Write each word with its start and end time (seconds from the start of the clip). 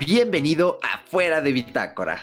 Bienvenido 0.00 0.78
a 0.82 1.02
Fuera 1.10 1.42
de 1.42 1.52
Bitácora, 1.52 2.22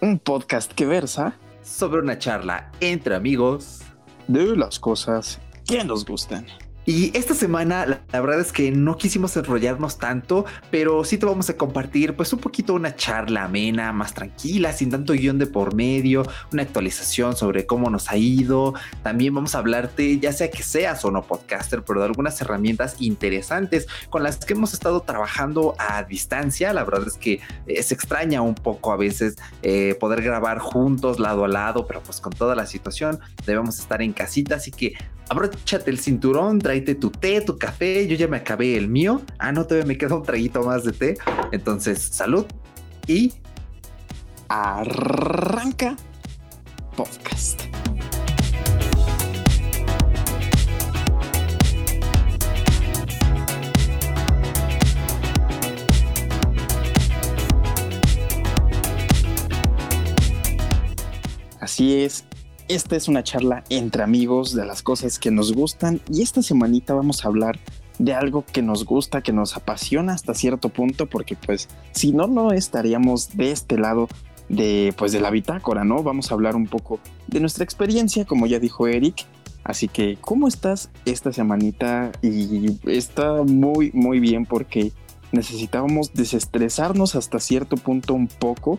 un 0.00 0.18
podcast 0.18 0.72
que 0.72 0.86
versa 0.86 1.36
sobre 1.62 2.00
una 2.00 2.18
charla 2.18 2.72
entre 2.80 3.14
amigos 3.14 3.82
de 4.28 4.56
las 4.56 4.80
cosas 4.80 5.38
que 5.66 5.84
nos 5.84 6.06
gustan. 6.06 6.46
Y 6.88 7.14
esta 7.14 7.34
semana 7.34 7.84
la, 7.84 8.20
verdad 8.22 8.40
es 8.40 8.50
que 8.50 8.70
no 8.70 8.96
quisimos 8.96 9.36
enrollarnos 9.36 9.98
tanto, 9.98 10.46
pero 10.70 11.04
sí 11.04 11.18
te 11.18 11.26
vamos 11.26 11.50
a 11.50 11.54
compartir 11.58 12.16
pues 12.16 12.32
un 12.32 12.38
poquito 12.38 12.72
una 12.72 12.96
charla 12.96 13.44
amena, 13.44 13.92
más 13.92 14.14
tranquila, 14.14 14.72
sin 14.72 14.90
tanto 14.90 15.12
guion 15.12 15.38
de 15.38 15.46
por 15.46 15.74
medio, 15.74 16.22
una 16.50 16.62
actualización 16.62 17.36
sobre 17.36 17.66
cómo 17.66 17.90
nos 17.90 18.08
ha 18.10 18.16
ido. 18.16 18.72
También 19.02 19.34
vamos 19.34 19.54
a 19.54 19.58
hablarte, 19.58 20.18
ya 20.18 20.32
sea 20.32 20.50
que 20.50 20.62
seas 20.62 21.04
o 21.04 21.10
no 21.10 21.24
podcaster, 21.24 21.82
pero 21.84 22.00
de 22.00 22.06
algunas 22.06 22.40
herramientas 22.40 22.96
interesantes 23.00 23.86
con 24.08 24.22
las 24.22 24.38
que 24.38 24.54
hemos 24.54 24.72
estado 24.72 25.02
trabajando 25.02 25.74
a 25.78 26.04
distancia. 26.04 26.72
La 26.72 26.84
verdad 26.84 27.06
es 27.06 27.18
que 27.18 27.40
eh, 27.66 27.82
se 27.82 27.92
extraña 27.92 28.40
un 28.40 28.54
poco 28.54 28.92
a 28.92 28.96
veces 28.96 29.36
eh, 29.60 29.94
poder 30.00 30.22
grabar 30.22 30.58
juntos, 30.58 31.20
lado 31.20 31.44
a 31.44 31.48
lado, 31.48 31.86
pero 31.86 32.02
pues 32.02 32.18
con 32.18 32.32
toda 32.32 32.54
la 32.54 32.64
situación 32.64 33.20
debemos 33.44 33.78
estar 33.78 34.00
en 34.00 34.14
casita, 34.14 34.54
así 34.54 34.70
que 34.70 34.94
abróchate 35.28 35.90
el 35.90 35.98
cinturón, 35.98 36.58
tráete 36.58 36.94
tu 36.94 37.10
té, 37.10 37.40
tu 37.40 37.58
café. 37.58 38.06
Yo 38.06 38.16
ya 38.16 38.28
me 38.28 38.36
acabé 38.36 38.76
el 38.76 38.88
mío. 38.88 39.22
Ah, 39.38 39.52
no, 39.52 39.64
todavía 39.64 39.86
me 39.86 39.98
queda 39.98 40.14
un 40.14 40.22
traguito 40.22 40.62
más 40.62 40.84
de 40.84 40.92
té. 40.92 41.18
Entonces, 41.52 41.98
salud 42.00 42.46
y 43.06 43.32
arranca 44.48 45.96
podcast. 46.96 47.62
Así 61.60 62.02
es, 62.02 62.24
esta 62.68 62.96
es 62.96 63.08
una 63.08 63.24
charla 63.24 63.64
entre 63.70 64.02
amigos 64.02 64.54
de 64.54 64.66
las 64.66 64.82
cosas 64.82 65.18
que 65.18 65.30
nos 65.30 65.52
gustan 65.52 66.00
y 66.10 66.22
esta 66.22 66.42
semanita 66.42 66.94
vamos 66.94 67.24
a 67.24 67.28
hablar 67.28 67.58
de 67.98 68.14
algo 68.14 68.44
que 68.44 68.62
nos 68.62 68.84
gusta, 68.84 69.22
que 69.22 69.32
nos 69.32 69.56
apasiona 69.56 70.12
hasta 70.12 70.34
cierto 70.34 70.68
punto, 70.68 71.06
porque 71.06 71.34
pues 71.34 71.68
si 71.92 72.12
no, 72.12 72.26
no 72.26 72.52
estaríamos 72.52 73.36
de 73.36 73.50
este 73.50 73.78
lado 73.78 74.08
de 74.48 74.94
pues 74.96 75.12
de 75.12 75.20
la 75.20 75.30
bitácora, 75.30 75.84
¿no? 75.84 76.02
Vamos 76.02 76.30
a 76.30 76.34
hablar 76.34 76.56
un 76.56 76.66
poco 76.66 77.00
de 77.26 77.40
nuestra 77.40 77.64
experiencia, 77.64 78.24
como 78.24 78.46
ya 78.46 78.58
dijo 78.58 78.86
Eric. 78.86 79.26
Así 79.64 79.88
que, 79.88 80.16
¿cómo 80.20 80.48
estás 80.48 80.90
esta 81.04 81.32
semanita? 81.32 82.12
Y 82.22 82.78
está 82.86 83.42
muy, 83.42 83.90
muy 83.92 84.20
bien 84.20 84.46
porque 84.46 84.92
necesitábamos 85.32 86.14
desestresarnos 86.14 87.14
hasta 87.14 87.38
cierto 87.40 87.76
punto 87.76 88.14
un 88.14 88.28
poco 88.28 88.78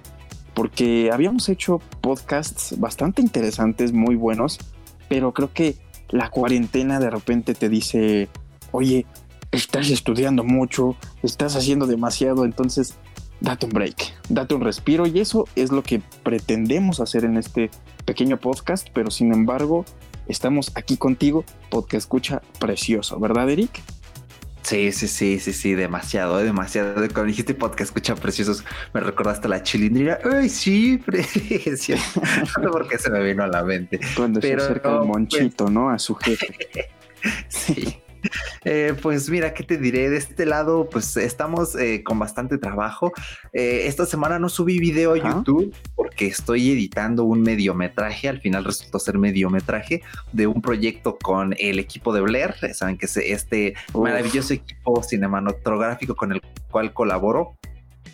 porque 0.60 1.10
habíamos 1.10 1.48
hecho 1.48 1.80
podcasts 2.02 2.78
bastante 2.78 3.22
interesantes, 3.22 3.94
muy 3.94 4.16
buenos, 4.16 4.60
pero 5.08 5.34
creo 5.34 5.54
que 5.54 5.78
la 6.10 6.30
cuarentena 6.30 7.00
de 7.00 7.10
repente 7.10 7.54
te 7.54 7.70
dice, 7.70 8.28
oye, 8.74 9.06
estás 9.54 9.90
estudiando 9.90 10.44
mucho, 10.44 10.98
estás 11.24 11.56
haciendo 11.56 11.88
demasiado, 11.88 12.44
entonces 12.44 12.96
date 13.40 13.68
un 13.68 13.72
break, 13.72 14.14
date 14.28 14.54
un 14.54 14.60
respiro 14.60 15.08
y 15.08 15.22
eso 15.22 15.48
es 15.56 15.72
lo 15.72 15.82
que 15.82 16.02
pretendemos 16.24 17.00
hacer 17.00 17.24
en 17.24 17.38
este 17.38 17.72
pequeño 18.04 18.36
podcast, 18.36 18.90
pero 18.94 19.12
sin 19.12 19.32
embargo, 19.32 19.86
estamos 20.28 20.74
aquí 20.76 20.98
contigo, 20.98 21.46
podcast 21.70 22.04
escucha 22.04 22.42
precioso, 22.60 23.18
¿verdad, 23.18 23.50
Eric? 23.50 23.82
Sí, 24.62 24.92
sí, 24.92 25.08
sí, 25.08 25.40
sí, 25.40 25.54
sí, 25.54 25.74
demasiado, 25.74 26.38
demasiado. 26.38 26.94
Cuando 26.96 27.24
dijiste 27.24 27.54
podcast, 27.54 27.90
escucha 27.90 28.16
preciosos, 28.16 28.64
me 28.94 29.00
recordaste 29.00 29.48
la 29.48 29.64
chilindrina. 29.64 30.20
Ay, 30.24 30.50
sí, 30.50 30.98
precioso. 30.98 32.22
no 32.40 32.46
sé 32.46 32.70
por 32.70 32.88
qué 32.88 32.98
se 32.98 33.10
me 33.10 33.24
vino 33.24 33.44
a 33.44 33.48
la 33.48 33.64
mente. 33.64 34.00
Cuando 34.16 34.40
Pero, 34.40 34.60
se 34.60 34.66
acerca 34.66 34.92
el 34.92 35.08
monchito, 35.08 35.70
¿no? 35.70 35.90
A 35.90 35.98
su 35.98 36.16
jefe. 36.16 36.48
sí. 37.48 38.00
Eh, 38.66 38.94
pues 39.02 39.30
mira, 39.30 39.54
¿qué 39.54 39.64
te 39.64 39.78
diré? 39.78 40.10
De 40.10 40.18
este 40.18 40.46
lado, 40.46 40.90
pues 40.90 41.16
estamos 41.18 41.76
eh, 41.76 42.04
con 42.04 42.20
bastante 42.20 42.58
trabajo. 42.58 43.12
Eh, 43.54 43.84
esta 43.86 44.06
semana 44.06 44.40
no 44.40 44.50
subí 44.50 44.80
video 44.80 45.14
a 45.14 45.18
YouTube 45.18 45.74
porque 45.96 46.28
estoy 46.28 46.72
editando 46.72 47.24
un 47.24 47.42
mediometraje. 47.42 48.30
Al 48.30 48.42
final 48.42 48.66
resultó 48.66 49.00
ser 49.00 49.18
mediometraje 49.18 50.02
de 50.34 50.48
un 50.48 50.62
proyecto 50.62 51.18
con 51.18 51.56
el 51.58 51.80
equipo 51.80 52.14
de 52.14 52.22
Blair. 52.22 52.56
Saben 52.74 52.98
que 52.98 53.06
es 53.06 53.18
este 53.18 53.76
maravilloso 53.94 54.54
equipo 54.54 55.02
cinematográfico 55.04 56.16
con 56.16 56.34
el 56.34 56.42
cual 56.70 56.94
colaboro. 56.94 57.56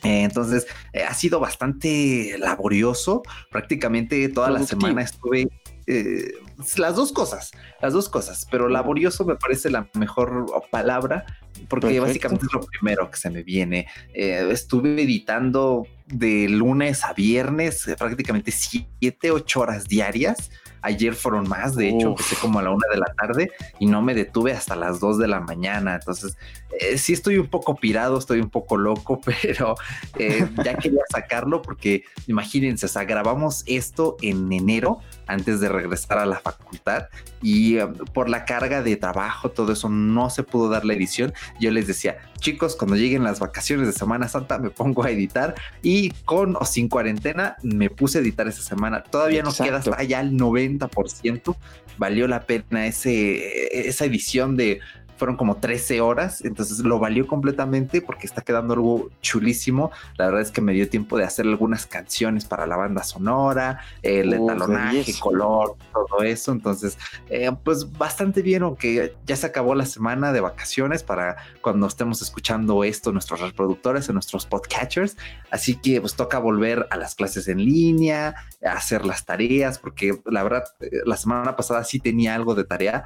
Entonces 0.04 0.68
ha 1.08 1.14
sido 1.16 1.40
bastante 1.40 2.36
laborioso. 2.38 3.24
Prácticamente 3.50 4.30
toda 4.30 4.52
la 4.52 4.64
semana 4.64 5.02
estuve 5.02 5.48
eh, 5.88 6.34
las 6.78 6.96
dos 6.96 7.12
cosas, 7.12 7.52
las 7.82 7.94
dos 7.94 8.10
cosas, 8.10 8.48
pero 8.50 8.70
laborioso 8.70 9.26
me 9.26 9.36
parece 9.36 9.70
la 9.70 9.88
mejor 9.94 10.46
palabra 10.72 11.26
porque 11.68 12.00
básicamente 12.00 12.46
es 12.46 12.54
lo 12.54 12.62
primero 12.62 13.10
que 13.10 13.18
se 13.18 13.30
me 13.30 13.44
viene. 13.44 13.88
Eh, 14.14 14.48
estuve 14.52 15.02
editando 15.02 15.88
de 16.08 16.50
lunes 16.50 17.04
a 17.04 17.14
viernes 17.14 17.88
eh, 17.88 17.96
prácticamente 17.98 18.52
siete, 18.52 19.32
ocho 19.32 19.62
horas 19.62 19.88
diarias 19.88 20.52
Ayer 20.86 21.16
fueron 21.16 21.50
más, 21.50 21.76
de 21.76 21.90
hecho, 21.90 22.10
empecé 22.10 22.36
como 22.36 22.60
a 22.60 22.62
la 22.62 22.70
una 22.70 22.86
de 22.92 23.00
la 23.00 23.12
tarde 23.18 23.52
y 23.80 23.88
no 23.88 24.04
me 24.04 24.14
detuve 24.14 24.54
hasta 24.54 24.76
las 24.76 25.00
dos 25.00 25.18
de 25.18 25.28
la 25.28 25.40
mañana. 25.40 25.96
Entonces, 25.96 26.38
eh, 26.80 26.98
sí 27.00 27.14
estoy 27.14 27.38
un 27.38 27.48
poco 27.48 27.76
pirado, 27.76 28.20
estoy 28.20 28.40
un 28.40 28.50
poco 28.50 28.78
loco, 28.78 29.20
pero 29.26 29.76
eh, 30.20 30.48
ya 30.64 30.76
quería 30.76 31.02
sacarlo 31.10 31.62
porque 31.62 32.04
imagínense, 32.28 32.86
o 32.86 32.90
sea, 32.90 33.04
grabamos 33.06 33.64
esto 33.66 34.18
en 34.22 34.52
enero 34.52 35.00
antes 35.28 35.60
de 35.60 35.70
regresar 35.70 36.20
a 36.20 36.26
la 36.26 36.38
facultad 36.40 37.08
y 37.42 37.80
um, 37.80 37.94
por 37.94 38.30
la 38.30 38.46
carga 38.46 38.84
de 38.84 38.96
trabajo, 38.96 39.50
todo 39.50 39.74
eso 39.74 39.90
no 39.90 40.30
se 40.30 40.44
pudo 40.44 40.70
dar 40.70 40.86
la 40.86 40.94
edición. 40.94 41.34
Yo 41.60 41.72
les 41.72 41.88
decía, 41.88 42.18
chicos, 42.40 42.76
cuando 42.76 42.96
lleguen 42.96 43.24
las 43.24 43.40
vacaciones 43.40 43.88
de 43.88 43.94
Semana 43.94 44.28
Santa 44.28 44.60
me 44.60 44.70
pongo 44.70 45.04
a 45.04 45.10
editar 45.10 45.56
y 45.82 46.12
con 46.26 46.56
o 46.56 46.66
sin 46.66 46.90
cuarentena 46.90 47.56
me 47.64 47.90
puse 47.90 48.20
a 48.20 48.22
editar 48.22 48.48
esa 48.48 48.62
semana. 48.62 49.04
Todavía 49.04 49.42
no 49.42 49.54
queda 49.54 49.78
hasta 49.78 49.98
allá 49.98 50.20
el 50.22 50.36
90 50.36 50.75
ciento 51.10 51.58
valió 51.98 52.28
la 52.28 52.46
pena 52.46 52.88
ese, 52.88 53.88
esa 53.88 54.06
edición 54.06 54.58
de 54.58 54.80
fueron 55.18 55.38
como 55.38 55.58
13 55.58 56.02
horas, 56.02 56.44
entonces 56.44 56.80
lo 56.80 57.00
valió 57.00 57.28
completamente 57.28 58.02
porque 58.02 58.28
está 58.28 58.42
quedando 58.42 58.74
algo 58.74 59.10
chulísimo. 59.22 59.92
La 60.18 60.26
verdad 60.26 60.42
es 60.42 60.52
que 60.52 60.62
me 60.62 60.74
dio 60.74 60.90
tiempo 60.90 61.18
de 61.18 61.24
hacer 61.24 61.46
algunas 61.46 61.86
canciones 61.86 62.46
para 62.46 62.68
la 62.68 62.76
banda 62.76 63.04
sonora, 63.04 63.80
el 64.02 64.32
talonaje, 64.46 65.14
color, 65.20 65.76
todo 65.94 66.24
eso. 66.24 66.52
Entonces, 66.52 66.98
eh, 67.30 67.52
pues 67.64 67.92
bastante 67.98 68.42
bien, 68.42 68.64
aunque 68.64 69.16
ya 69.26 69.36
se 69.36 69.46
acabó 69.46 69.76
la 69.76 69.86
semana 69.86 70.34
de 70.34 70.42
vacaciones 70.42 71.04
para 71.04 71.38
cuando 71.62 71.88
estemos 71.88 72.22
escuchando 72.22 72.84
esto, 72.84 73.12
nuestros 73.12 73.42
reproductores, 73.42 74.10
en 74.10 74.16
nuestros 74.16 74.46
podcatchers. 74.46 75.18
Así 75.50 75.76
que 75.76 76.02
pues 76.02 76.16
toca 76.16 76.40
volver 76.40 76.88
a 76.90 76.98
las 76.98 77.16
clases 77.16 77.48
en 77.48 77.64
línea, 77.64 78.36
a 78.66 78.72
hacer 78.72 79.06
las 79.06 79.26
tareas, 79.26 79.80
porque 79.80 80.20
la 80.26 80.44
verdad, 80.44 80.64
eh, 80.82 80.90
la 81.06 81.18
semana 81.18 81.56
pasada 81.56 81.84
sí 81.84 82.00
tenía 82.00 82.36
algo 82.36 82.56
de 82.56 82.66
tarea 82.66 83.06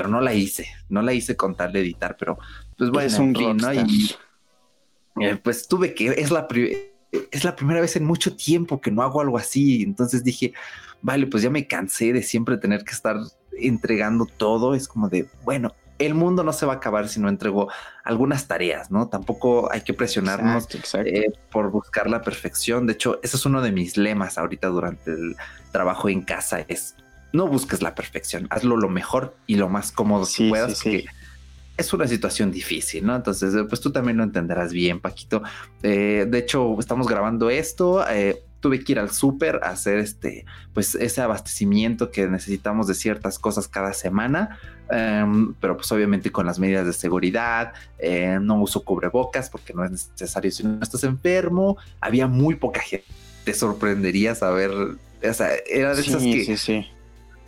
pero 0.00 0.08
no 0.08 0.22
la 0.22 0.32
hice, 0.32 0.66
no 0.88 1.02
la 1.02 1.12
hice 1.12 1.36
con 1.36 1.54
tal 1.54 1.74
de 1.74 1.80
editar, 1.80 2.16
pero 2.18 2.38
pues 2.78 2.88
bueno, 2.88 3.06
es 3.06 3.18
un 3.18 3.34
fin, 3.34 3.54
¿no? 3.58 3.70
Y 3.74 4.16
eh, 5.20 5.36
pues 5.36 5.68
tuve 5.68 5.92
que, 5.92 6.06
es 6.06 6.30
la, 6.30 6.48
es 7.30 7.44
la 7.44 7.54
primera 7.54 7.82
vez 7.82 7.96
en 7.96 8.06
mucho 8.06 8.34
tiempo 8.34 8.80
que 8.80 8.90
no 8.90 9.02
hago 9.02 9.20
algo 9.20 9.36
así, 9.36 9.82
entonces 9.82 10.24
dije, 10.24 10.54
vale, 11.02 11.26
pues 11.26 11.42
ya 11.42 11.50
me 11.50 11.66
cansé 11.66 12.14
de 12.14 12.22
siempre 12.22 12.56
tener 12.56 12.82
que 12.82 12.92
estar 12.92 13.18
entregando 13.58 14.24
todo, 14.24 14.74
es 14.74 14.88
como 14.88 15.10
de, 15.10 15.28
bueno, 15.44 15.74
el 15.98 16.14
mundo 16.14 16.44
no 16.44 16.54
se 16.54 16.64
va 16.64 16.72
a 16.72 16.76
acabar 16.76 17.06
si 17.10 17.20
no 17.20 17.28
entrego 17.28 17.68
algunas 18.02 18.48
tareas, 18.48 18.90
¿no? 18.90 19.08
Tampoco 19.08 19.70
hay 19.70 19.82
que 19.82 19.92
presionarnos 19.92 20.66
eh, 20.94 21.26
por 21.52 21.70
buscar 21.70 22.08
la 22.08 22.22
perfección. 22.22 22.86
De 22.86 22.94
hecho, 22.94 23.20
ese 23.22 23.36
es 23.36 23.44
uno 23.44 23.60
de 23.60 23.70
mis 23.70 23.98
lemas 23.98 24.38
ahorita 24.38 24.68
durante 24.68 25.10
el 25.10 25.36
trabajo 25.72 26.08
en 26.08 26.22
casa, 26.22 26.64
es 26.68 26.96
no 27.32 27.46
busques 27.46 27.82
la 27.82 27.94
perfección, 27.94 28.46
hazlo 28.50 28.76
lo 28.76 28.88
mejor 28.88 29.36
y 29.46 29.56
lo 29.56 29.68
más 29.68 29.92
cómodo 29.92 30.26
que 30.26 30.48
puedas. 30.48 30.82
es 31.80 31.92
una 31.94 32.06
situación 32.06 32.50
difícil, 32.50 33.06
¿no? 33.06 33.16
Entonces, 33.16 33.54
eh, 33.54 33.64
pues 33.64 33.80
tú 33.80 33.90
también 33.90 34.18
lo 34.18 34.24
entenderás 34.24 34.72
bien, 34.72 35.00
Paquito. 35.00 35.42
Eh, 35.82 36.26
de 36.28 36.38
hecho, 36.38 36.78
estamos 36.78 37.06
grabando 37.06 37.48
esto. 37.48 38.06
Eh, 38.06 38.42
tuve 38.60 38.84
que 38.84 38.92
ir 38.92 38.98
al 38.98 39.10
súper 39.10 39.60
a 39.62 39.70
hacer 39.70 39.96
este, 39.96 40.44
pues 40.74 40.94
ese 40.94 41.22
abastecimiento 41.22 42.10
que 42.10 42.28
necesitamos 42.28 42.86
de 42.86 42.94
ciertas 42.94 43.38
cosas 43.38 43.66
cada 43.66 43.94
semana, 43.94 44.58
em, 44.90 45.54
pero 45.54 45.78
pues 45.78 45.90
obviamente 45.92 46.30
con 46.30 46.44
las 46.44 46.58
medidas 46.58 46.84
de 46.84 46.92
seguridad, 46.92 47.72
no 48.42 48.60
uso 48.60 48.84
cubrebocas 48.84 49.48
porque 49.48 49.72
no 49.72 49.82
es 49.82 50.10
necesario 50.10 50.50
si 50.50 50.64
no 50.64 50.78
estás 50.82 51.04
enfermo, 51.04 51.78
había 52.02 52.26
muy 52.26 52.56
poca 52.56 52.80
gente, 52.80 53.06
te 53.44 53.54
sorprendería 53.54 54.34
saber, 54.34 54.70
o 54.70 55.34
sea, 55.34 55.48
era 55.66 55.94
de 55.94 56.02
esas 56.02 56.22
que 56.22 56.84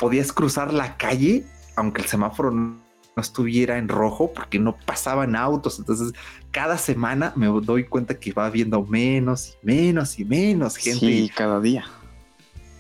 podías 0.03 0.33
cruzar 0.33 0.75
la 0.75 0.97
calle, 0.97 1.45
aunque 1.77 2.03
el 2.03 2.09
semáforo 2.09 2.51
no 2.51 2.83
estuviera 3.17 3.79
en 3.79 3.87
rojo 3.87 4.33
porque 4.35 4.59
no 4.59 4.77
pasaban 4.85 5.37
autos. 5.37 5.79
Entonces, 5.79 6.13
cada 6.51 6.77
semana 6.77 7.33
me 7.37 7.47
doy 7.47 7.85
cuenta 7.85 8.19
que 8.19 8.33
va 8.33 8.51
viendo 8.51 8.83
menos 8.85 9.57
y 9.63 9.65
menos 9.65 10.19
y 10.19 10.25
menos 10.25 10.77
gente. 10.77 10.99
Sí, 10.99 11.31
cada 11.33 11.61
día. 11.61 11.85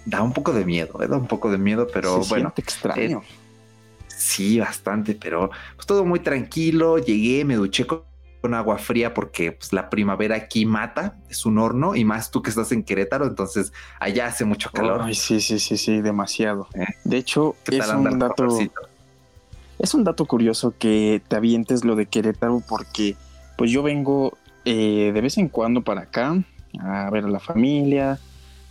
Da 0.04 0.20
un 0.20 0.32
poco 0.32 0.52
de 0.52 0.64
miedo, 0.64 1.00
¿eh? 1.00 1.06
da 1.06 1.16
un 1.16 1.28
poco 1.28 1.48
de 1.48 1.58
miedo, 1.58 1.86
pero 1.94 2.18
bueno. 2.24 2.52
extraño. 2.56 3.18
Eh, 3.20 4.06
sí, 4.08 4.58
bastante, 4.58 5.14
pero 5.14 5.48
pues 5.76 5.86
todo 5.86 6.04
muy 6.04 6.18
tranquilo. 6.18 6.98
Llegué, 6.98 7.44
me 7.44 7.54
duché 7.54 7.86
con, 7.86 8.02
agua 8.54 8.78
fría 8.78 9.14
porque 9.14 9.52
pues, 9.52 9.72
la 9.72 9.88
primavera 9.90 10.36
aquí 10.36 10.66
mata, 10.66 11.16
es 11.28 11.46
un 11.46 11.58
horno 11.58 11.94
y 11.94 12.04
más 12.04 12.30
tú 12.30 12.42
que 12.42 12.50
estás 12.50 12.72
en 12.72 12.82
Querétaro, 12.82 13.26
entonces 13.26 13.72
allá 14.00 14.26
hace 14.26 14.44
mucho 14.44 14.70
calor. 14.70 15.02
Ay, 15.02 15.14
sí, 15.14 15.40
sí, 15.40 15.58
sí, 15.58 15.76
sí, 15.76 16.00
demasiado. 16.00 16.68
Eh, 16.74 16.84
de 17.04 17.16
hecho, 17.16 17.56
es 17.70 17.88
un 17.88 18.18
dato 18.18 18.58
es 19.78 19.94
un 19.94 20.04
dato 20.04 20.26
curioso 20.26 20.74
que 20.78 21.22
te 21.26 21.36
avientes 21.36 21.84
lo 21.84 21.96
de 21.96 22.06
Querétaro 22.06 22.62
porque 22.68 23.16
pues 23.58 23.70
yo 23.70 23.82
vengo 23.82 24.38
eh, 24.64 25.10
de 25.12 25.20
vez 25.20 25.38
en 25.38 25.48
cuando 25.48 25.82
para 25.82 26.02
acá 26.02 26.36
a 26.78 27.10
ver 27.10 27.24
a 27.24 27.28
la 27.28 27.40
familia 27.40 28.18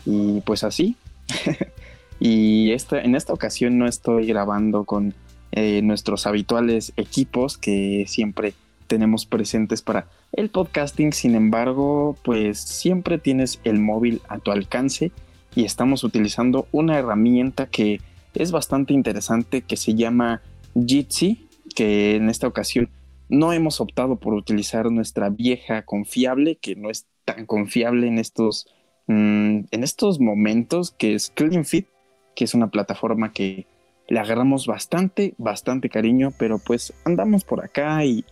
y 0.05 0.41
pues 0.41 0.63
así. 0.63 0.95
y 2.19 2.71
esta, 2.71 3.01
en 3.01 3.15
esta 3.15 3.33
ocasión 3.33 3.77
no 3.77 3.87
estoy 3.87 4.25
grabando 4.25 4.85
con 4.85 5.13
eh, 5.51 5.81
nuestros 5.81 6.25
habituales 6.27 6.93
equipos 6.95 7.57
que 7.57 8.05
siempre 8.07 8.53
tenemos 8.91 9.25
presentes 9.25 9.81
para 9.81 10.09
el 10.33 10.49
podcasting. 10.49 11.13
Sin 11.13 11.35
embargo, 11.35 12.17
pues 12.25 12.59
siempre 12.59 13.17
tienes 13.17 13.61
el 13.63 13.79
móvil 13.79 14.21
a 14.27 14.37
tu 14.37 14.51
alcance 14.51 15.13
y 15.55 15.63
estamos 15.63 16.03
utilizando 16.03 16.67
una 16.73 16.99
herramienta 16.99 17.67
que 17.67 18.01
es 18.35 18.51
bastante 18.51 18.93
interesante 18.93 19.61
que 19.61 19.77
se 19.77 19.95
llama 19.95 20.41
Jitsi, 20.75 21.47
que 21.73 22.17
en 22.17 22.27
esta 22.27 22.47
ocasión 22.47 22.89
no 23.29 23.53
hemos 23.53 23.79
optado 23.79 24.17
por 24.17 24.33
utilizar 24.33 24.91
nuestra 24.91 25.29
vieja 25.29 25.83
confiable, 25.83 26.57
que 26.57 26.75
no 26.75 26.89
es 26.89 27.07
tan 27.23 27.45
confiable 27.45 28.07
en 28.07 28.19
estos, 28.19 28.67
mm, 29.07 29.59
en 29.71 29.83
estos 29.83 30.19
momentos, 30.19 30.91
que 30.91 31.15
es 31.15 31.29
CleanFit, 31.29 31.87
que 32.35 32.43
es 32.43 32.53
una 32.53 32.71
plataforma 32.71 33.31
que 33.31 33.67
le 34.09 34.19
agarramos 34.19 34.67
bastante, 34.67 35.33
bastante 35.37 35.87
cariño, 35.87 36.33
pero 36.37 36.59
pues 36.59 36.91
andamos 37.05 37.45
por 37.45 37.63
acá 37.63 38.03
y 38.03 38.25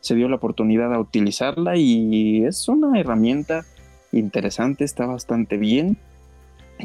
se 0.00 0.14
dio 0.14 0.28
la 0.28 0.36
oportunidad 0.36 0.92
a 0.94 1.00
utilizarla 1.00 1.76
y 1.76 2.44
es 2.44 2.68
una 2.68 2.98
herramienta 2.98 3.64
interesante, 4.12 4.84
está 4.84 5.06
bastante 5.06 5.56
bien. 5.56 5.98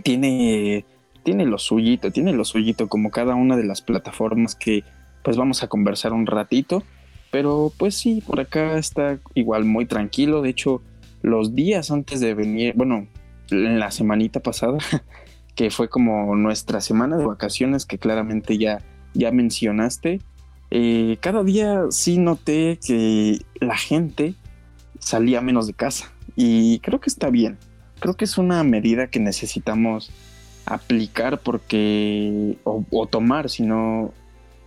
Tiene, 0.03 0.85
tiene 1.23 1.45
lo 1.45 1.57
suyito, 1.57 2.11
tiene 2.11 2.33
lo 2.33 2.45
suyito 2.45 2.87
como 2.87 3.11
cada 3.11 3.35
una 3.35 3.57
de 3.57 3.63
las 3.63 3.81
plataformas 3.81 4.55
que 4.55 4.83
pues 5.23 5.37
vamos 5.37 5.63
a 5.63 5.67
conversar 5.67 6.13
un 6.13 6.25
ratito. 6.25 6.83
Pero 7.31 7.71
pues 7.77 7.95
sí, 7.95 8.21
por 8.25 8.39
acá 8.39 8.77
está 8.77 9.19
igual 9.33 9.63
muy 9.63 9.85
tranquilo. 9.85 10.41
De 10.41 10.49
hecho, 10.49 10.81
los 11.21 11.55
días 11.55 11.91
antes 11.91 12.19
de 12.19 12.33
venir, 12.33 12.73
bueno, 12.75 13.07
en 13.49 13.79
la 13.79 13.91
semanita 13.91 14.41
pasada, 14.41 14.77
que 15.55 15.69
fue 15.69 15.89
como 15.89 16.35
nuestra 16.35 16.81
semana 16.81 17.17
de 17.17 17.25
vacaciones 17.25 17.85
que 17.85 17.97
claramente 17.97 18.57
ya, 18.57 18.81
ya 19.13 19.31
mencionaste, 19.31 20.19
eh, 20.71 21.17
cada 21.19 21.43
día 21.43 21.83
sí 21.89 22.17
noté 22.17 22.79
que 22.85 23.45
la 23.59 23.77
gente 23.77 24.35
salía 24.99 25.41
menos 25.41 25.67
de 25.67 25.73
casa. 25.73 26.11
Y 26.35 26.79
creo 26.79 27.01
que 27.01 27.09
está 27.09 27.29
bien. 27.29 27.57
Creo 27.99 28.15
que 28.15 28.25
es 28.25 28.37
una 28.37 28.63
medida 28.63 29.07
que 29.07 29.19
necesitamos 29.19 30.11
aplicar 30.65 31.39
porque, 31.39 32.57
o, 32.63 33.05
tomar, 33.07 33.49
si 33.49 33.63
no 33.63 34.13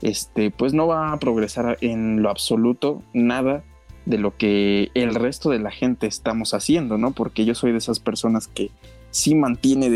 este, 0.03 0.51
pues 0.51 0.75
no 0.75 0.87
va 0.87 1.13
a 1.13 1.19
progresar 1.19 1.79
en 1.81 2.23
lo 2.23 2.29
absoluto 2.29 3.03
nada 3.15 3.65
de 4.05 4.19
lo 4.19 4.37
que 4.37 4.91
el 4.93 5.15
resto 5.15 5.49
de 5.49 5.59
la 5.59 5.71
gente 5.71 6.07
estamos 6.07 6.53
haciendo, 6.53 6.99
¿no? 6.99 7.13
Porque 7.13 7.47
yo 7.47 7.55
soy 7.55 7.73
de 7.73 7.79
esas 7.79 8.01
personas 8.01 8.49
que 8.49 8.71
sí 9.11 9.35
mantiene 9.35 9.89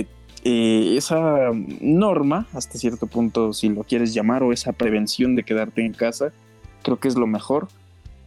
eh, 0.51 0.97
esa 0.97 1.51
norma, 1.83 2.47
hasta 2.55 2.79
cierto 2.79 3.07
punto, 3.07 3.53
si 3.53 3.69
lo 3.69 3.85
quieres 3.85 4.15
llamar, 4.15 4.43
o 4.43 4.51
esa 4.51 4.73
prevención 4.73 5.37
de 5.37 5.43
quedarte 5.43 5.85
en 5.85 5.93
casa, 5.93 6.33
creo 6.83 6.99
que 6.99 7.09
es 7.09 7.17
lo 7.17 7.27
mejor. 7.27 7.69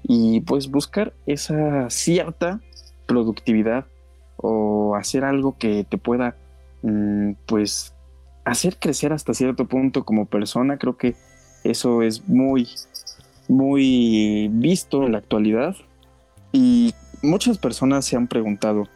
Y 0.03 0.41
pues 0.41 0.69
buscar 0.69 1.13
esa 1.25 1.89
cierta 1.89 2.59
productividad 3.07 3.87
o 4.37 4.95
hacer 4.95 5.23
algo 5.23 5.57
que 5.57 5.83
te 5.83 5.97
pueda, 5.97 6.35
mm, 6.83 7.31
pues, 7.47 7.95
hacer 8.45 8.77
crecer 8.77 9.13
hasta 9.13 9.33
cierto 9.33 9.65
punto 9.65 10.05
como 10.05 10.27
persona, 10.27 10.77
creo 10.77 10.97
que 10.97 11.15
eso 11.63 12.03
es 12.03 12.27
muy, 12.27 12.69
muy 13.47 14.47
visto 14.51 15.07
en 15.07 15.13
la 15.13 15.17
actualidad. 15.17 15.75
Y 16.51 16.93
muchas 17.23 17.57
personas 17.57 18.05
se 18.05 18.15
han 18.15 18.27
preguntado, 18.27 18.87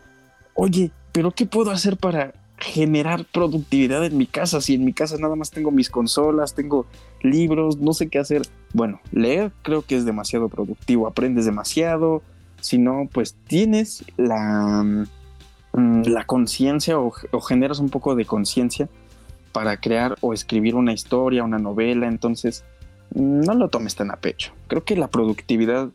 oye, 0.53 0.91
pero 1.11 1.31
¿qué 1.31 1.47
puedo 1.47 1.71
hacer 1.71 1.97
para 1.97 2.44
generar 2.57 3.25
productividad 3.25 4.05
en 4.05 4.17
mi 4.17 4.25
casa? 4.25 4.61
Si 4.61 4.75
en 4.75 4.85
mi 4.85 4.93
casa 4.93 5.17
nada 5.17 5.35
más 5.35 5.51
tengo 5.51 5.71
mis 5.71 5.89
consolas, 5.89 6.55
tengo 6.55 6.85
libros, 7.21 7.77
no 7.77 7.93
sé 7.93 8.09
qué 8.09 8.19
hacer. 8.19 8.43
Bueno, 8.73 9.01
leer 9.11 9.51
creo 9.61 9.81
que 9.81 9.95
es 9.95 10.05
demasiado 10.05 10.49
productivo, 10.49 11.07
aprendes 11.07 11.45
demasiado. 11.45 12.21
Si 12.61 12.77
no, 12.77 13.07
pues 13.11 13.35
tienes 13.47 14.05
la, 14.17 14.83
mm, 15.73 16.03
la 16.05 16.25
conciencia 16.25 16.99
o, 16.99 17.11
generas 17.41 17.79
un 17.79 17.89
poco 17.89 18.15
de 18.15 18.25
conciencia 18.25 18.89
para 19.51 19.77
crear 19.77 20.15
o 20.21 20.33
escribir 20.33 20.75
una 20.75 20.93
historia, 20.93 21.43
una 21.43 21.59
novela, 21.59 22.07
entonces 22.07 22.63
no 23.13 23.53
lo 23.53 23.69
tomes 23.69 23.95
tan 23.95 24.11
a 24.11 24.17
pecho. 24.17 24.53
Creo 24.67 24.83
que 24.83 24.97
la 24.97 25.09
productividad 25.09 25.89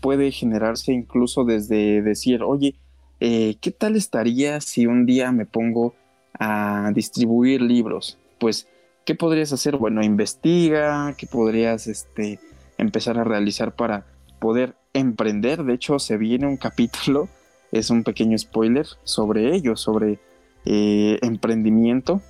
puede 0.00 0.30
generarse 0.30 0.92
incluso 0.92 1.44
desde 1.44 2.02
decir, 2.02 2.42
oye, 2.42 2.74
eh, 3.20 3.56
¿qué 3.60 3.70
tal 3.70 3.96
estaría 3.96 4.60
si 4.60 4.86
un 4.86 5.06
día 5.06 5.32
me 5.32 5.46
pongo 5.46 5.94
a 6.40 6.90
distribuir 6.92 7.62
libros? 7.62 8.18
Pues, 8.40 8.66
¿qué 9.04 9.14
podrías 9.14 9.52
hacer? 9.52 9.76
Bueno, 9.76 10.02
investiga, 10.02 11.14
¿qué 11.16 11.28
podrías 11.28 11.86
este, 11.86 12.40
empezar 12.78 13.16
a 13.18 13.24
realizar 13.24 13.76
para 13.76 14.04
poder 14.40 14.74
emprender? 14.94 15.62
De 15.62 15.74
hecho, 15.74 16.00
se 16.00 16.16
viene 16.16 16.48
un 16.48 16.56
capítulo, 16.56 17.28
es 17.70 17.90
un 17.90 18.02
pequeño 18.02 18.36
spoiler 18.36 18.86
sobre 19.04 19.54
ello, 19.54 19.76
sobre 19.76 20.18
eh, 20.64 21.20
emprendimiento 21.22 22.20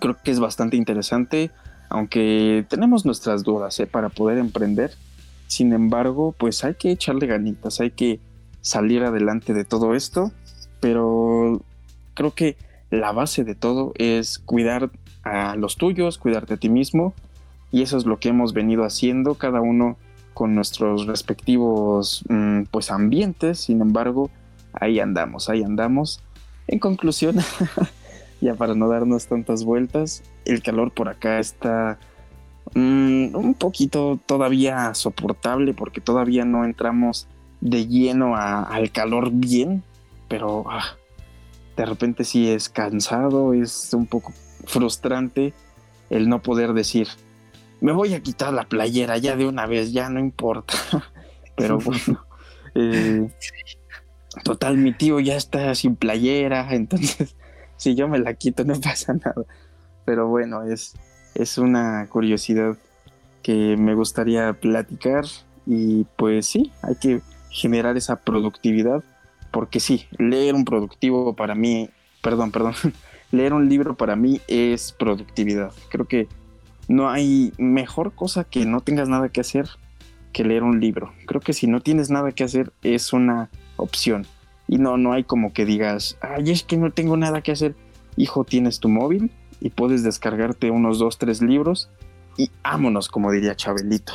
creo 0.00 0.16
que 0.22 0.30
es 0.30 0.40
bastante 0.40 0.76
interesante, 0.76 1.50
aunque 1.88 2.66
tenemos 2.68 3.04
nuestras 3.04 3.42
dudas 3.42 3.78
¿eh? 3.80 3.86
para 3.86 4.08
poder 4.08 4.38
emprender. 4.38 4.92
Sin 5.46 5.72
embargo, 5.72 6.34
pues 6.36 6.64
hay 6.64 6.74
que 6.74 6.90
echarle 6.90 7.26
ganitas, 7.26 7.80
hay 7.80 7.90
que 7.90 8.20
salir 8.60 9.02
adelante 9.02 9.54
de 9.54 9.64
todo 9.64 9.94
esto, 9.94 10.30
pero 10.80 11.62
creo 12.14 12.34
que 12.34 12.56
la 12.90 13.12
base 13.12 13.44
de 13.44 13.54
todo 13.54 13.92
es 13.96 14.38
cuidar 14.38 14.90
a 15.22 15.56
los 15.56 15.76
tuyos, 15.76 16.18
cuidarte 16.18 16.54
a 16.54 16.56
ti 16.56 16.68
mismo, 16.68 17.14
y 17.70 17.82
eso 17.82 17.98
es 17.98 18.06
lo 18.06 18.18
que 18.18 18.30
hemos 18.30 18.52
venido 18.52 18.84
haciendo 18.84 19.34
cada 19.34 19.60
uno 19.60 19.96
con 20.32 20.54
nuestros 20.54 21.06
respectivos 21.06 22.24
mm, 22.28 22.62
pues 22.70 22.90
ambientes, 22.90 23.60
sin 23.60 23.80
embargo, 23.80 24.30
ahí 24.72 25.00
andamos, 25.00 25.48
ahí 25.48 25.62
andamos. 25.62 26.22
En 26.66 26.78
conclusión, 26.78 27.36
ya 28.40 28.54
para 28.54 28.74
no 28.74 28.88
darnos 28.88 29.26
tantas 29.26 29.64
vueltas, 29.64 30.22
el 30.44 30.62
calor 30.62 30.92
por 30.92 31.08
acá 31.08 31.40
está 31.40 31.98
mm, 32.74 33.34
un 33.34 33.54
poquito 33.54 34.18
todavía 34.24 34.94
soportable 34.94 35.74
porque 35.74 36.00
todavía 36.00 36.44
no 36.44 36.64
entramos 36.64 37.26
de 37.60 37.86
lleno 37.86 38.36
al 38.36 38.92
calor 38.92 39.30
bien, 39.32 39.82
pero 40.28 40.64
ah, 40.68 40.96
de 41.78 41.86
repente 41.86 42.24
sí 42.24 42.50
es 42.50 42.68
cansado, 42.68 43.54
es 43.54 43.94
un 43.94 44.06
poco 44.06 44.32
frustrante 44.66 45.54
el 46.10 46.28
no 46.28 46.42
poder 46.42 46.72
decir, 46.72 47.06
me 47.80 47.92
voy 47.92 48.14
a 48.14 48.20
quitar 48.20 48.52
la 48.52 48.64
playera 48.64 49.16
ya 49.16 49.36
de 49.36 49.46
una 49.46 49.64
vez, 49.66 49.92
ya 49.92 50.10
no 50.10 50.18
importa, 50.18 50.74
pero 51.56 51.78
bueno. 51.78 52.26
Eh, 52.74 53.30
total, 54.42 54.76
mi 54.76 54.92
tío 54.92 55.20
ya 55.20 55.36
está 55.36 55.72
sin 55.76 55.94
playera, 55.94 56.66
entonces 56.74 57.36
si 57.76 57.94
yo 57.94 58.08
me 58.08 58.18
la 58.18 58.34
quito 58.34 58.64
no 58.64 58.74
pasa 58.80 59.12
nada. 59.12 59.44
Pero 60.04 60.26
bueno, 60.26 60.64
es, 60.64 60.94
es 61.36 61.58
una 61.58 62.08
curiosidad 62.10 62.76
que 63.40 63.76
me 63.76 63.94
gustaría 63.94 64.52
platicar 64.54 65.26
y 65.64 66.04
pues 66.16 66.46
sí, 66.46 66.72
hay 66.82 66.96
que 66.96 67.20
generar 67.50 67.96
esa 67.96 68.16
productividad 68.16 69.04
porque 69.50 69.80
sí, 69.80 70.06
leer 70.18 70.54
un 70.54 70.64
productivo 70.64 71.34
para 71.34 71.54
mí, 71.54 71.90
perdón, 72.22 72.50
perdón, 72.50 72.74
leer 73.32 73.52
un 73.52 73.68
libro 73.68 73.96
para 73.96 74.16
mí 74.16 74.40
es 74.48 74.92
productividad. 74.92 75.72
Creo 75.88 76.06
que 76.06 76.28
no 76.88 77.10
hay 77.10 77.52
mejor 77.58 78.12
cosa 78.12 78.44
que 78.44 78.64
no 78.64 78.80
tengas 78.80 79.08
nada 79.08 79.28
que 79.28 79.40
hacer 79.40 79.68
que 80.32 80.44
leer 80.44 80.62
un 80.62 80.80
libro. 80.80 81.12
Creo 81.26 81.40
que 81.40 81.52
si 81.52 81.66
no 81.66 81.80
tienes 81.80 82.10
nada 82.10 82.32
que 82.32 82.44
hacer 82.44 82.72
es 82.82 83.12
una 83.12 83.50
opción. 83.76 84.26
Y 84.66 84.78
no, 84.78 84.96
no 84.98 85.12
hay 85.12 85.24
como 85.24 85.52
que 85.52 85.64
digas, 85.64 86.18
ay, 86.20 86.50
es 86.50 86.62
que 86.62 86.76
no 86.76 86.92
tengo 86.92 87.16
nada 87.16 87.42
que 87.42 87.52
hacer. 87.52 87.74
Hijo, 88.16 88.44
tienes 88.44 88.80
tu 88.80 88.88
móvil 88.88 89.30
y 89.60 89.70
puedes 89.70 90.02
descargarte 90.02 90.70
unos 90.70 90.98
dos, 90.98 91.18
tres 91.18 91.42
libros 91.42 91.90
y 92.36 92.50
ámonos, 92.62 93.08
como 93.08 93.32
diría 93.32 93.56
Chabelito. 93.56 94.12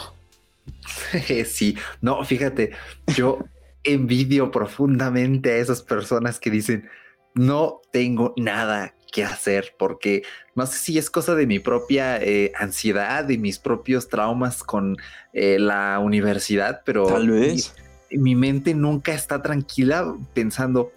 Sí, 1.45 1.77
no, 2.01 2.23
fíjate, 2.23 2.71
yo 3.15 3.39
envidio 3.83 4.51
profundamente 4.51 5.51
a 5.51 5.57
esas 5.57 5.81
personas 5.81 6.39
que 6.39 6.49
dicen, 6.49 6.89
no 7.35 7.81
tengo 7.91 8.33
nada 8.37 8.95
que 9.11 9.23
hacer, 9.23 9.75
porque 9.77 10.23
no 10.55 10.65
sé 10.65 10.79
si 10.79 10.97
es 10.97 11.09
cosa 11.09 11.35
de 11.35 11.45
mi 11.45 11.59
propia 11.59 12.17
eh, 12.17 12.51
ansiedad 12.57 13.29
y 13.29 13.37
mis 13.37 13.59
propios 13.59 14.09
traumas 14.09 14.63
con 14.63 14.97
eh, 15.33 15.59
la 15.59 15.99
universidad, 15.99 16.81
pero 16.83 17.05
tal 17.05 17.29
vez. 17.29 17.75
mi, 18.11 18.35
mente 18.35 18.73
nunca 18.73 19.13
está 19.13 19.41
tranquila 19.41 20.15
pensando, 20.33 20.91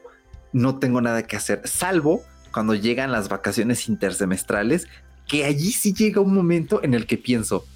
no 0.53 0.79
tengo 0.79 1.01
nada 1.03 1.25
que 1.25 1.37
hacer, 1.37 1.61
salvo 1.69 2.23
cuando 2.53 2.75
llegan 2.75 3.13
las 3.13 3.29
vacaciones 3.29 3.87
intersemestrales, 3.87 4.89
que 5.29 5.45
allí 5.45 5.73
sí 5.73 5.93
llega 5.93 6.23
un 6.23 6.33
momento 6.33 6.83
en 6.83 6.95
el 6.95 7.07
que 7.07 7.19
pienso, 7.19 7.67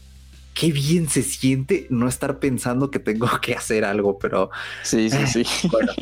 qué 0.54 0.73
bien 0.73 1.09
se 1.09 1.23
siente 1.23 1.87
no 1.90 2.09
estar 2.09 2.38
pensando 2.38 2.90
que 2.90 2.99
tengo 2.99 3.28
que 3.42 3.54
hacer 3.54 3.85
algo, 3.85 4.19
pero 4.19 4.50
sí, 4.83 5.11
sí, 5.11 5.26
sí. 5.26 5.45
Bueno, 5.71 5.92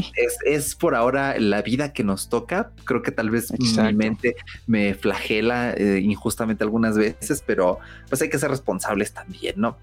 es, 0.45 0.75
por 0.75 0.95
ahora 0.95 1.39
la 1.39 1.63
vida 1.63 1.93
que 1.93 2.05
nos 2.05 2.29
toca. 2.29 2.73
Creo 2.85 3.03
que 3.03 3.13
tal 3.13 3.31
vez 3.31 3.53
mi 3.59 3.93
mente 3.95 4.37
me 4.67 4.95
flagela 4.95 5.73
eh, 5.73 6.01
injustamente 6.01 6.65
algunas 6.65 6.97
veces, 6.97 7.43
pero 7.47 7.79
pues 8.09 8.23
hay 8.23 8.31
que 8.31 8.39
ser 8.39 8.51
responsables 8.51 9.13
también, 9.13 9.55
¿no? 9.59 9.77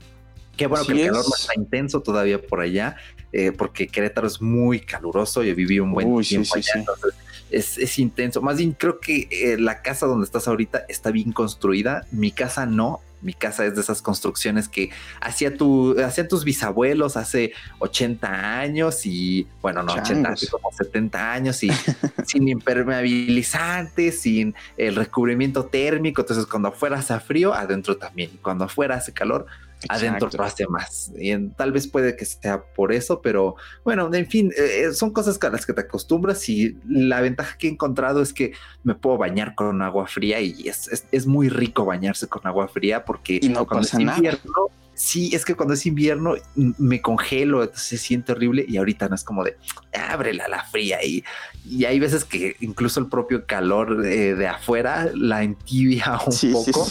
Qué 0.57 0.67
bueno 0.67 0.85
que 0.85 0.93
el 0.93 1.07
calor 1.07 1.25
no 1.27 1.35
está 1.35 1.53
intenso 1.55 2.01
todavía 2.01 2.41
por 2.41 2.61
allá, 2.61 2.95
eh, 3.33 3.51
porque 3.51 3.87
Querétaro 3.87 4.27
es 4.27 4.41
muy 4.41 4.79
caluroso. 4.79 5.43
Yo 5.43 5.53
viví 5.53 5.79
un 5.79 5.91
buen 5.91 6.21
tiempo 6.21 6.55
allá, 6.55 6.71
entonces 6.75 7.13
es, 7.49 7.99
intenso. 7.99 8.41
Más 8.41 8.57
bien, 8.57 8.71
creo 8.71 8.99
que 8.99 9.27
eh, 9.31 9.57
la 9.57 9.81
casa 9.81 10.05
donde 10.05 10.25
estás 10.25 10.47
ahorita 10.47 10.85
está 10.87 11.11
bien 11.11 11.31
construida. 11.31 12.05
Mi 12.11 12.31
casa 12.31 12.65
no. 12.65 13.01
Mi 13.25 13.33
casa 13.33 13.65
es 13.65 13.75
de 13.75 13.81
esas 13.81 14.01
construcciones 14.01 14.69
que 14.69 14.91
hacía 15.19 15.57
tu, 15.57 15.99
hacían 15.99 16.27
tus 16.27 16.45
bisabuelos 16.45 17.17
hace 17.17 17.53
80 17.79 18.59
años 18.59 19.05
y, 19.05 19.47
bueno, 19.61 19.83
no 19.83 19.93
80, 19.93 20.35
como 20.51 20.71
70 20.71 21.33
años 21.33 21.63
y 21.63 21.71
sin 22.25 22.47
impermeabilizante, 22.47 24.11
sin 24.11 24.55
el 24.77 24.95
recubrimiento 24.95 25.65
térmico. 25.65 26.21
Entonces, 26.21 26.45
cuando 26.45 26.69
afuera 26.69 26.99
hace 26.99 27.19
frío, 27.19 27.53
adentro 27.53 27.97
también. 27.97 28.31
Cuando 28.41 28.65
afuera 28.65 28.95
hace 28.95 29.11
calor, 29.11 29.47
adentro 29.89 30.29
hace 30.43 30.67
más. 30.67 31.11
Y 31.17 31.35
tal 31.49 31.71
vez 31.71 31.87
puede 31.87 32.15
que 32.15 32.25
sea 32.25 32.63
por 32.63 32.91
eso, 32.91 33.21
pero 33.21 33.55
bueno, 33.83 34.13
en 34.13 34.27
fin, 34.27 34.51
eh, 34.57 34.85
eh, 34.85 34.93
son 34.93 35.11
cosas 35.11 35.37
con 35.37 35.51
las 35.51 35.65
que 35.65 35.73
te 35.73 35.81
acostumbras 35.81 36.47
y 36.49 36.77
la 36.87 37.21
ventaja 37.21 37.57
que 37.57 37.67
he 37.67 37.71
encontrado 37.71 38.21
es 38.21 38.33
que 38.33 38.53
me 38.83 38.95
puedo 38.95 39.17
bañar 39.17 39.55
con 39.55 39.81
agua 39.81 40.07
fría 40.07 40.39
y 40.41 40.67
es, 40.67 41.07
es, 41.11 41.25
muy 41.27 41.49
rico 41.49 41.85
bañarse 41.85 42.27
con 42.27 42.45
agua 42.45 42.67
fría 42.67 43.05
porque 43.05 43.39
no 43.49 43.65
cuando 43.65 43.87
es 43.87 43.93
invierno, 43.93 44.69
sí, 44.93 45.29
es 45.33 45.45
que 45.45 45.55
cuando 45.55 45.73
es 45.73 45.85
invierno 45.85 46.35
me 46.55 47.01
congelo, 47.01 47.69
se 47.73 47.97
siente 47.97 48.31
horrible 48.31 48.65
y 48.67 48.77
ahorita 48.77 49.09
no 49.09 49.15
es 49.15 49.23
como 49.23 49.43
de 49.43 49.57
ábrela 49.93 50.47
la 50.47 50.63
fría 50.63 51.03
y, 51.03 51.23
y 51.65 51.85
hay 51.85 51.99
veces 51.99 52.25
que 52.25 52.55
incluso 52.61 52.99
el 52.99 53.07
propio 53.07 53.45
calor 53.45 54.01
de, 54.01 54.47
afuera 54.47 55.11
la 55.13 55.43
entibia 55.43 56.19
un 56.25 56.51
poco. 56.51 56.87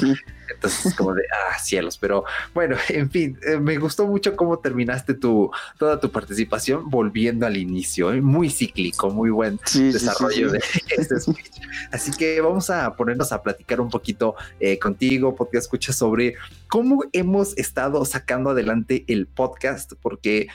Entonces 0.64 0.86
es 0.86 0.94
como 0.94 1.14
de, 1.14 1.22
ah, 1.50 1.58
cielos, 1.58 1.98
pero 1.98 2.24
bueno, 2.54 2.76
en 2.88 3.10
fin, 3.10 3.38
eh, 3.46 3.58
me 3.58 3.76
gustó 3.76 4.06
mucho 4.06 4.34
cómo 4.34 4.58
terminaste 4.58 5.14
tu, 5.14 5.50
toda 5.78 6.00
tu 6.00 6.10
participación 6.10 6.88
volviendo 6.88 7.46
al 7.46 7.56
inicio, 7.56 8.12
¿eh? 8.12 8.20
muy 8.20 8.50
cíclico, 8.50 9.10
muy 9.10 9.30
buen 9.30 9.58
desarrollo 9.74 10.52
de 10.52 10.62
este 10.96 11.20
speech. 11.20 11.60
Así 11.92 12.12
que 12.12 12.40
vamos 12.40 12.70
a 12.70 12.94
ponernos 12.96 13.32
a 13.32 13.42
platicar 13.42 13.80
un 13.80 13.90
poquito 13.90 14.36
eh, 14.58 14.78
contigo, 14.78 15.34
porque 15.34 15.58
escucha 15.58 15.92
sobre 15.92 16.36
cómo 16.68 17.04
hemos 17.12 17.56
estado 17.58 18.04
sacando 18.04 18.50
adelante 18.50 19.04
el 19.08 19.26
podcast, 19.26 19.92
porque 20.00 20.48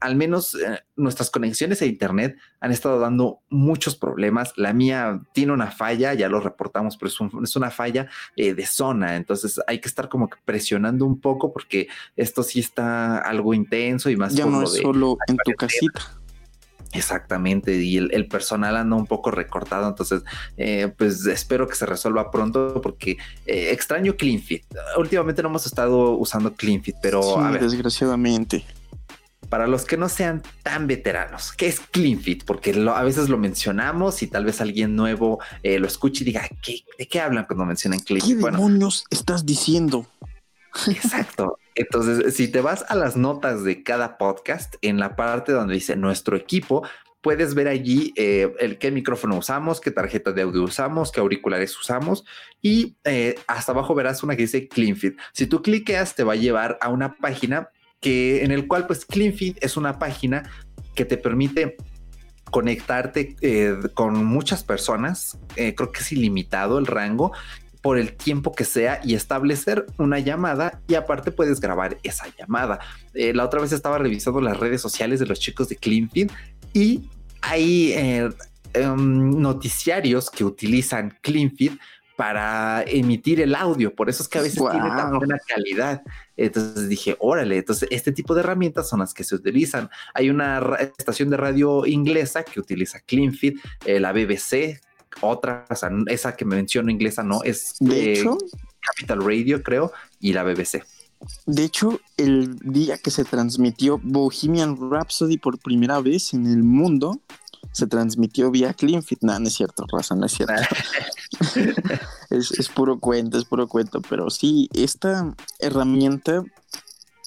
al 0.00 0.16
menos 0.16 0.56
nuestras 0.96 1.30
conexiones 1.30 1.80
a 1.82 1.86
Internet 1.86 2.36
han 2.66 2.72
estado 2.72 2.98
dando 2.98 3.40
muchos 3.48 3.96
problemas. 3.96 4.52
La 4.56 4.72
mía 4.72 5.20
tiene 5.32 5.52
una 5.52 5.70
falla, 5.70 6.14
ya 6.14 6.28
lo 6.28 6.40
reportamos, 6.40 6.96
pero 6.96 7.10
es, 7.42 7.56
una 7.56 7.70
falla 7.70 8.08
de 8.36 8.66
zona. 8.66 9.16
Entonces 9.16 9.60
hay 9.66 9.80
que 9.80 9.88
estar 9.88 10.08
como 10.08 10.28
que 10.28 10.36
presionando 10.44 11.06
un 11.06 11.20
poco 11.20 11.52
porque 11.52 11.88
esto 12.16 12.42
sí 12.42 12.60
está 12.60 13.18
algo 13.18 13.54
intenso 13.54 14.10
y 14.10 14.16
más. 14.16 14.34
Ya 14.34 14.46
no 14.46 14.62
es 14.62 14.74
solo 14.74 15.16
en 15.28 15.36
tu 15.44 15.52
casita. 15.52 16.00
Exactamente, 16.92 17.74
y 17.82 17.96
el, 17.98 18.26
personal 18.26 18.76
anda 18.76 18.96
un 18.96 19.06
poco 19.06 19.30
recortado, 19.30 19.88
entonces 19.88 20.22
eh, 20.56 20.92
pues 20.96 21.26
espero 21.26 21.66
que 21.68 21.74
se 21.74 21.84
resuelva 21.84 22.30
pronto 22.30 22.80
porque 22.80 23.18
eh, 23.46 23.70
extraño 23.72 24.16
CleanFit. 24.16 24.64
Últimamente 24.96 25.42
no 25.42 25.48
hemos 25.48 25.66
estado 25.66 26.12
usando 26.12 26.54
CleanFit, 26.54 26.96
pero 27.02 27.22
desgraciadamente 27.60 28.64
para 29.48 29.66
los 29.66 29.84
que 29.84 29.96
no 29.96 30.08
sean 30.08 30.42
tan 30.62 30.86
veteranos, 30.86 31.52
¿qué 31.52 31.66
es 31.66 31.80
CleanFit? 31.80 32.44
Porque 32.44 32.70
a 32.94 33.02
veces 33.02 33.28
lo 33.28 33.38
mencionamos 33.38 34.22
y 34.22 34.26
tal 34.26 34.44
vez 34.44 34.60
alguien 34.60 34.96
nuevo 34.96 35.38
eh, 35.62 35.78
lo 35.78 35.86
escuche 35.86 36.22
y 36.22 36.26
diga, 36.26 36.48
¿de 36.98 37.08
qué 37.08 37.20
hablan 37.20 37.46
cuando 37.46 37.64
mencionan 37.64 38.00
CleanFit? 38.00 38.38
¿Qué 38.38 38.44
demonios 38.44 39.04
estás 39.10 39.46
diciendo? 39.46 40.06
Exacto. 40.88 41.58
Entonces, 41.74 42.34
si 42.34 42.48
te 42.48 42.60
vas 42.60 42.84
a 42.88 42.94
las 42.94 43.16
notas 43.16 43.62
de 43.62 43.82
cada 43.82 44.18
podcast, 44.18 44.76
en 44.82 44.98
la 44.98 45.16
parte 45.16 45.52
donde 45.52 45.74
dice 45.74 45.96
nuestro 45.96 46.36
equipo, 46.36 46.86
puedes 47.20 47.54
ver 47.54 47.68
allí 47.68 48.12
eh, 48.16 48.54
el 48.60 48.78
qué 48.78 48.90
micrófono 48.90 49.36
usamos, 49.36 49.80
qué 49.80 49.90
tarjeta 49.90 50.32
de 50.32 50.42
audio 50.42 50.62
usamos, 50.62 51.10
qué 51.10 51.20
auriculares 51.20 51.76
usamos 51.76 52.24
y 52.62 52.96
eh, 53.04 53.34
hasta 53.48 53.72
abajo 53.72 53.94
verás 53.94 54.22
una 54.22 54.36
que 54.36 54.42
dice 54.42 54.68
CleanFit. 54.68 55.18
Si 55.32 55.46
tú 55.46 55.60
cliqueas, 55.60 56.14
te 56.14 56.22
va 56.22 56.34
a 56.34 56.36
llevar 56.36 56.78
a 56.80 56.88
una 56.88 57.16
página 57.16 57.70
que 58.06 58.44
en 58.44 58.52
el 58.52 58.68
cual 58.68 58.86
pues 58.86 59.04
CleanFeed 59.04 59.56
es 59.60 59.76
una 59.76 59.98
página 59.98 60.48
que 60.94 61.04
te 61.04 61.16
permite 61.16 61.76
conectarte 62.52 63.34
eh, 63.40 63.74
con 63.94 64.24
muchas 64.24 64.62
personas, 64.62 65.36
eh, 65.56 65.74
creo 65.74 65.90
que 65.90 66.02
es 66.02 66.12
ilimitado 66.12 66.78
el 66.78 66.86
rango 66.86 67.32
por 67.82 67.98
el 67.98 68.12
tiempo 68.12 68.52
que 68.52 68.62
sea 68.62 69.00
y 69.02 69.16
establecer 69.16 69.86
una 69.98 70.20
llamada 70.20 70.80
y 70.86 70.94
aparte 70.94 71.32
puedes 71.32 71.58
grabar 71.58 71.98
esa 72.04 72.26
llamada. 72.38 72.78
Eh, 73.12 73.34
la 73.34 73.44
otra 73.44 73.60
vez 73.60 73.72
estaba 73.72 73.98
revisando 73.98 74.40
las 74.40 74.56
redes 74.56 74.80
sociales 74.80 75.18
de 75.18 75.26
los 75.26 75.40
chicos 75.40 75.68
de 75.68 75.74
CleanFeed 75.74 76.30
y 76.74 77.10
hay 77.42 77.92
em, 78.72 79.40
noticiarios 79.40 80.30
que 80.30 80.44
utilizan 80.44 81.18
CleanFeed 81.22 81.72
para 82.16 82.82
emitir 82.86 83.40
el 83.40 83.54
audio. 83.54 83.94
Por 83.94 84.08
eso 84.08 84.22
es 84.22 84.28
que 84.28 84.38
a 84.38 84.42
veces 84.42 84.58
tiene 84.58 84.88
tan 84.88 85.18
buena 85.18 85.38
calidad. 85.46 86.02
Entonces 86.36 86.88
dije, 86.88 87.16
órale, 87.18 87.58
entonces 87.58 87.88
este 87.92 88.12
tipo 88.12 88.34
de 88.34 88.40
herramientas 88.40 88.88
son 88.88 89.00
las 89.00 89.14
que 89.14 89.22
se 89.22 89.34
utilizan. 89.34 89.90
Hay 90.14 90.30
una 90.30 90.60
estación 90.98 91.30
de 91.30 91.36
radio 91.36 91.86
inglesa 91.86 92.42
que 92.42 92.58
utiliza 92.58 93.00
CleanFit, 93.00 93.58
eh, 93.84 94.00
la 94.00 94.12
BBC, 94.12 94.80
otra, 95.20 95.66
o 95.68 95.74
sea, 95.74 95.90
esa 96.08 96.36
que 96.36 96.44
me 96.44 96.56
menciono 96.56 96.90
inglesa 96.90 97.22
no, 97.22 97.42
es 97.42 97.76
de 97.80 98.12
hecho, 98.12 98.36
Capital 98.80 99.24
Radio, 99.24 99.62
creo, 99.62 99.92
y 100.20 100.32
la 100.32 100.42
BBC. 100.42 100.82
De 101.46 101.64
hecho, 101.64 102.00
el 102.16 102.58
día 102.58 102.98
que 102.98 103.10
se 103.10 103.24
transmitió 103.24 103.98
Bohemian 104.02 104.76
Rhapsody 104.90 105.38
por 105.38 105.58
primera 105.58 106.00
vez 106.00 106.34
en 106.34 106.46
el 106.46 106.62
mundo, 106.62 107.20
se 107.76 107.86
transmitió 107.86 108.50
vía 108.50 108.72
CleanFit. 108.72 109.18
No, 109.20 109.38
no 109.38 109.46
es 109.46 109.52
cierto, 109.52 109.84
Raza, 109.86 110.14
no 110.14 110.24
es 110.24 110.32
cierto. 110.32 110.54
es, 112.30 112.70
puro 112.74 112.98
cuento, 112.98 113.36
es 113.36 113.44
puro 113.44 113.68
cuento. 113.68 114.00
Pero 114.00 114.30
sí, 114.30 114.70
esta 114.72 115.34
herramienta 115.58 116.42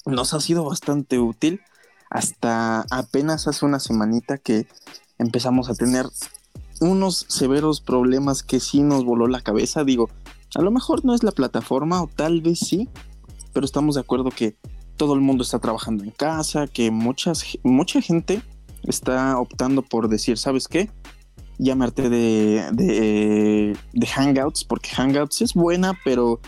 nos 0.06 0.34
ha 0.34 0.40
sido 0.40 0.64
bastante 0.64 1.20
útil 1.20 1.60
hasta 2.10 2.84
apenas 2.90 3.46
hace 3.46 3.64
una 3.64 3.78
semanita 3.78 4.38
que 4.38 4.66
empezamos 5.18 5.70
a 5.70 5.74
tener 5.76 6.06
unos 6.80 7.26
severos 7.28 7.80
problemas 7.80 8.42
que 8.42 8.58
sí 8.58 8.82
nos 8.82 9.04
voló 9.04 9.28
la 9.28 9.42
cabeza. 9.42 9.84
Digo, 9.84 10.10
a 10.56 10.62
lo 10.62 10.72
mejor 10.72 11.04
no 11.04 11.14
es 11.14 11.22
la 11.22 11.30
plataforma 11.30 12.02
o 12.02 12.08
tal 12.08 12.40
vez 12.40 12.58
sí, 12.58 12.88
pero 13.52 13.64
estamos 13.64 13.94
de 13.94 14.00
acuerdo 14.00 14.30
que 14.30 14.56
todo 14.96 15.14
el 15.14 15.20
mundo 15.20 15.44
está 15.44 15.60
trabajando 15.60 16.02
en 16.02 16.10
casa, 16.10 16.66
que 16.66 16.90
muchas, 16.90 17.44
mucha 17.62 18.00
gente 18.02 18.42
está 18.84 19.38
optando 19.38 19.82
por 19.82 20.08
decir, 20.08 20.38
¿sabes 20.38 20.68
qué? 20.68 20.90
Llamarte 21.58 22.08
de, 22.08 22.70
de, 22.72 23.76
de, 23.92 24.06
Hangouts, 24.06 24.64
porque 24.64 24.90
Hangouts 24.90 25.42
es 25.42 25.54
buena, 25.54 25.98
pero 26.04 26.40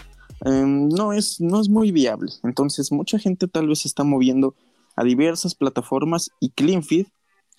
em, 0.45 0.89
no, 0.89 1.13
es, 1.13 1.41
no 1.41 1.61
es 1.61 1.69
muy 1.69 1.93
viable. 1.93 2.33
Entonces, 2.45 2.91
mucha 2.93 3.19
gente 3.19 3.47
tal 3.47 3.69
vez 3.69 3.81
se 3.81 3.89
está 3.89 4.05
moviendo 4.05 4.55
a 4.97 5.05
diversas 5.05 5.55
plataformas 5.55 6.31
y 6.41 6.51
CleanFeed, 6.51 7.07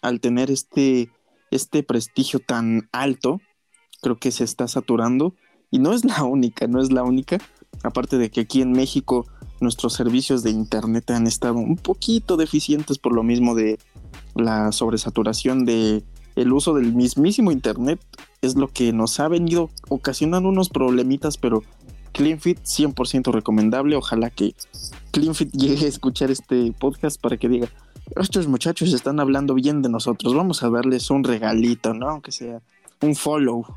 al 0.02 0.20
tener 0.20 0.52
este, 0.52 1.10
este 1.52 1.84
prestigio 1.84 2.40
tan 2.40 2.90
alto, 2.92 3.40
creo 4.02 4.18
que 4.18 4.32
se 4.32 4.44
está 4.44 4.68
saturando. 4.68 5.36
Y 5.72 5.80
no 5.80 5.94
es 5.94 6.06
la 6.06 6.24
única, 6.24 6.68
no 6.68 6.82
es 6.82 6.92
la 6.92 7.04
única. 7.04 7.38
Aparte 7.84 8.18
de 8.18 8.30
que 8.30 8.42
aquí 8.42 8.62
en 8.62 8.74
México 8.74 9.26
nuestros 9.64 9.94
servicios 9.94 10.44
de 10.44 10.52
Internet 10.52 11.10
han 11.12 11.26
estado 11.26 11.56
un 11.56 11.78
poquito 11.78 12.38
deficientes 12.38 13.00
por 13.00 13.14
lo 13.14 13.24
mismo 13.24 13.56
de 13.56 13.80
la 14.36 14.72
sobresaturación 14.72 15.66
de 15.66 16.04
el 16.36 16.52
uso 16.52 16.74
del 16.74 16.94
mismísimo 16.94 17.52
internet 17.52 18.00
es 18.42 18.56
lo 18.56 18.68
que 18.68 18.92
nos 18.92 19.20
ha 19.20 19.28
venido 19.28 19.70
ocasionando 19.90 20.50
unos 20.50 20.70
problemitas, 20.70 21.38
pero 21.38 21.64
CleanFit 22.12 22.60
100% 22.64 23.32
recomendable. 23.32 23.96
Ojalá 23.96 24.30
que 24.30 24.56
CleanFit 25.12 25.52
llegue 25.54 25.86
a 25.86 25.90
escuchar 25.90 26.32
este 26.32 26.74
podcast 26.74 27.22
para 27.22 27.38
que 27.38 27.50
diga, 27.50 27.68
estos 28.20 28.48
muchachos 28.48 28.94
están 28.94 29.20
hablando 29.20 29.54
bien 29.54 29.82
de 29.82 29.90
nosotros, 29.90 30.34
vamos 30.34 30.64
a 30.64 30.70
darles 30.70 31.10
un 31.10 31.24
regalito, 31.24 31.94
¿no? 31.94 32.10
Aunque 32.10 32.32
sea 32.32 32.62
un 33.02 33.16
follow. 33.16 33.66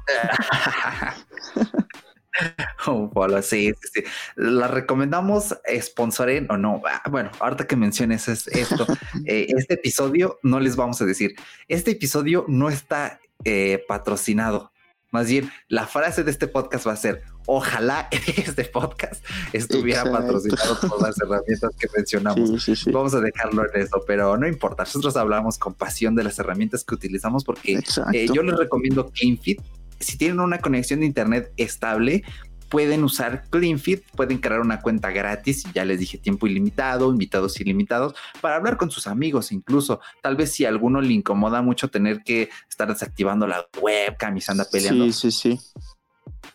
follow, 3.13 3.43
sí, 3.43 3.73
sí, 3.81 3.89
sí. 3.95 4.05
La 4.37 4.69
recomendamos, 4.69 5.57
sponsoren 5.81 6.47
o 6.51 6.57
no. 6.57 6.83
Ah, 6.87 7.03
bueno, 7.11 7.31
ahorita 7.41 7.67
que 7.67 7.77
menciones 7.77 8.29
esto, 8.29 8.87
eh, 9.27 9.47
este 9.49 9.75
episodio 9.75 10.39
no 10.43 10.61
les 10.61 10.77
vamos 10.77 11.01
a 11.01 11.05
decir, 11.05 11.35
este 11.69 11.93
episodio 11.93 12.45
no 12.49 12.69
está 12.69 13.21
eh, 13.45 13.85
patrocinado. 13.89 14.73
Más 15.13 15.29
bien, 15.29 15.51
la 15.69 15.87
frase 15.87 16.25
de 16.25 16.31
este 16.31 16.49
podcast 16.49 16.87
va 16.87 16.93
a 16.93 16.97
ser, 16.97 17.23
ojalá 17.47 18.09
este 18.37 18.65
podcast 18.65 19.25
estuviera 19.53 20.05
patrocinado 20.05 20.79
por 20.81 21.01
las 21.01 21.19
herramientas 21.21 21.71
que 21.79 21.89
mencionamos. 21.97 22.67
Vamos 22.93 23.15
a 23.15 23.21
dejarlo 23.21 23.63
en 23.73 23.83
eso, 23.83 24.03
pero 24.07 24.37
no 24.37 24.47
importa. 24.47 24.83
Nosotros 24.83 25.17
hablamos 25.17 25.59
con 25.59 25.75
pasión 25.75 26.15
de 26.17 26.25
las 26.25 26.39
herramientas 26.39 26.85
que 26.85 26.95
utilizamos 26.95 27.45
porque 27.45 27.81
eh, 28.13 28.27
yo 28.33 28.43
les 28.43 28.57
recomiendo 28.57 29.09
CleanFit. 29.11 29.61
Si 30.01 30.19
tienen 30.19 30.41
una 30.41 30.59
conexión 30.59 31.01
de 31.01 31.07
internet 31.07 31.53
estable, 31.57 32.23
pueden 32.69 33.05
usar 33.05 33.45
CleanFit, 33.51 34.03
pueden 34.17 34.39
crear 34.39 34.61
una 34.61 34.81
cuenta 34.81 35.11
gratis, 35.11 35.65
ya 35.75 35.85
les 35.85 36.01
dije 36.01 36.19
tiempo 36.19 36.47
ilimitado, 36.47 37.11
invitados 37.11 37.61
ilimitados, 37.61 38.15
para 38.41 38.57
hablar 38.57 38.77
con 38.77 38.91
sus 38.91 39.07
amigos 39.07 39.53
incluso. 39.53 40.01
Tal 40.23 40.37
vez 40.37 40.53
si 40.53 40.65
a 40.65 40.69
alguno 40.69 41.01
le 41.01 41.13
incomoda 41.13 41.63
mucho 41.63 41.89
tener 41.89 42.23
que 42.23 42.51
estar 42.69 42.89
desactivando 42.89 43.47
la 43.47 43.67
webcam 43.81 44.37
y 44.37 44.41
se 44.41 44.53
anda 44.53 44.67
peleando. 44.71 45.05
Sí, 45.07 45.13
sí, 45.13 45.31
sí. 45.31 45.61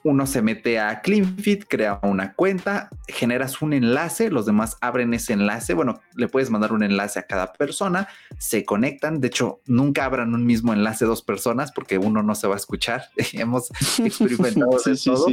Uno 0.03 0.25
se 0.25 0.41
mete 0.41 0.79
a 0.79 1.01
CleanFit, 1.01 1.65
crea 1.67 1.99
una 2.03 2.33
cuenta, 2.33 2.89
generas 3.07 3.61
un 3.61 3.73
enlace, 3.73 4.31
los 4.31 4.45
demás 4.45 4.77
abren 4.81 5.13
ese 5.13 5.33
enlace. 5.33 5.73
Bueno, 5.73 6.01
le 6.15 6.27
puedes 6.27 6.49
mandar 6.49 6.73
un 6.73 6.83
enlace 6.83 7.19
a 7.19 7.23
cada 7.23 7.53
persona, 7.53 8.07
se 8.37 8.65
conectan. 8.65 9.19
De 9.19 9.27
hecho, 9.27 9.61
nunca 9.65 10.05
abran 10.05 10.33
un 10.33 10.45
mismo 10.45 10.73
enlace 10.73 11.05
dos 11.05 11.21
personas 11.21 11.71
porque 11.71 11.97
uno 11.97 12.23
no 12.23 12.35
se 12.35 12.47
va 12.47 12.55
a 12.55 12.57
escuchar. 12.57 13.03
Hemos 13.33 13.69
experimentado 13.99 14.77
todo. 15.05 15.27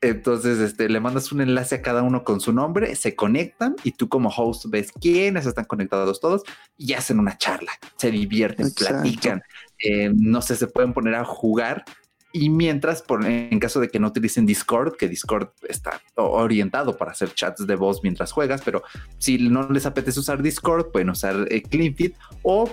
Entonces, 0.00 0.60
este, 0.60 0.88
le 0.88 1.00
mandas 1.00 1.32
un 1.32 1.40
enlace 1.40 1.74
a 1.74 1.82
cada 1.82 2.02
uno 2.02 2.22
con 2.22 2.40
su 2.40 2.52
nombre, 2.52 2.94
se 2.94 3.16
conectan 3.16 3.74
y 3.82 3.92
tú 3.92 4.08
como 4.08 4.28
host 4.28 4.66
ves 4.68 4.92
quiénes 4.92 5.44
están 5.44 5.64
conectados 5.64 6.20
todos 6.20 6.44
y 6.76 6.92
hacen 6.92 7.18
una 7.18 7.36
charla, 7.36 7.72
se 7.96 8.12
divierten, 8.12 8.70
platican, 8.72 9.42
eh, 9.82 10.12
no 10.14 10.40
sé, 10.40 10.54
se 10.54 10.68
pueden 10.68 10.92
poner 10.92 11.16
a 11.16 11.24
jugar 11.24 11.84
y 12.38 12.50
mientras, 12.50 13.02
por, 13.02 13.24
en 13.26 13.58
caso 13.58 13.80
de 13.80 13.88
que 13.88 13.98
no 13.98 14.08
utilicen 14.08 14.46
Discord, 14.46 14.96
que 14.96 15.08
Discord 15.08 15.48
está 15.68 16.00
orientado 16.14 16.96
para 16.96 17.10
hacer 17.10 17.34
chats 17.34 17.66
de 17.66 17.74
voz 17.74 18.00
mientras 18.02 18.32
juegas, 18.32 18.62
pero 18.64 18.82
si 19.18 19.38
no 19.38 19.68
les 19.68 19.86
apetece 19.86 20.20
usar 20.20 20.42
Discord, 20.42 20.92
pueden 20.92 21.10
usar 21.10 21.46
eh, 21.50 21.62
CleanFit 21.62 22.14
o 22.42 22.70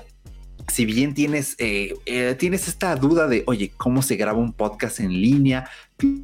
si 0.72 0.86
bien 0.86 1.14
tienes, 1.14 1.56
eh, 1.58 1.96
eh, 2.06 2.36
tienes 2.38 2.68
esta 2.68 2.96
duda 2.96 3.28
de, 3.28 3.44
oye, 3.48 3.72
¿cómo 3.76 4.02
se 4.02 4.16
graba 4.16 4.40
un 4.40 4.54
podcast 4.54 5.00
en 5.00 5.10
línea? 5.10 5.70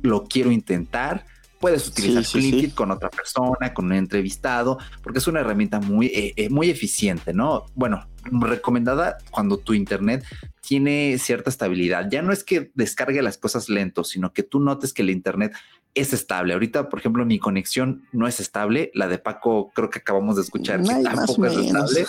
Lo 0.02 0.26
quiero 0.26 0.52
intentar. 0.52 1.26
Puedes 1.62 1.88
utilizar 1.88 2.26
CleanFit 2.26 2.74
con 2.74 2.92
otra 2.92 3.10
persona, 3.10 3.74
con 3.74 3.86
un 3.86 3.94
entrevistado, 3.94 4.80
porque 5.04 5.20
es 5.20 5.28
una 5.28 5.42
herramienta 5.42 5.80
muy, 5.80 6.08
eh, 6.08 6.50
muy 6.50 6.70
eficiente, 6.70 7.34
¿no? 7.34 7.66
Bueno, 7.76 8.08
recomendada 8.24 9.18
cuando 9.30 9.58
tu 9.58 9.74
internet 9.74 10.24
tiene 10.62 11.18
cierta 11.20 11.50
estabilidad. 11.50 12.08
Ya 12.10 12.22
no 12.22 12.32
es 12.32 12.44
que 12.44 12.72
descargue 12.74 13.22
las 13.22 13.38
cosas 13.38 13.70
lento, 13.70 14.04
sino 14.04 14.34
que 14.34 14.44
tú 14.44 14.60
notes 14.60 14.94
que 14.94 15.02
el 15.02 15.10
internet 15.10 15.54
es 15.94 16.14
estable. 16.14 16.54
Ahorita, 16.54 16.90
por 16.90 17.00
ejemplo, 17.00 17.26
mi 17.26 17.40
conexión 17.40 18.04
no 18.12 18.28
es 18.28 18.40
estable. 18.40 18.92
La 18.94 19.08
de 19.08 19.18
Paco 19.18 19.72
creo 19.74 19.90
que 19.90 20.00
acabamos 20.00 20.36
de 20.36 20.44
escuchar 20.44 20.82
que 20.82 21.04
tampoco 21.04 21.46
es 21.46 21.58
estable. 21.58 22.06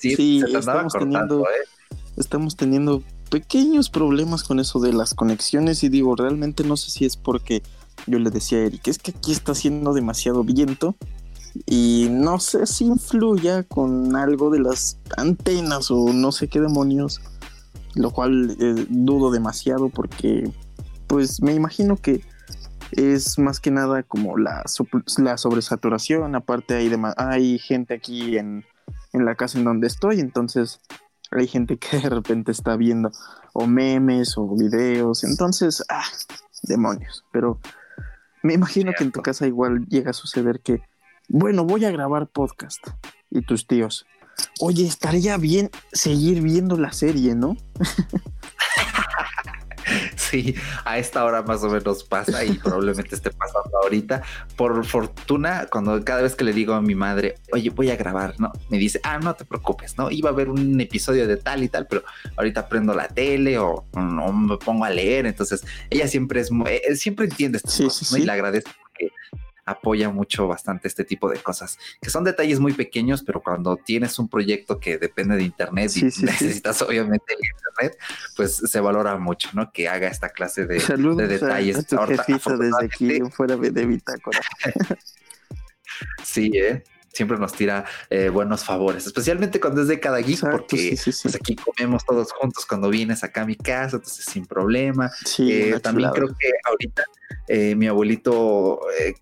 sí, 0.00 0.42
estamos 0.52 0.92
teniendo, 0.92 1.42
¿eh? 1.42 1.90
estamos 2.16 2.56
teniendo 2.56 3.02
pequeños 3.30 3.90
problemas 3.90 4.44
con 4.44 4.60
eso 4.60 4.80
de 4.80 4.92
las 4.92 5.14
conexiones 5.14 5.82
y 5.82 5.88
digo, 5.88 6.14
realmente 6.16 6.64
no 6.64 6.76
sé 6.76 6.90
si 6.90 7.04
es 7.04 7.16
porque 7.16 7.62
yo 8.06 8.18
le 8.18 8.30
decía 8.30 8.58
a 8.58 8.62
Eric, 8.62 8.88
es 8.88 8.98
que 8.98 9.12
aquí 9.12 9.32
está 9.32 9.52
haciendo 9.52 9.92
demasiado 9.92 10.44
viento 10.44 10.96
y 11.64 12.08
no 12.10 12.38
sé 12.38 12.66
si 12.66 12.84
influya 12.84 13.62
con 13.62 14.14
algo 14.16 14.50
de 14.50 14.60
las 14.60 14.98
antenas 15.16 15.90
o 15.90 16.12
no 16.12 16.32
sé 16.32 16.48
qué 16.48 16.60
demonios, 16.60 17.20
lo 17.94 18.10
cual 18.10 18.56
eh, 18.60 18.86
dudo 18.88 19.30
demasiado 19.30 19.88
porque 19.88 20.50
pues 21.06 21.40
me 21.40 21.54
imagino 21.54 21.96
que 21.96 22.22
es 22.92 23.38
más 23.38 23.60
que 23.60 23.70
nada 23.70 24.02
como 24.02 24.36
la, 24.36 24.64
la 25.18 25.38
sobresaturación, 25.38 26.34
aparte 26.34 26.74
hay, 26.74 26.92
hay 27.16 27.58
gente 27.58 27.94
aquí 27.94 28.38
en, 28.38 28.64
la 29.12 29.34
casa 29.34 29.58
en 29.58 29.64
donde 29.64 29.86
estoy, 29.86 30.20
entonces 30.20 30.80
hay 31.30 31.46
gente 31.46 31.78
que 31.78 31.98
de 31.98 32.10
repente 32.10 32.52
está 32.52 32.76
viendo 32.76 33.10
o 33.52 33.66
memes 33.66 34.36
o 34.36 34.54
videos, 34.54 35.24
entonces, 35.24 35.82
ah, 35.88 36.04
demonios, 36.62 37.24
pero 37.32 37.60
me 38.46 38.54
imagino 38.54 38.92
que 38.96 39.04
en 39.04 39.12
tu 39.12 39.20
casa 39.20 39.46
igual 39.46 39.86
llega 39.88 40.10
a 40.10 40.14
suceder 40.14 40.60
que, 40.60 40.80
bueno, 41.28 41.64
voy 41.64 41.84
a 41.84 41.90
grabar 41.90 42.28
podcast 42.28 42.86
y 43.30 43.42
tus 43.42 43.66
tíos, 43.66 44.06
oye, 44.60 44.86
estaría 44.86 45.36
bien 45.36 45.70
seguir 45.92 46.40
viendo 46.40 46.76
la 46.76 46.92
serie, 46.92 47.34
¿no? 47.34 47.56
Sí, 50.30 50.54
a 50.84 50.98
esta 50.98 51.24
hora 51.24 51.42
más 51.42 51.62
o 51.62 51.70
menos 51.70 52.02
pasa 52.02 52.44
y 52.44 52.54
probablemente 52.54 53.14
esté 53.14 53.30
pasando 53.30 53.70
ahorita. 53.82 54.22
Por 54.56 54.84
fortuna, 54.84 55.66
cuando 55.70 56.02
cada 56.04 56.22
vez 56.22 56.34
que 56.34 56.44
le 56.44 56.52
digo 56.52 56.74
a 56.74 56.80
mi 56.80 56.94
madre, 56.94 57.36
oye, 57.52 57.70
voy 57.70 57.90
a 57.90 57.96
grabar, 57.96 58.34
¿no? 58.38 58.52
Me 58.68 58.78
dice, 58.78 59.00
ah, 59.04 59.18
no 59.18 59.34
te 59.34 59.44
preocupes, 59.44 59.96
¿no? 59.96 60.10
Iba 60.10 60.30
a 60.30 60.32
haber 60.32 60.48
un 60.48 60.80
episodio 60.80 61.28
de 61.28 61.36
tal 61.36 61.62
y 61.62 61.68
tal, 61.68 61.86
pero 61.86 62.02
ahorita 62.36 62.68
prendo 62.68 62.92
la 62.94 63.08
tele 63.08 63.58
o, 63.58 63.86
no 63.94 64.32
me 64.32 64.56
pongo 64.56 64.84
a 64.84 64.90
leer. 64.90 65.26
Entonces, 65.26 65.64
ella 65.90 66.08
siempre 66.08 66.40
es, 66.40 66.50
eh, 66.66 66.96
siempre 66.96 67.26
entiende 67.26 67.58
esto 67.58 68.16
y 68.16 68.22
le 68.22 68.32
agradezco 68.32 68.72
porque 68.82 69.12
apoya 69.66 70.10
mucho 70.10 70.46
bastante 70.46 70.88
este 70.88 71.04
tipo 71.04 71.28
de 71.28 71.38
cosas, 71.38 71.78
que 72.00 72.08
son 72.08 72.24
detalles 72.24 72.60
muy 72.60 72.72
pequeños, 72.72 73.22
pero 73.24 73.42
cuando 73.42 73.76
tienes 73.76 74.18
un 74.18 74.28
proyecto 74.28 74.78
que 74.78 74.96
depende 74.96 75.36
de 75.36 75.42
Internet 75.42 75.90
y 75.96 76.04
necesitas 76.04 76.80
obviamente 76.82 77.34
el 77.34 77.40
Internet, 77.44 77.98
pues 78.36 78.56
se 78.56 78.80
valora 78.80 79.18
mucho, 79.18 79.50
¿no? 79.52 79.72
Que 79.72 79.88
haga 79.88 80.08
esta 80.08 80.30
clase 80.30 80.66
de, 80.66 80.78
detalles. 81.26 81.92
A, 81.92 82.06
desde 82.06 82.84
aquí 82.84 83.20
fuera 83.30 83.56
de 83.56 83.86
bitácora. 83.86 84.40
sí, 86.24 86.52
¿eh? 86.54 86.84
siempre 87.16 87.38
nos 87.38 87.52
tira 87.54 87.84
eh, 88.10 88.28
buenos 88.28 88.62
favores, 88.62 89.06
especialmente 89.06 89.58
cuando 89.58 89.82
es 89.82 89.88
de 89.88 89.98
cada 89.98 90.18
geek, 90.18 90.50
porque 90.50 90.96
pues 91.02 91.34
aquí 91.34 91.56
comemos 91.56 92.04
todos 92.04 92.30
juntos 92.32 92.66
cuando 92.66 92.90
vienes 92.90 93.24
acá 93.24 93.42
a 93.42 93.46
mi 93.46 93.56
casa, 93.56 93.96
entonces 93.96 94.24
sin 94.24 94.46
problema. 94.46 95.10
Eh, 95.38 95.80
también 95.82 96.10
creo 96.10 96.28
que 96.28 96.50
ahorita 96.68 97.04
eh, 97.48 97.74
mi 97.74 97.86
abuelito, 97.86 98.80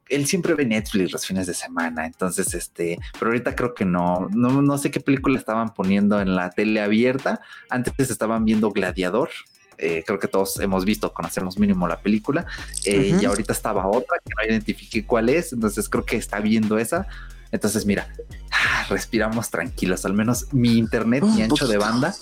él 0.08 0.26
siempre 0.26 0.54
ve 0.54 0.64
Netflix 0.64 1.12
los 1.12 1.26
fines 1.26 1.46
de 1.46 1.54
semana, 1.54 2.06
entonces 2.06 2.54
este, 2.54 2.98
pero 3.18 3.30
ahorita 3.30 3.54
creo 3.54 3.74
que 3.74 3.84
no, 3.84 4.28
no, 4.30 4.62
no 4.62 4.78
sé 4.78 4.90
qué 4.90 5.00
película 5.00 5.38
estaban 5.38 5.74
poniendo 5.74 6.20
en 6.20 6.34
la 6.34 6.50
tele 6.50 6.80
abierta, 6.80 7.40
antes 7.70 8.10
estaban 8.10 8.44
viendo 8.44 8.70
Gladiador, 8.70 9.30
creo 9.76 10.18
que 10.18 10.28
todos 10.28 10.58
hemos 10.60 10.84
visto, 10.84 11.12
conocemos 11.12 11.58
mínimo 11.58 11.86
la 11.86 12.00
película, 12.00 12.46
y 12.84 13.24
ahorita 13.24 13.52
estaba 13.52 13.86
otra 13.86 14.18
que 14.24 14.32
no 14.36 14.50
identifiqué 14.50 15.04
cuál 15.04 15.28
es, 15.28 15.52
entonces 15.52 15.88
creo 15.88 16.04
que 16.04 16.16
está 16.16 16.40
viendo 16.40 16.78
esa, 16.78 17.06
entonces, 17.54 17.86
mira, 17.86 18.08
ah, 18.50 18.84
respiramos 18.90 19.48
tranquilos. 19.48 20.04
Al 20.04 20.12
menos 20.12 20.52
mi 20.52 20.76
internet 20.76 21.22
y 21.36 21.42
ancho 21.42 21.68
de 21.68 21.78
banda 21.78 22.12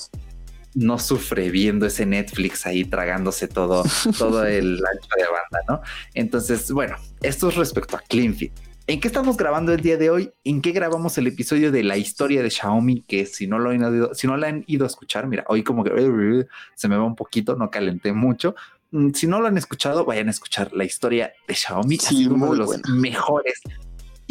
no 0.75 0.99
sufre 0.99 1.51
viendo 1.51 1.87
ese 1.87 2.07
Netflix 2.07 2.67
ahí 2.67 2.85
tragándose 2.85 3.49
todo, 3.49 3.83
todo 4.19 4.45
el 4.47 4.77
ancho 4.77 5.09
de 5.17 5.25
banda, 5.25 5.61
¿no? 5.69 5.81
Entonces, 6.15 6.71
bueno, 6.73 6.97
esto 7.21 7.49
es 7.49 7.57
respecto 7.57 7.97
a 7.97 8.01
CleanFit. 8.01 8.53
¿En 8.89 9.01
qué 9.01 9.07
estamos 9.07 9.37
grabando 9.37 9.73
el 9.73 9.81
día 9.81 9.97
de 9.97 10.11
hoy? 10.11 10.33
¿En 10.43 10.61
qué 10.61 10.73
grabamos 10.73 11.17
el 11.17 11.29
episodio 11.29 11.71
de 11.71 11.85
la 11.85 11.97
historia 11.97 12.43
de 12.43 12.51
Xiaomi? 12.51 13.03
Que 13.03 13.27
si 13.27 13.47
no 13.47 13.59
lo 13.59 13.71
han 13.71 13.81
ido, 13.81 14.15
si 14.15 14.27
no 14.27 14.37
la 14.37 14.49
han 14.49 14.65
ido 14.67 14.85
a 14.85 14.89
escuchar, 14.89 15.29
mira, 15.29 15.45
hoy 15.49 15.63
como 15.63 15.85
que 15.85 15.93
se 16.75 16.89
me 16.89 16.97
va 16.97 17.05
un 17.05 17.15
poquito, 17.15 17.55
no 17.55 17.71
calenté 17.71 18.13
mucho. 18.13 18.57
Mm, 18.91 19.13
si 19.13 19.27
no 19.27 19.41
lo 19.41 19.47
han 19.47 19.57
escuchado, 19.57 20.05
vayan 20.05 20.29
a 20.29 20.33
escuchar 20.33 20.73
la 20.73 20.85
historia 20.85 21.33
de 21.47 21.55
Xiaomi. 21.55 21.99
Sí, 21.99 22.27
uno 22.27 22.53
de 22.53 22.59
los 22.59 22.89
mejores 22.89 23.61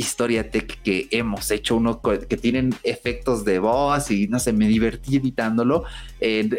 historia 0.02 0.50
tech 0.52 0.82
que 0.82 1.08
hemos 1.12 1.50
hecho, 1.52 1.76
uno 1.78 2.02
que 2.02 2.38
tienen 2.38 2.76
efectos 2.84 3.46
de 3.46 3.60
voz 3.60 4.12
y 4.12 4.28
no 4.28 4.40
sé, 4.40 4.54
me 4.54 4.68
divertí 4.68 5.18
editándolo. 5.18 5.84
Eh, 6.20 6.50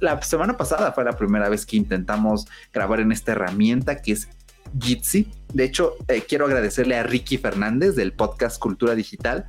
la 0.00 0.22
semana 0.22 0.56
pasada 0.56 0.92
fue 0.92 1.04
la 1.04 1.16
primera 1.16 1.48
vez 1.48 1.66
que 1.66 1.76
intentamos 1.76 2.46
grabar 2.72 3.00
en 3.00 3.12
esta 3.12 3.32
herramienta 3.32 4.00
que 4.00 4.12
es 4.12 4.28
Jitsi. 4.80 5.28
De 5.52 5.64
hecho, 5.64 5.94
eh, 6.08 6.22
quiero 6.28 6.46
agradecerle 6.46 6.96
a 6.96 7.02
Ricky 7.02 7.38
Fernández 7.38 7.96
del 7.96 8.12
podcast 8.12 8.58
Cultura 8.58 8.94
Digital 8.94 9.46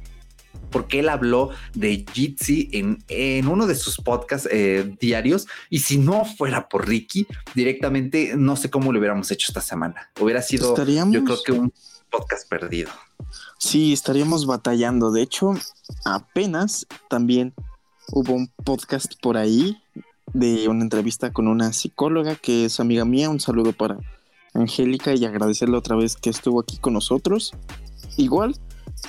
porque 0.72 1.00
él 1.00 1.10
habló 1.10 1.50
de 1.74 2.06
Jitsi 2.12 2.70
en, 2.74 3.04
en 3.08 3.48
uno 3.48 3.68
de 3.68 3.76
sus 3.76 3.98
podcasts 3.98 4.48
eh, 4.52 4.96
diarios 5.00 5.48
y 5.70 5.80
si 5.80 5.98
no 5.98 6.26
fuera 6.26 6.70
por 6.70 6.88
Ricky, 6.88 7.28
directamente 7.56 8.34
no 8.36 8.56
sé 8.56 8.70
cómo 8.70 8.92
lo 8.92 9.00
hubiéramos 9.00 9.30
hecho 9.32 9.48
esta 9.50 9.62
semana. 9.62 10.10
Hubiera 10.20 10.42
sido, 10.42 10.76
yo 11.12 11.24
creo 11.24 11.38
que 11.44 11.52
un 11.52 11.74
podcast 12.10 12.48
perdido. 12.50 12.90
Sí, 13.58 13.94
estaríamos 13.94 14.46
batallando. 14.46 15.12
De 15.12 15.22
hecho, 15.22 15.54
apenas 16.06 16.88
también 17.10 17.54
hubo 18.12 18.34
un 18.34 18.48
podcast 18.64 19.14
por 19.22 19.38
ahí 19.38 19.78
de 20.34 20.68
una 20.68 20.84
entrevista 20.84 21.32
con 21.32 21.48
una 21.48 21.74
psicóloga 21.74 22.36
que 22.36 22.66
es 22.66 22.80
amiga 22.80 23.06
mía. 23.06 23.30
Un 23.30 23.40
saludo 23.40 23.74
para 23.74 23.98
Angélica 24.54 25.14
y 25.14 25.26
agradecerle 25.26 25.78
otra 25.78 25.96
vez 25.96 26.16
que 26.16 26.30
estuvo 26.30 26.60
aquí 26.60 26.78
con 26.78 26.94
nosotros. 26.94 27.54
Igual, 28.18 28.56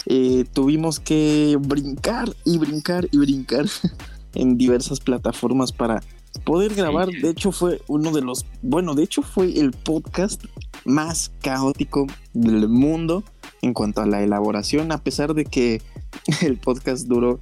eh, 0.07 0.45
tuvimos 0.53 1.01
que 1.01 1.57
brincar 1.61 2.35
y 2.45 2.59
brincar 2.59 3.09
y 3.11 3.19
brincar 3.19 3.67
en 4.35 4.57
diversas 4.57 5.01
plataformas 5.01 5.73
para 5.73 6.03
poder 6.45 6.75
grabar. 6.75 7.09
De 7.09 7.31
hecho, 7.31 7.53
fue 7.53 7.81
uno 7.87 8.13
de 8.13 8.23
los, 8.23 8.47
bueno, 8.63 8.95
de 8.95 9.05
hecho 9.05 9.23
fue 9.23 9.59
el 9.59 9.73
podcast 9.73 10.45
más 10.85 11.33
caótico 11.43 12.07
del 12.33 12.69
mundo 12.69 13.25
en 13.63 13.75
cuanto 13.75 14.01
a 14.01 14.07
la 14.07 14.23
elaboración, 14.23 14.93
a 14.93 15.03
pesar 15.03 15.35
de 15.35 15.45
que 15.45 15.83
el 16.43 16.59
podcast 16.59 17.07
duró 17.07 17.41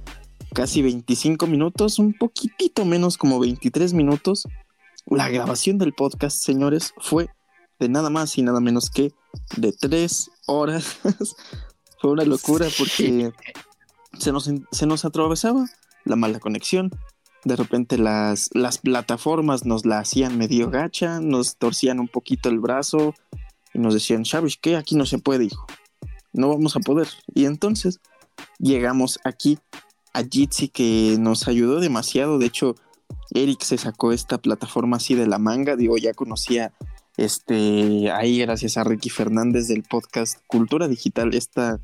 casi 0.53 0.81
25 0.81 1.47
minutos, 1.47 1.99
un 1.99 2.13
poquitito 2.13 2.85
menos 2.85 3.17
como 3.17 3.39
23 3.39 3.93
minutos. 3.93 4.47
La 5.05 5.29
grabación 5.29 5.77
del 5.77 5.93
podcast, 5.93 6.37
señores, 6.37 6.93
fue 6.97 7.29
de 7.79 7.89
nada 7.89 8.09
más 8.09 8.37
y 8.37 8.41
nada 8.41 8.59
menos 8.59 8.89
que 8.89 9.11
de 9.57 9.71
3 9.71 10.31
horas. 10.47 10.99
fue 12.01 12.11
una 12.11 12.25
locura 12.25 12.67
porque 12.77 13.31
se, 14.17 14.31
nos, 14.31 14.49
se 14.71 14.85
nos 14.85 15.05
atravesaba 15.05 15.65
la 16.05 16.15
mala 16.15 16.39
conexión. 16.39 16.91
De 17.45 17.55
repente 17.55 17.97
las, 17.97 18.49
las 18.53 18.77
plataformas 18.77 19.65
nos 19.65 19.85
la 19.85 19.99
hacían 19.99 20.37
medio 20.37 20.69
gacha, 20.69 21.19
nos 21.19 21.55
torcían 21.57 21.99
un 21.99 22.07
poquito 22.07 22.49
el 22.49 22.59
brazo 22.59 23.13
y 23.73 23.79
nos 23.79 23.93
decían, 23.93 24.25
¿sabes 24.25 24.57
qué? 24.57 24.75
Aquí 24.75 24.95
no 24.95 25.05
se 25.05 25.19
puede, 25.19 25.45
hijo. 25.45 25.65
No 26.33 26.49
vamos 26.49 26.75
a 26.75 26.79
poder. 26.79 27.07
Y 27.33 27.45
entonces 27.45 27.99
llegamos 28.57 29.19
aquí 29.23 29.59
a 30.13 30.23
Jitsi 30.23 30.67
que 30.69 31.17
nos 31.19 31.47
ayudó 31.47 31.79
demasiado. 31.79 32.39
De 32.39 32.47
hecho, 32.47 32.75
Eric 33.31 33.61
se 33.63 33.77
sacó 33.77 34.11
esta 34.11 34.37
plataforma 34.37 34.97
así 34.97 35.15
de 35.15 35.27
la 35.27 35.39
manga. 35.39 35.75
Digo, 35.75 35.97
ya 35.97 36.13
conocía 36.13 36.73
este 37.17 38.11
ahí 38.11 38.39
gracias 38.39 38.77
a 38.77 38.83
Ricky 38.83 39.09
Fernández 39.09 39.67
del 39.67 39.83
podcast 39.83 40.39
Cultura 40.47 40.87
Digital 40.87 41.33
esta 41.33 41.79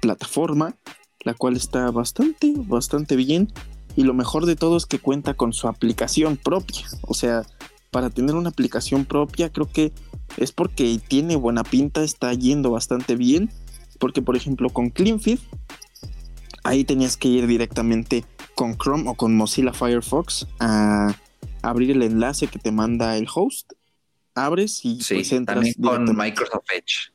plataforma, 0.00 0.76
la 1.20 1.34
cual 1.34 1.56
está 1.56 1.90
bastante, 1.90 2.54
bastante 2.56 3.16
bien. 3.16 3.52
Y 3.96 4.02
lo 4.02 4.14
mejor 4.14 4.46
de 4.46 4.56
todo 4.56 4.76
es 4.76 4.86
que 4.86 4.98
cuenta 4.98 5.34
con 5.34 5.52
su 5.52 5.68
aplicación 5.68 6.36
propia. 6.36 6.86
O 7.02 7.14
sea, 7.14 7.46
para 7.90 8.10
tener 8.10 8.34
una 8.34 8.50
aplicación 8.50 9.04
propia 9.04 9.50
creo 9.52 9.70
que 9.70 9.92
es 10.36 10.52
porque 10.52 11.00
tiene 11.06 11.36
buena 11.36 11.62
pinta, 11.62 12.02
está 12.02 12.32
yendo 12.34 12.70
bastante 12.70 13.16
bien. 13.16 13.50
Porque 13.98 14.22
por 14.22 14.36
ejemplo 14.36 14.70
con 14.70 14.90
CleanFeed 14.90 15.38
ahí 16.64 16.84
tenías 16.84 17.16
que 17.16 17.28
ir 17.28 17.46
directamente 17.46 18.24
con 18.54 18.76
Chrome 18.76 19.08
o 19.08 19.14
con 19.14 19.36
Mozilla 19.36 19.72
Firefox 19.72 20.48
a 20.58 21.14
abrir 21.62 21.90
el 21.92 22.02
enlace 22.02 22.48
que 22.48 22.58
te 22.58 22.72
manda 22.72 23.16
el 23.16 23.28
host. 23.32 23.72
Abres 24.34 24.84
y 24.84 25.00
sí, 25.00 25.14
pues 25.14 25.32
entras 25.32 25.74
también 25.74 25.74
con 26.06 26.16
Microsoft 26.16 26.66
Edge. 26.74 27.12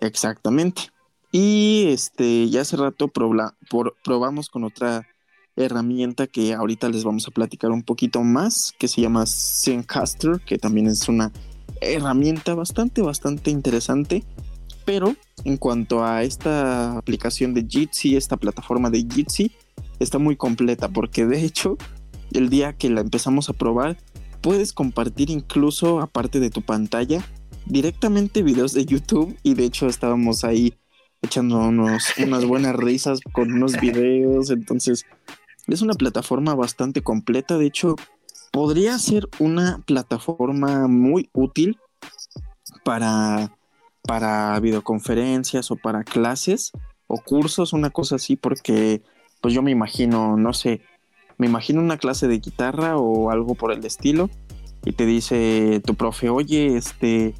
Exactamente. 0.00 0.82
Y 1.32 1.86
este 1.88 2.48
ya 2.48 2.60
hace 2.60 2.76
rato 2.76 3.08
probamos 3.08 4.48
con 4.48 4.64
otra 4.64 5.06
herramienta 5.64 6.26
que 6.26 6.54
ahorita 6.54 6.88
les 6.88 7.04
vamos 7.04 7.26
a 7.26 7.30
platicar 7.30 7.70
un 7.70 7.82
poquito 7.82 8.22
más, 8.22 8.74
que 8.78 8.88
se 8.88 9.00
llama 9.00 9.26
Zencaster, 9.26 10.40
que 10.40 10.58
también 10.58 10.86
es 10.86 11.08
una 11.08 11.32
herramienta 11.80 12.54
bastante, 12.54 13.02
bastante 13.02 13.50
interesante. 13.50 14.24
Pero 14.84 15.14
en 15.44 15.58
cuanto 15.58 16.04
a 16.04 16.22
esta 16.22 16.96
aplicación 16.96 17.52
de 17.52 17.66
Jitsi, 17.68 18.16
esta 18.16 18.36
plataforma 18.36 18.88
de 18.88 19.06
Jitsi, 19.08 19.52
está 19.98 20.18
muy 20.18 20.36
completa 20.36 20.88
porque 20.88 21.26
de 21.26 21.44
hecho 21.44 21.76
el 22.32 22.48
día 22.48 22.72
que 22.72 22.88
la 22.88 23.00
empezamos 23.00 23.48
a 23.48 23.52
probar 23.52 23.96
puedes 24.40 24.72
compartir 24.72 25.30
incluso 25.30 26.00
aparte 26.00 26.40
de 26.40 26.50
tu 26.50 26.62
pantalla 26.62 27.24
directamente 27.66 28.42
videos 28.42 28.72
de 28.72 28.86
YouTube. 28.86 29.36
Y 29.42 29.54
de 29.54 29.64
hecho 29.64 29.86
estábamos 29.86 30.44
ahí 30.44 30.74
echando 31.22 31.58
unos, 31.58 32.14
unas 32.18 32.44
buenas 32.44 32.76
risas 32.76 33.20
con 33.32 33.52
unos 33.52 33.72
videos, 33.80 34.50
entonces 34.50 35.04
es 35.74 35.82
una 35.82 35.94
plataforma 35.94 36.54
bastante 36.54 37.02
completa, 37.02 37.58
de 37.58 37.66
hecho 37.66 37.96
podría 38.52 38.98
ser 38.98 39.28
una 39.38 39.82
plataforma 39.86 40.88
muy 40.88 41.28
útil 41.32 41.78
para 42.84 43.52
para 44.08 44.58
videoconferencias 44.60 45.70
o 45.70 45.76
para 45.76 46.02
clases 46.02 46.72
o 47.06 47.18
cursos, 47.18 47.74
una 47.74 47.90
cosa 47.90 48.16
así, 48.16 48.36
porque 48.36 49.02
pues 49.42 49.52
yo 49.52 49.60
me 49.60 49.70
imagino, 49.70 50.38
no 50.38 50.54
sé, 50.54 50.80
me 51.36 51.46
imagino 51.46 51.82
una 51.82 51.98
clase 51.98 52.26
de 52.26 52.38
guitarra 52.38 52.96
o 52.96 53.30
algo 53.30 53.54
por 53.54 53.70
el 53.70 53.84
estilo 53.84 54.30
y 54.82 54.92
te 54.92 55.04
dice 55.04 55.82
tu 55.84 55.94
profe, 55.94 56.30
oye, 56.30 56.78
este, 56.78 57.34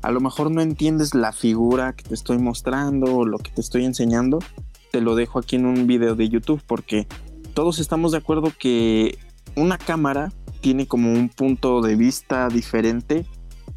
a 0.00 0.10
lo 0.10 0.20
mejor 0.20 0.50
no 0.50 0.62
entiendes 0.62 1.14
la 1.14 1.32
figura 1.32 1.94
que 1.94 2.04
te 2.04 2.14
estoy 2.14 2.38
mostrando 2.38 3.16
o 3.18 3.26
lo 3.26 3.36
que 3.38 3.50
te 3.50 3.60
estoy 3.60 3.84
enseñando, 3.84 4.38
te 4.92 5.02
lo 5.02 5.14
dejo 5.16 5.38
aquí 5.38 5.56
en 5.56 5.66
un 5.66 5.86
video 5.86 6.14
de 6.14 6.30
YouTube 6.30 6.62
porque 6.66 7.06
todos 7.54 7.78
estamos 7.78 8.12
de 8.12 8.18
acuerdo 8.18 8.52
que 8.58 9.16
una 9.56 9.78
cámara 9.78 10.32
tiene 10.60 10.86
como 10.86 11.12
un 11.12 11.28
punto 11.28 11.80
de 11.80 11.94
vista 11.94 12.48
diferente 12.48 13.24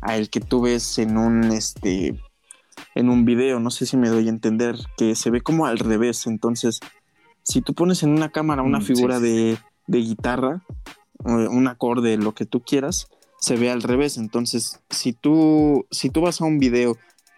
a 0.01 0.17
el 0.17 0.29
que 0.29 0.39
tú 0.39 0.61
ves 0.61 0.97
en 0.97 1.17
un 1.17 1.43
este 1.45 2.19
en 2.95 3.09
un 3.09 3.25
video, 3.25 3.59
no 3.59 3.71
sé 3.71 3.85
si 3.85 3.97
me 3.97 4.09
doy 4.09 4.27
a 4.27 4.29
entender, 4.29 4.75
que 4.97 5.15
se 5.15 5.29
ve 5.29 5.41
como 5.41 5.65
al 5.65 5.79
revés. 5.79 6.27
Entonces, 6.27 6.79
si 7.43 7.61
tú 7.61 7.73
pones 7.73 8.03
en 8.03 8.09
una 8.09 8.29
cámara 8.29 8.61
una 8.61 8.79
mm, 8.79 8.83
figura 8.83 9.19
De, 9.19 9.57
de, 9.87 9.99
guitarra, 9.99 10.63
un 11.23 11.67
acorde, 11.67 12.17
lo 12.17 12.33
que 12.33 12.45
tú 12.45 12.61
quieras, 12.61 13.07
se 13.39 13.55
ve 13.55 13.71
al 13.71 13.81
revés. 13.81 14.17
Entonces, 14.17 14.79
si 14.89 15.13
tú, 15.13 15.87
si 15.91 16.09
tú 16.09 16.21
vas 16.21 16.41
a 16.41 16.45
un 16.45 16.59
video 16.59 16.97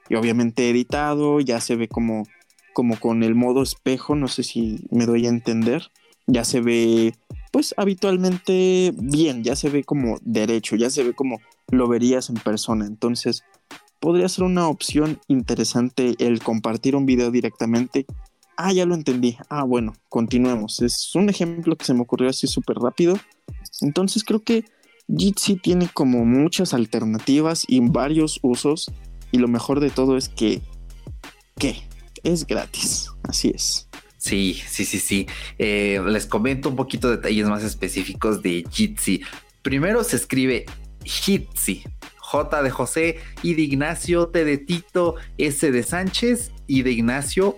y 0.09 0.15
obviamente 0.15 0.69
editado, 0.69 1.39
ya 1.39 1.61
se 1.61 1.75
ve 1.75 1.87
como, 1.87 2.23
como 2.73 2.99
con 2.99 3.23
el 3.23 3.35
modo 3.35 3.61
espejo, 3.61 4.15
no 4.15 4.27
sé 4.27 4.43
si 4.43 4.85
me 4.91 5.05
doy 5.05 5.25
a 5.25 5.29
entender, 5.29 5.89
ya 6.31 6.43
se 6.43 6.61
ve 6.61 7.13
pues 7.51 7.73
habitualmente 7.77 8.93
bien, 8.95 9.43
ya 9.43 9.55
se 9.55 9.69
ve 9.69 9.83
como 9.83 10.19
derecho, 10.21 10.75
ya 10.75 10.89
se 10.89 11.03
ve 11.03 11.13
como 11.13 11.41
lo 11.71 11.87
verías 11.87 12.29
en 12.29 12.35
persona. 12.35 12.85
Entonces, 12.85 13.43
podría 13.99 14.29
ser 14.29 14.43
una 14.43 14.67
opción 14.67 15.19
interesante 15.27 16.15
el 16.19 16.41
compartir 16.41 16.95
un 16.95 17.05
video 17.05 17.31
directamente. 17.31 18.05
Ah, 18.55 18.71
ya 18.71 18.85
lo 18.85 18.93
entendí. 18.93 19.37
Ah, 19.49 19.63
bueno, 19.63 19.93
continuemos. 20.09 20.81
Es 20.81 21.15
un 21.15 21.29
ejemplo 21.29 21.75
que 21.75 21.85
se 21.85 21.93
me 21.93 22.01
ocurrió 22.01 22.29
así 22.29 22.45
súper 22.45 22.77
rápido. 22.77 23.17
Entonces 23.81 24.23
creo 24.23 24.43
que 24.43 24.65
Jitsi 25.07 25.55
tiene 25.55 25.89
como 25.91 26.25
muchas 26.25 26.73
alternativas 26.73 27.63
y 27.67 27.79
varios 27.79 28.39
usos. 28.43 28.91
Y 29.31 29.37
lo 29.37 29.47
mejor 29.47 29.79
de 29.79 29.89
todo 29.89 30.17
es 30.17 30.29
que, 30.29 30.61
¿qué? 31.57 31.77
Es 32.23 32.45
gratis. 32.45 33.09
Así 33.23 33.51
es. 33.55 33.88
Sí, 34.19 34.61
sí, 34.67 34.83
sí, 34.83 34.99
sí. 34.99 35.27
Eh, 35.57 36.01
les 36.05 36.25
comento 36.25 36.69
un 36.69 36.75
poquito 36.75 37.09
detalles 37.09 37.47
más 37.47 37.63
específicos 37.63 38.43
de 38.43 38.65
Jitsi. 38.69 39.21
Primero 39.61 40.03
se 40.03 40.17
escribe 40.17 40.65
Jitsi, 41.05 41.83
J 42.17 42.61
de 42.61 42.69
José, 42.69 43.19
y 43.41 43.53
de 43.53 43.61
Ignacio, 43.61 44.27
T 44.27 44.43
de 44.43 44.57
Tito, 44.57 45.15
S 45.37 45.71
de 45.71 45.83
Sánchez 45.83 46.51
y 46.67 46.83
de 46.83 46.91
Ignacio 46.91 47.57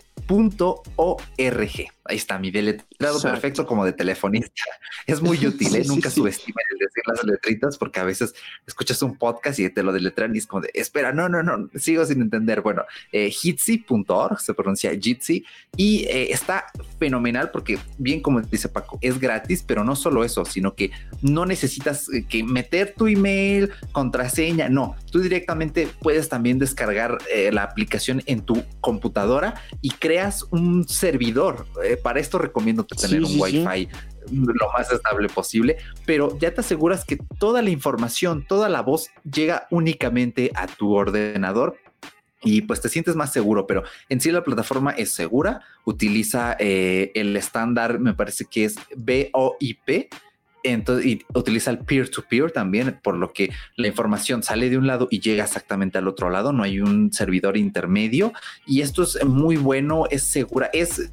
.org. 0.96 1.72
Ahí 2.06 2.18
está 2.18 2.40
mi 2.40 2.52
deletrado 2.52 3.22
perfecto 3.22 3.66
como 3.66 3.86
de 3.86 3.94
telefonista. 3.94 4.52
Es 5.08 5.22
muy 5.22 5.46
útil, 5.46 5.76
¿eh? 5.76 5.84
nunca 5.86 6.10
subestimen 6.10 6.64
el 6.72 6.78
decir 6.78 7.04
las 7.08 7.24
letritas 7.24 7.78
porque 7.78 8.00
a 8.00 8.04
veces 8.04 8.34
escuchas 8.68 9.02
un 9.02 9.18
podcast 9.18 9.60
y 9.60 9.70
te 9.70 9.84
lo 9.84 9.92
deletran 9.92 10.36
y 10.36 10.40
es 10.40 10.48
como 10.48 10.62
de, 10.62 10.70
espera, 10.74 11.12
no, 11.12 11.28
no, 11.28 11.42
no, 11.44 11.70
sigo 11.76 12.06
sin 12.06 12.22
entender. 12.22 12.62
Bueno, 12.62 12.84
eh, 13.12 13.30
Jitsi.org 13.30 14.40
se 14.40 14.54
pronuncia 14.54 14.92
Jitsi 14.92 15.44
y 15.76 16.06
eh, 16.06 16.32
está 16.32 16.66
fenomenal 17.00 17.52
porque 17.52 17.80
bien 17.98 18.22
como 18.22 18.42
dice 18.42 18.70
Paco, 18.70 19.00
es 19.02 19.20
gratis, 19.20 19.64
pero 19.66 19.84
no 19.84 19.96
solo 19.96 20.24
eso, 20.24 20.46
sino 20.46 20.76
que 20.76 20.92
no 21.22 21.46
necesitas 21.46 22.10
eh, 22.10 22.26
que 22.28 22.44
meter 22.44 22.94
tu 22.96 23.08
email, 23.08 23.72
contraseña, 23.92 24.70
no, 24.70 24.96
tú 25.12 25.20
directamente 25.20 25.88
puedes 26.02 26.30
también 26.30 26.60
descargar 26.60 27.18
la 27.52 27.64
aplicación 27.64 28.22
en 28.26 28.42
tu 28.42 28.64
computadora 28.80 29.56
y 29.82 29.90
crear 29.90 30.22
un 30.52 30.88
servidor. 30.88 31.66
Eh, 31.92 31.98
para 31.98 32.22
esto 32.22 32.38
recomiendo 32.38 32.86
tener 32.86 33.22
un 33.22 33.40
Wi-Fi 33.40 33.90
lo 34.32 34.72
más 34.72 34.90
estable 34.92 35.28
posible, 35.28 35.78
pero 36.06 36.38
ya 36.40 36.54
te 36.54 36.62
aseguras 36.62 37.04
que 37.04 37.18
toda 37.38 37.62
la 37.62 37.70
información, 37.70 38.46
toda 38.48 38.70
la 38.70 38.82
voz 38.82 39.10
llega 39.30 39.68
únicamente 39.72 40.52
a 40.56 40.68
tu 40.68 40.94
ordenador 40.94 41.76
y 42.44 42.62
pues 42.62 42.80
te 42.80 42.88
sientes 42.88 43.16
más 43.16 43.34
seguro, 43.34 43.68
pero 43.68 43.84
en 44.08 44.22
sí 44.22 44.32
la 44.32 44.44
plataforma 44.44 44.92
es 44.92 45.12
segura, 45.14 45.62
utiliza 45.84 46.56
eh, 46.60 47.12
el 47.14 47.36
estándar, 47.36 48.00
me 48.00 48.14
parece 48.14 48.46
que 48.46 48.66
es 48.66 48.78
BOIP, 48.96 50.12
entonces, 50.64 51.06
y 51.06 51.26
utiliza 51.34 51.72
el 51.72 51.80
peer-to-peer 51.80 52.52
también, 52.52 53.00
por 53.04 53.18
lo 53.18 53.34
que 53.34 53.50
la 53.76 53.88
información 53.88 54.44
sale 54.44 54.70
de 54.70 54.78
un 54.78 54.88
lado 54.88 55.08
y 55.10 55.20
llega 55.20 55.44
exactamente 55.44 55.98
al 55.98 56.08
otro 56.08 56.30
lado, 56.30 56.54
no 56.54 56.64
hay 56.64 56.80
un 56.80 57.12
servidor 57.12 57.58
intermedio 57.58 58.32
y 58.66 58.82
esto 58.82 59.04
es 59.04 59.24
muy 59.26 59.58
bueno, 59.58 60.06
es 60.10 60.24
segura, 60.24 60.70
es 60.74 61.12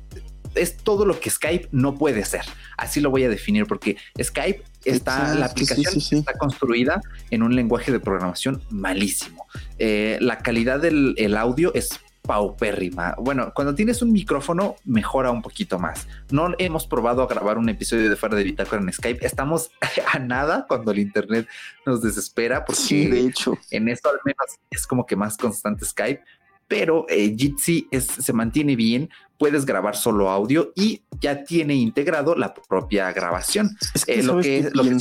es 0.59 0.77
todo 0.77 1.07
lo 1.07 1.19
que 1.21 1.31
Skype 1.31 1.69
no 1.73 1.95
puede 1.95 2.25
ser. 2.25 2.43
Así 2.77 3.01
lo 3.01 3.11
voy 3.11 3.25
a 3.25 3.29
definir 3.29 3.67
porque 3.67 3.97
Skype 4.21 4.63
está, 4.85 5.35
la 5.35 5.47
aplicación 5.47 5.95
está 5.97 6.35
construida 6.35 7.01
en 7.31 7.43
un 7.43 7.55
lenguaje 7.55 7.93
de 7.93 8.01
programación 8.01 8.63
malísimo. 8.71 9.47
Eh, 9.79 10.19
la 10.21 10.39
calidad 10.39 10.81
del 10.81 11.37
audio 11.37 11.73
es 11.75 12.01
paupérrima. 12.29 13.15
Bueno, 13.19 13.53
cuando 13.55 13.75
tienes 13.75 14.03
un 14.03 14.13
micrófono, 14.13 14.77
mejora 14.85 15.31
un 15.31 15.41
poquito 15.41 15.79
más. 15.79 16.07
No 16.31 16.51
hemos 16.59 16.87
probado 16.87 17.23
a 17.23 17.27
grabar 17.27 17.57
un 17.57 17.71
episodio 17.71 18.11
de 18.11 18.17
fuera 18.17 18.37
de 18.37 18.45
Bitácora 18.45 18.83
en 18.83 18.93
Skype. 18.93 19.25
Estamos 19.25 19.71
a 20.13 20.19
nada 20.19 20.67
cuando 20.69 20.91
el 20.91 20.99
internet 20.99 21.49
nos 21.87 22.03
desespera, 22.03 22.67
porque 22.67 23.09
de 23.09 23.21
hecho, 23.21 23.57
en 23.71 23.89
esto 23.89 24.11
al 24.11 24.19
menos 24.27 24.59
es 24.71 24.87
como 24.87 25.07
que 25.07 25.17
más 25.17 25.39
constante 25.39 25.87
Skype. 25.87 26.23
Pero 26.69 27.07
eh, 27.09 27.35
Jitsi 27.35 27.89
se 27.91 28.33
mantiene 28.35 28.77
bien, 28.77 29.09
puedes 29.39 29.65
grabar 29.65 29.97
solo 29.97 30.31
audio 30.31 30.73
y 30.75 31.03
ya 31.21 31.45
tiene 31.45 31.75
integrado 31.75 32.35
la 32.35 32.53
propia 32.55 33.13
grabación. 33.13 33.77
Es 33.95 34.05
que, 34.05 34.21
eh, 34.21 34.23
lo 34.23 34.41
que, 34.41 34.71
lo 34.73 34.83
que 34.83 34.99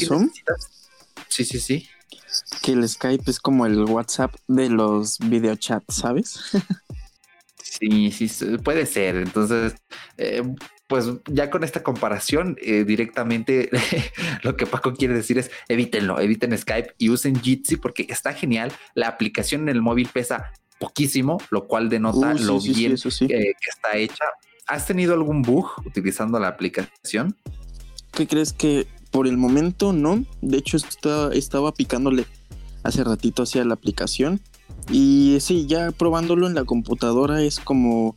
sí, 1.27 1.45
sí, 1.45 1.59
sí. 1.59 1.89
Que 2.61 2.73
el 2.73 2.87
Skype 2.87 3.29
es 3.29 3.39
como 3.39 3.65
el 3.65 3.83
WhatsApp 3.83 4.35
de 4.47 4.69
los 4.69 5.17
videochats, 5.19 5.95
¿sabes? 5.95 6.39
Sí, 7.63 8.11
sí, 8.11 8.57
puede 8.63 8.85
ser. 8.85 9.17
Entonces, 9.17 9.75
eh, 10.17 10.43
pues 10.87 11.05
ya 11.25 11.49
con 11.49 11.63
esta 11.63 11.83
comparación, 11.83 12.57
eh, 12.61 12.83
directamente 12.85 13.69
lo 14.43 14.55
que 14.55 14.65
Paco 14.65 14.93
quiere 14.93 15.13
decir 15.13 15.37
es 15.37 15.51
evítenlo, 15.67 16.19
eviten 16.19 16.57
Skype 16.57 16.95
y 16.97 17.09
usen 17.09 17.41
Jitsi 17.41 17.77
porque 17.77 18.05
está 18.09 18.33
genial. 18.33 18.71
La 18.93 19.09
aplicación 19.09 19.63
en 19.63 19.69
el 19.69 19.81
móvil 19.81 20.09
pesa 20.11 20.53
poquísimo, 20.79 21.37
lo 21.49 21.67
cual 21.67 21.89
denota 21.89 22.33
uh, 22.33 22.39
lo 22.39 22.59
bien 22.59 22.95
que 22.95 23.53
está 23.69 23.95
hecha. 23.95 24.25
¿Has 24.67 24.85
tenido 24.85 25.13
algún 25.13 25.41
bug 25.41 25.67
utilizando 25.85 26.39
la 26.39 26.49
aplicación? 26.49 27.35
¿Qué 28.11 28.27
crees 28.27 28.53
que 28.53 28.87
por 29.11 29.27
el 29.27 29.37
momento 29.37 29.93
no? 29.93 30.25
De 30.41 30.57
hecho, 30.57 30.77
estaba 31.33 31.71
picándole 31.73 32.25
hace 32.83 33.03
ratito 33.03 33.43
hacia 33.43 33.63
la 33.65 33.73
aplicación 33.73 34.41
y 34.91 35.37
sí, 35.41 35.67
ya 35.67 35.91
probándolo 35.91 36.47
en 36.47 36.55
la 36.55 36.63
computadora 36.63 37.41
es 37.41 37.59
como 37.59 38.15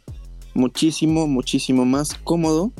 muchísimo, 0.54 1.26
muchísimo 1.26 1.84
más 1.84 2.14
cómodo. 2.14 2.72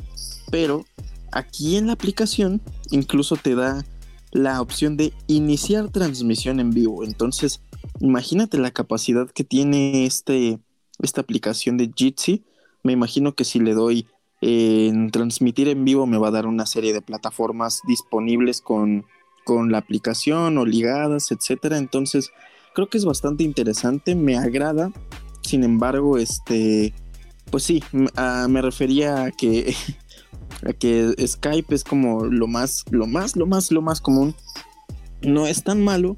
Pero 0.50 0.84
aquí 1.32 1.76
en 1.76 1.86
la 1.86 1.94
aplicación 1.94 2.60
incluso 2.90 3.36
te 3.36 3.54
da 3.54 3.84
la 4.32 4.60
opción 4.60 4.96
de 4.96 5.12
iniciar 5.26 5.90
transmisión 5.90 6.60
en 6.60 6.70
vivo. 6.70 7.04
Entonces, 7.04 7.60
imagínate 8.00 8.58
la 8.58 8.70
capacidad 8.70 9.30
que 9.30 9.44
tiene 9.44 10.04
este, 10.06 10.58
esta 11.00 11.20
aplicación 11.20 11.76
de 11.76 11.90
Jitsi. 11.94 12.44
Me 12.82 12.92
imagino 12.92 13.34
que 13.34 13.44
si 13.44 13.60
le 13.60 13.74
doy 13.74 14.06
en 14.40 15.10
transmitir 15.10 15.68
en 15.68 15.84
vivo 15.84 16.06
me 16.06 16.16
va 16.16 16.28
a 16.28 16.32
dar 16.32 16.46
una 16.46 16.64
serie 16.64 16.94
de 16.94 17.02
plataformas 17.02 17.82
disponibles 17.86 18.62
con, 18.62 19.04
con 19.44 19.70
la 19.70 19.78
aplicación 19.78 20.58
o 20.58 20.64
ligadas, 20.64 21.30
etcétera. 21.30 21.76
Entonces, 21.78 22.30
creo 22.74 22.88
que 22.88 22.98
es 22.98 23.04
bastante 23.04 23.44
interesante, 23.44 24.14
me 24.14 24.36
agrada. 24.36 24.92
Sin 25.42 25.64
embargo, 25.64 26.18
este, 26.18 26.94
pues 27.50 27.64
sí, 27.64 27.82
me 27.92 28.62
refería 28.62 29.24
a 29.24 29.30
que, 29.30 29.74
a 30.66 30.72
que 30.72 31.14
Skype 31.26 31.74
es 31.74 31.84
como 31.84 32.24
lo 32.24 32.46
más, 32.46 32.84
lo 32.90 33.06
más, 33.06 33.36
lo 33.36 33.46
más, 33.46 33.70
lo 33.70 33.82
más 33.82 34.00
común. 34.00 34.34
No 35.22 35.46
es 35.46 35.64
tan 35.64 35.84
malo, 35.84 36.16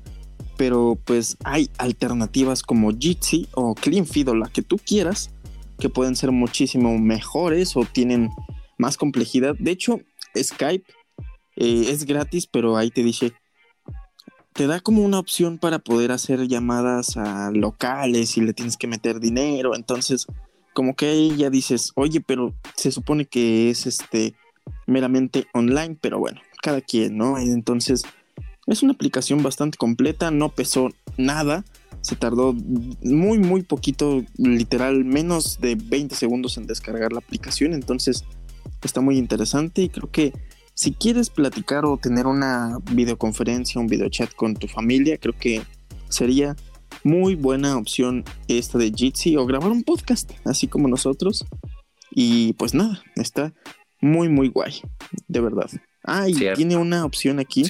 pero 0.57 0.99
pues 1.05 1.37
hay 1.45 1.71
alternativas 1.79 2.63
como 2.63 2.91
Jitsi 2.91 3.49
o 3.55 3.75
CleanFeed 3.75 4.29
o 4.29 4.35
la 4.35 4.49
que 4.49 4.63
tú 4.63 4.79
quieras, 4.79 5.31
que 5.79 5.89
pueden 5.89 6.17
ser 6.17 6.33
muchísimo 6.33 6.99
mejores 6.99 7.77
o 7.77 7.85
tienen 7.85 8.31
más 8.79 8.97
complejidad. 8.97 9.55
De 9.59 9.71
hecho, 9.71 10.01
Skype 10.37 10.85
eh, 11.57 11.85
es 11.89 12.05
gratis, 12.05 12.47
pero 12.47 12.77
ahí 12.77 12.91
te 12.91 13.03
dice 13.03 13.33
te 14.53 14.67
da 14.67 14.81
como 14.81 15.03
una 15.03 15.19
opción 15.19 15.59
para 15.59 15.79
poder 15.79 16.13
hacer 16.13 16.47
llamadas 16.47 17.17
a 17.17 17.51
locales 17.51 18.37
y 18.37 18.43
le 18.43 18.53
tienes 18.53 18.77
que 18.77 18.87
meter 18.87 19.19
dinero. 19.19 19.75
Entonces, 19.75 20.27
como 20.75 20.95
que 20.95 21.07
ahí 21.07 21.37
ya 21.37 21.51
dices, 21.51 21.93
oye, 21.95 22.21
pero 22.21 22.55
se 22.77 22.93
supone 22.93 23.25
que 23.25 23.71
es 23.71 23.87
este 23.87 24.35
meramente 24.87 25.47
online, 25.55 25.97
pero 26.01 26.19
bueno, 26.19 26.41
cada 26.63 26.81
quien, 26.81 27.17
¿no? 27.17 27.39
Entonces, 27.39 28.05
es 28.67 28.83
una 28.83 28.93
aplicación 28.93 29.43
bastante 29.43 29.79
completa, 29.79 30.31
no 30.31 30.51
pesó 30.51 30.91
nada, 31.17 31.65
se 32.01 32.17
tardó 32.17 32.53
muy, 33.03 33.39
muy 33.39 33.63
poquito, 33.63 34.25
literal, 34.37 35.05
menos 35.05 35.61
de 35.61 35.77
20 35.77 36.15
segundos 36.15 36.57
en 36.57 36.67
descargar 36.67 37.13
la 37.13 37.19
aplicación, 37.19 37.75
entonces 37.75 38.25
está 38.83 39.01
muy 39.01 39.19
interesante 39.19 39.83
y 39.83 39.89
creo 39.89 40.11
que 40.11 40.33
si 40.75 40.93
quieres 40.93 41.31
platicar 41.31 41.85
o 41.85 41.97
tener 41.99 42.27
una 42.27 42.79
videoconferencia, 42.93 43.81
un 43.81 43.87
videochat 43.87 44.33
con 44.35 44.55
tu 44.55 44.69
familia, 44.69 45.19
creo 45.19 45.35
que 45.39 45.63
sería 46.09 46.57
muy 47.05 47.35
buena 47.35 47.77
opción 47.77 48.25
esta 48.49 48.79
de 48.79 48.91
Jitsi 48.91 49.37
o 49.37 49.47
grabar 49.47 49.71
un 49.71 49.83
podcast, 49.83 50.31
así 50.45 50.69
como 50.69 50.89
nosotros. 50.89 51.45
Y 52.11 52.55
pues 52.55 52.75
nada, 52.75 53.03
está 53.17 53.53
muy, 54.01 54.29
muy 54.29 54.49
guay, 54.49 54.81
de 55.29 55.41
verdad. 55.41 55.71
Ah, 56.05 56.29
y 56.29 56.35
tiene 56.55 56.77
una 56.77 57.05
opción 57.05 57.39
aquí 57.39 57.65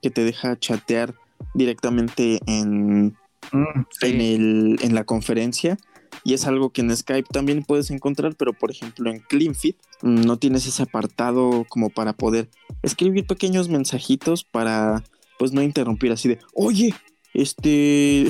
que 0.00 0.10
te 0.10 0.24
deja 0.24 0.58
chatear 0.58 1.14
directamente 1.54 2.40
en, 2.46 3.16
mm, 3.52 3.84
en, 4.02 4.20
el, 4.20 4.78
en 4.82 4.94
la 4.94 5.04
conferencia 5.04 5.78
y 6.24 6.34
es 6.34 6.46
algo 6.46 6.70
que 6.70 6.82
en 6.82 6.94
Skype 6.94 7.28
también 7.32 7.62
puedes 7.62 7.90
encontrar, 7.90 8.34
pero 8.36 8.52
por 8.52 8.70
ejemplo 8.70 9.10
en 9.10 9.20
CleanFit 9.20 9.76
mm, 10.02 10.22
no 10.22 10.38
tienes 10.38 10.66
ese 10.66 10.82
apartado 10.82 11.64
como 11.68 11.90
para 11.90 12.12
poder 12.12 12.48
escribir 12.82 13.26
pequeños 13.26 13.68
mensajitos 13.68 14.44
para 14.44 15.02
pues 15.38 15.52
no 15.52 15.62
interrumpir 15.62 16.12
así 16.12 16.28
de, 16.28 16.38
oye, 16.52 16.94
este, 17.32 18.26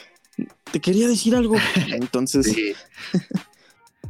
te 0.72 0.80
quería 0.80 1.08
decir 1.08 1.34
algo. 1.34 1.56
Entonces... 1.88 2.54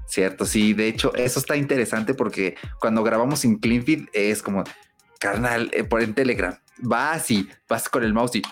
Cierto, 0.07 0.47
sí, 0.47 0.73
de 0.73 0.89
hecho, 0.89 1.15
eso 1.15 1.41
está 1.41 1.57
interesante 1.57 2.15
porque 2.15 2.55
cuando 2.79 3.03
grabamos 3.03 3.45
en 3.45 3.57
CleanFit 3.57 4.09
es 4.13 4.43
como, 4.43 4.65
carnal, 5.19 5.71
eh, 5.73 5.83
por 5.83 6.03
en 6.03 6.15
Telegram, 6.15 6.59
vas 6.79 7.31
y 7.31 7.49
vas 7.69 7.89
con 7.89 8.05
el 8.05 8.13
mouse 8.13 8.37
y 8.37 8.43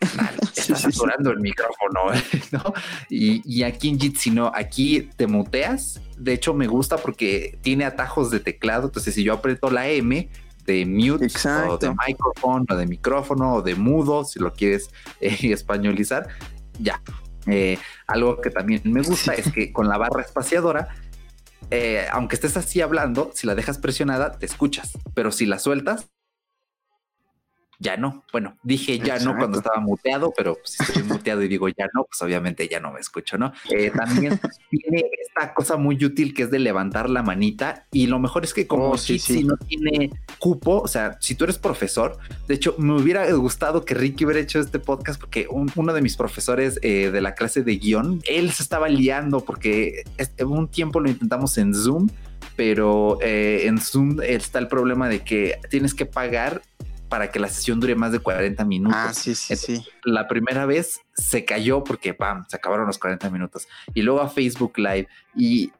estás 0.56 0.82
saturando 0.82 1.30
el 1.30 1.40
micrófono, 1.40 2.12
¿no? 2.52 2.74
Y, 3.08 3.62
aquí 3.62 3.88
en 3.88 3.98
Jitsi 3.98 4.30
no, 4.30 4.50
aquí 4.54 5.08
te 5.16 5.26
muteas. 5.26 6.00
De 6.16 6.32
hecho, 6.32 6.54
me 6.54 6.66
gusta 6.66 6.96
porque 6.96 7.58
tiene 7.62 7.84
atajos 7.84 8.30
de 8.30 8.40
teclado. 8.40 8.86
Entonces, 8.86 9.14
si 9.14 9.24
yo 9.24 9.34
aprieto 9.34 9.70
la 9.70 9.88
M 9.88 10.28
de 10.66 10.86
mute 10.86 11.28
o 11.68 11.76
de 11.76 11.90
micrófono 12.06 12.64
o 12.68 12.76
de 12.76 12.86
micrófono 12.86 13.54
o 13.54 13.62
de 13.62 13.74
mudo, 13.74 14.24
si 14.24 14.38
lo 14.38 14.52
quieres 14.52 14.90
eh, 15.20 15.36
españolizar, 15.52 16.28
ya. 16.78 17.00
Eh, 17.46 17.78
algo 18.06 18.40
que 18.40 18.48
también 18.48 18.80
me 18.84 19.02
gusta 19.02 19.34
es 19.34 19.52
que 19.52 19.70
con 19.70 19.86
la 19.86 19.98
barra 19.98 20.22
espaciadora 20.22 20.88
eh, 21.70 22.06
aunque 22.12 22.36
estés 22.36 22.56
así 22.56 22.80
hablando, 22.80 23.30
si 23.34 23.46
la 23.46 23.54
dejas 23.54 23.78
presionada, 23.78 24.38
te 24.38 24.46
escuchas, 24.46 24.92
pero 25.14 25.32
si 25.32 25.46
la 25.46 25.58
sueltas, 25.58 26.08
ya 27.84 27.96
no. 27.98 28.24
Bueno, 28.32 28.56
dije 28.62 28.98
ya 28.98 29.18
no 29.18 29.36
cuando 29.36 29.58
estaba 29.58 29.78
muteado, 29.78 30.32
pero 30.34 30.58
si 30.64 30.82
estoy 30.82 31.02
muteado 31.02 31.42
y 31.42 31.48
digo 31.48 31.68
ya 31.68 31.86
no, 31.92 32.04
pues 32.04 32.20
obviamente 32.22 32.66
ya 32.66 32.80
no 32.80 32.90
me 32.90 32.98
escucho, 32.98 33.36
¿no? 33.36 33.52
Eh, 33.70 33.92
también 33.94 34.40
tiene 34.70 35.04
esta 35.22 35.52
cosa 35.52 35.76
muy 35.76 36.02
útil 36.02 36.32
que 36.32 36.44
es 36.44 36.50
de 36.50 36.58
levantar 36.58 37.10
la 37.10 37.22
manita 37.22 37.86
y 37.92 38.06
lo 38.06 38.18
mejor 38.18 38.42
es 38.42 38.54
que 38.54 38.66
como 38.66 38.92
oh, 38.92 38.98
si 38.98 39.44
no 39.44 39.56
tiene 39.58 40.10
cupo, 40.38 40.80
o 40.80 40.88
sea, 40.88 41.18
si 41.20 41.34
tú 41.34 41.44
eres 41.44 41.58
profesor, 41.58 42.16
de 42.48 42.54
hecho 42.54 42.74
me 42.78 42.94
hubiera 42.94 43.30
gustado 43.32 43.84
que 43.84 43.94
Ricky 43.94 44.24
hubiera 44.24 44.40
hecho 44.40 44.60
este 44.60 44.78
podcast 44.78 45.20
porque 45.20 45.46
uno 45.50 45.92
de 45.92 46.00
mis 46.00 46.16
profesores 46.16 46.78
eh, 46.82 47.10
de 47.10 47.20
la 47.20 47.34
clase 47.34 47.62
de 47.62 47.76
guion, 47.76 48.22
él 48.26 48.50
se 48.52 48.62
estaba 48.62 48.88
liando 48.88 49.40
porque 49.40 50.04
un 50.40 50.68
tiempo 50.68 51.00
lo 51.00 51.10
intentamos 51.10 51.58
en 51.58 51.74
Zoom 51.74 52.08
pero 52.56 53.18
eh, 53.20 53.62
en 53.64 53.78
Zoom 53.78 54.20
está 54.22 54.58
el 54.58 54.68
problema 54.68 55.08
de 55.08 55.20
que 55.20 55.58
tienes 55.70 55.94
que 55.94 56.06
pagar 56.06 56.62
para 57.14 57.30
que 57.30 57.38
la 57.38 57.46
sesión 57.46 57.78
dure 57.78 57.94
más 57.94 58.10
de 58.10 58.18
40 58.18 58.64
minutos. 58.64 58.98
Ah, 59.00 59.14
sí, 59.14 59.36
sí, 59.36 59.54
sí. 59.54 59.86
La 60.02 60.26
primera 60.26 60.66
vez 60.66 61.00
se 61.12 61.44
cayó 61.44 61.84
porque, 61.84 62.12
pam, 62.12 62.44
se 62.48 62.56
acabaron 62.56 62.88
los 62.88 62.98
40 62.98 63.30
minutos. 63.30 63.68
Y 63.94 64.02
luego 64.02 64.20
a 64.20 64.28
Facebook 64.28 64.72
Live 64.78 65.06
y 65.32 65.70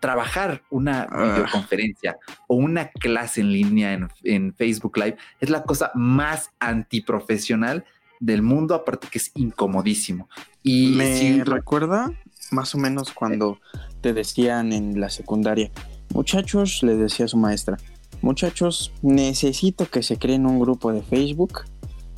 trabajar 0.00 0.64
una 0.70 1.06
ah. 1.08 1.22
videoconferencia 1.22 2.18
o 2.48 2.56
una 2.56 2.88
clase 2.88 3.42
en 3.42 3.52
línea 3.52 4.08
en, 4.24 4.54
Facebook 4.56 4.98
Live 4.98 5.18
es 5.38 5.50
la 5.50 5.62
cosa 5.62 5.92
más 5.94 6.50
antiprofesional 6.58 7.84
del 8.18 8.42
mundo, 8.42 8.74
aparte 8.74 9.06
que 9.08 9.18
es 9.18 9.30
incomodísimo. 9.36 10.28
Y 10.64 10.96
me 10.96 11.16
si... 11.16 11.44
recuerda 11.44 12.10
más 12.50 12.74
o 12.74 12.78
menos 12.78 13.12
cuando 13.12 13.60
te 14.00 14.12
decían 14.12 14.72
en 14.72 15.00
la 15.00 15.10
secundaria, 15.10 15.70
muchachos, 16.12 16.82
le 16.82 16.96
decía 16.96 17.26
a 17.26 17.28
su 17.28 17.36
maestra, 17.36 17.78
muchachos, 18.22 18.92
necesito 19.02 19.86
que 19.86 20.02
se 20.02 20.18
creen 20.18 20.46
un 20.46 20.58
grupo 20.58 20.92
de 20.92 21.02
Facebook 21.02 21.62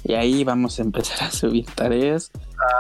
y 0.05 0.15
ahí 0.15 0.45
vamos 0.45 0.79
a 0.79 0.83
empezar 0.83 1.27
a 1.27 1.31
subir 1.31 1.67
tareas. 1.75 2.31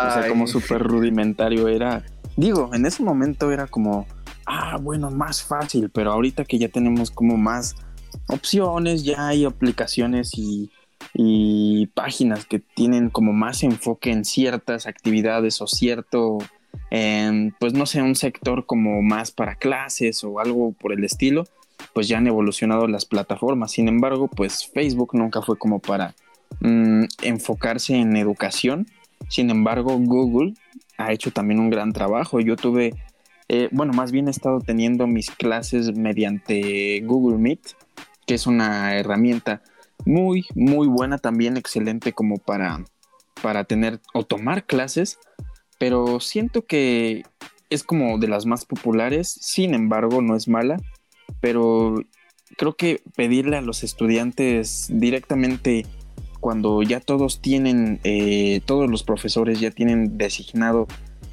O 0.00 0.10
sea, 0.12 0.28
como 0.28 0.46
súper 0.46 0.82
rudimentario 0.82 1.68
era. 1.68 2.04
Digo, 2.36 2.70
en 2.74 2.84
ese 2.84 3.02
momento 3.02 3.50
era 3.50 3.66
como, 3.66 4.06
ah, 4.46 4.76
bueno, 4.80 5.10
más 5.10 5.42
fácil, 5.42 5.90
pero 5.90 6.12
ahorita 6.12 6.44
que 6.44 6.58
ya 6.58 6.68
tenemos 6.68 7.10
como 7.10 7.36
más 7.36 7.76
opciones, 8.28 9.04
ya 9.04 9.28
hay 9.28 9.44
aplicaciones 9.44 10.32
y, 10.36 10.70
páginas 11.94 12.44
que 12.46 12.58
tienen 12.58 13.08
como 13.08 13.32
más 13.32 13.62
enfoque 13.62 14.10
en 14.10 14.24
ciertas 14.24 14.86
actividades 14.86 15.60
o 15.60 15.66
cierto, 15.66 16.38
em, 16.90 17.52
pues 17.60 17.72
no 17.72 17.86
sé, 17.86 18.02
un 18.02 18.16
sector 18.16 18.66
como 18.66 19.00
más 19.02 19.30
para 19.30 19.54
clases 19.54 20.24
o 20.24 20.40
algo 20.40 20.72
por 20.72 20.92
el 20.92 21.04
estilo, 21.04 21.44
pues 21.94 22.08
ya 22.08 22.18
han 22.18 22.26
evolucionado 22.26 22.86
las 22.86 23.06
plataformas. 23.06 23.72
Sin 23.72 23.88
embargo, 23.88 24.28
pues 24.28 24.70
Facebook 24.72 25.10
nunca 25.14 25.40
fue 25.40 25.56
como 25.56 25.78
para 25.78 26.14
mm, 26.60 27.04
enfocarse 27.22 27.94
en 27.94 28.16
educación. 28.16 28.86
Sin 29.28 29.48
embargo, 29.50 29.96
Google 29.98 30.54
ha 30.98 31.12
hecho 31.12 31.30
también 31.30 31.60
un 31.60 31.70
gran 31.70 31.92
trabajo. 31.92 32.40
Yo 32.40 32.56
tuve, 32.56 32.94
eh, 33.48 33.68
bueno, 33.72 33.92
más 33.94 34.12
bien 34.12 34.28
he 34.28 34.32
estado 34.32 34.60
teniendo 34.60 35.06
mis 35.06 35.30
clases 35.30 35.96
mediante 35.96 37.00
Google 37.00 37.38
Meet 37.38 37.74
que 38.26 38.34
es 38.34 38.46
una 38.46 38.96
herramienta 38.96 39.62
muy, 40.04 40.46
muy 40.54 40.86
buena 40.88 41.18
también, 41.18 41.56
excelente 41.56 42.12
como 42.12 42.38
para, 42.38 42.84
para 43.42 43.64
tener 43.64 44.00
o 44.12 44.24
tomar 44.24 44.64
clases, 44.64 45.18
pero 45.78 46.20
siento 46.20 46.66
que 46.66 47.24
es 47.70 47.82
como 47.82 48.18
de 48.18 48.28
las 48.28 48.46
más 48.46 48.64
populares, 48.64 49.30
sin 49.40 49.74
embargo 49.74 50.22
no 50.22 50.36
es 50.36 50.48
mala, 50.48 50.76
pero 51.40 51.96
creo 52.56 52.76
que 52.76 53.02
pedirle 53.16 53.56
a 53.56 53.60
los 53.62 53.84
estudiantes 53.84 54.88
directamente 54.90 55.86
cuando 56.40 56.82
ya 56.82 57.00
todos 57.00 57.40
tienen, 57.40 58.00
eh, 58.04 58.60
todos 58.66 58.90
los 58.90 59.02
profesores 59.02 59.60
ya 59.60 59.70
tienen 59.70 60.18
designado 60.18 60.86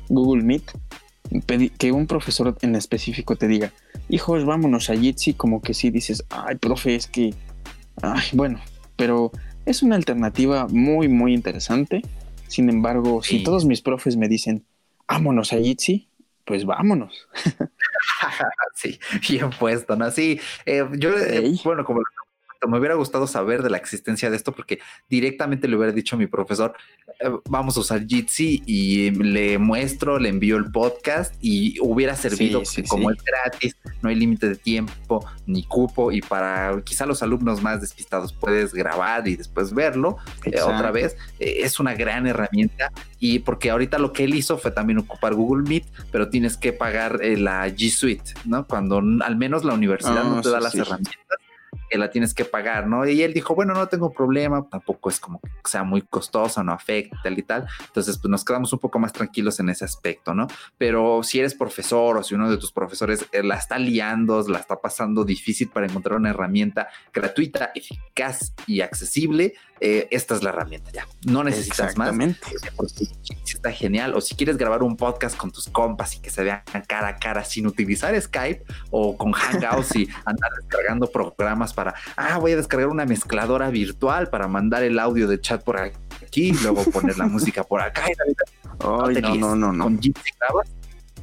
Google 0.08 0.44
Meet, 0.44 0.72
que 1.78 1.92
un 1.92 2.08
profesor 2.08 2.58
en 2.62 2.76
específico 2.76 3.36
te 3.36 3.48
diga, 3.48 3.74
hijos, 4.10 4.46
vámonos 4.46 4.90
a 4.90 4.96
Jitsi, 4.96 5.34
como 5.34 5.62
que 5.62 5.74
sí 5.74 5.90
dices, 5.90 6.26
ay, 6.30 6.56
profe, 6.56 6.96
es 6.96 7.08
que, 7.08 7.34
ay, 8.02 8.24
bueno, 8.34 8.60
pero 8.96 9.32
es 9.66 9.84
una 9.84 9.96
alternativa 9.96 10.68
muy, 10.70 11.08
muy 11.08 11.34
interesante. 11.34 12.02
Sin 12.48 12.70
embargo, 12.70 13.24
si 13.24 13.44
todos 13.44 13.66
mis 13.66 13.82
profes 13.82 14.18
me 14.18 14.28
dicen, 14.28 14.66
vámonos 15.08 15.54
a 15.54 15.58
Jitsi, 15.58 16.10
pues 16.46 16.66
vámonos. 16.66 17.28
sí, 18.76 19.00
bien 19.30 19.50
puesto, 19.52 19.96
¿no? 19.96 20.12
Sí, 20.12 20.40
eh, 20.66 20.86
yo, 20.98 21.12
eh, 21.18 21.52
bueno, 21.64 21.84
como 21.86 22.02
me 22.68 22.78
hubiera 22.78 22.96
gustado 22.96 23.28
saber 23.28 23.64
de 23.64 23.70
la 23.70 23.78
existencia 23.78 24.30
de 24.30 24.36
esto 24.36 24.52
porque 24.52 24.80
directamente 25.10 25.68
le 25.68 25.76
hubiera 25.76 25.92
dicho 25.92 26.16
a 26.16 26.20
mi 26.20 26.28
profesor, 26.28 26.74
eh, 27.20 27.30
vamos 27.50 27.78
a 27.78 27.80
usar 27.80 28.06
Jitsi 28.06 28.64
y 28.66 29.12
le 29.12 29.58
muestro, 29.58 30.20
le 30.20 30.30
envío 30.30 30.58
el 30.58 30.72
podcast 30.72 31.34
y 31.42 31.80
hubiera 31.82 32.16
servido 32.16 32.62
como 32.88 33.12
es 33.12 33.18
gratis, 33.24 33.76
no 34.02 34.10
hay 34.10 34.16
límite 34.16 34.50
de 34.50 34.56
tiempo 34.56 35.26
ni 35.46 35.64
cupo 35.64 36.12
y 36.12 36.22
para 36.22 36.82
quizá 36.84 37.06
los 37.06 37.24
alumnos 37.24 37.62
más 37.62 37.82
despistados 37.82 38.34
puedes 38.34 38.74
grabar 38.74 39.28
y 39.28 39.36
después 39.36 39.74
verlo 39.74 40.18
eh, 40.46 40.62
otra 40.62 40.92
vez. 40.92 41.18
Eh, 41.40 41.60
es 41.62 41.80
una 41.80 41.96
gran 41.96 42.28
herramienta 42.28 42.92
y 43.20 43.40
porque 43.40 43.72
ahorita 43.72 43.98
lo 43.98 44.14
que 44.14 44.24
él 44.24 44.36
hizo 44.36 44.58
fue 44.58 44.72
también 44.72 45.00
ocupar 45.00 45.34
Google 45.34 45.68
Meet, 45.68 45.86
pero 46.12 46.30
tienes 46.30 46.58
que 46.58 46.74
pagar 46.74 47.20
la 47.22 47.68
G 47.68 47.90
Suite, 47.90 48.34
¿no? 48.46 48.68
Cuando 48.68 48.98
al 48.98 49.36
menos 49.36 49.64
la 49.64 49.74
universidad 49.74 50.24
no, 50.24 50.38
ah, 50.38 50.42
te 50.42 50.50
da 50.50 50.60
las 50.60 50.76
herramientas 50.76 51.18
que 51.92 51.98
la 51.98 52.10
tienes 52.10 52.34
que 52.34 52.46
pagar, 52.46 52.88
¿no? 52.88 53.06
Y 53.06 53.22
él 53.22 53.34
dijo, 53.34 53.54
bueno, 53.54 53.74
no 53.74 53.86
tengo 53.88 54.12
problema, 54.12 54.66
tampoco 54.70 55.10
es 55.10 55.20
como 55.20 55.42
que 55.42 55.50
sea 55.66 55.84
muy 55.84 56.02
costoso, 56.02 56.64
no 56.64 56.72
afecta 56.72 57.18
tal 57.22 57.38
y 57.38 57.44
tal. 57.44 57.68
Entonces, 57.86 58.18
pues 58.18 58.32
nos 58.32 58.46
quedamos 58.46 58.72
un 58.72 58.80
poco 58.80 58.98
más 58.98 59.12
tranquilos 59.12 59.60
en 59.60 59.70
ese 59.70 59.84
aspecto, 59.84 60.34
¿no? 60.34 60.48
Pero 60.78 61.22
si 61.22 61.40
eres 61.40 61.54
profesor 61.54 62.18
o 62.18 62.24
si 62.24 62.34
uno 62.34 62.50
de 62.50 62.58
tus 62.58 62.72
profesores 62.72 63.26
eh, 63.34 63.44
la 63.44 63.56
está 63.56 63.78
liando, 63.78 64.42
la 64.48 64.60
está 64.60 64.80
pasando 64.80 65.26
difícil 65.26 65.68
para 65.68 65.86
encontrar 65.86 66.18
una 66.18 66.30
herramienta 66.30 66.88
gratuita, 67.14 67.72
eficaz 67.76 68.54
y 68.66 68.80
accesible, 68.80 69.54
eh, 69.84 70.08
esta 70.12 70.36
es 70.36 70.44
la 70.44 70.52
herramienta 70.52 70.92
ya. 70.92 71.08
No 71.26 71.44
necesitas 71.44 71.98
más. 71.98 72.14
Está 73.44 73.72
genial. 73.72 74.14
O 74.14 74.22
si 74.22 74.36
quieres 74.36 74.56
grabar 74.56 74.84
un 74.84 74.96
podcast 74.96 75.36
con 75.36 75.52
tus 75.52 75.68
compas 75.70 76.16
y 76.16 76.20
que 76.20 76.30
se 76.30 76.44
vean 76.44 76.62
cara 76.88 77.08
a 77.08 77.16
cara 77.16 77.44
sin 77.44 77.66
utilizar 77.66 78.20
Skype 78.20 78.64
o 78.92 79.18
con 79.18 79.32
Hangouts 79.32 79.96
y 79.96 80.08
andar 80.26 80.52
descargando 80.62 81.08
programas 81.10 81.74
para, 81.74 81.96
ah, 82.16 82.38
voy 82.38 82.52
a 82.52 82.58
descargar 82.58 82.90
una 82.90 83.06
mezcladora 83.06 83.72
virtual 83.72 84.30
para 84.30 84.48
mandar 84.48 84.84
el 84.84 85.00
audio 85.00 85.28
de 85.28 85.42
chat 85.42 85.64
por 85.64 85.80
aquí, 85.80 86.50
y 86.50 86.54
luego 86.54 86.84
poner 86.84 87.18
la 87.18 87.26
música 87.28 87.64
por 87.64 87.82
acá. 87.82 88.06
no, 88.80 89.10
no, 89.10 89.56
no, 89.56 89.74
no, 89.74 89.84
Con 89.86 90.00
grabas 90.00 90.81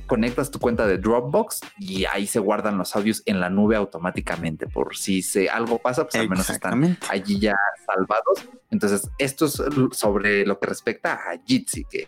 conectas 0.09 0.51
tu 0.51 0.59
cuenta 0.59 0.89
de 0.89 0.99
Dropbox 0.99 1.61
y 1.79 2.05
ahí 2.07 2.27
se 2.27 2.41
guardan 2.41 2.79
los 2.79 2.97
audios 2.97 3.23
en 3.27 3.39
la 3.39 3.51
nube 3.51 3.77
automáticamente. 3.77 4.67
Por 4.67 4.97
si 4.97 5.23
se, 5.23 5.49
algo 5.49 5.79
pasa, 5.79 6.03
pues 6.05 6.17
al 6.17 6.29
menos 6.29 6.51
están 6.51 6.99
allí 7.09 7.39
ya 7.39 7.55
salvados. 7.87 8.49
Entonces, 8.71 9.09
esto 9.19 9.47
es 9.47 9.63
sobre 9.93 10.45
lo 10.45 10.59
que 10.59 10.67
respecta 10.67 11.13
a 11.13 11.41
Jitsi, 11.47 11.85
que 11.85 12.07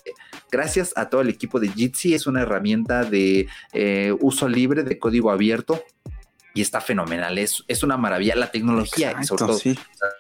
gracias 0.50 0.92
a 0.96 1.08
todo 1.08 1.20
el 1.20 1.28
equipo 1.28 1.60
de 1.60 1.68
Jitsi 1.68 2.14
es 2.14 2.26
una 2.26 2.42
herramienta 2.42 3.04
de 3.04 3.48
eh, 3.72 4.14
uso 4.20 4.48
libre, 4.48 4.82
de 4.82 4.98
código 4.98 5.30
abierto, 5.30 5.82
y 6.54 6.62
está 6.62 6.80
fenomenal. 6.80 7.38
Es, 7.38 7.64
es 7.68 7.82
una 7.82 7.96
maravilla. 7.96 8.34
La 8.36 8.50
tecnología 8.50 9.14
y 9.20 9.24
sobre 9.24 9.44
todo 9.44 9.58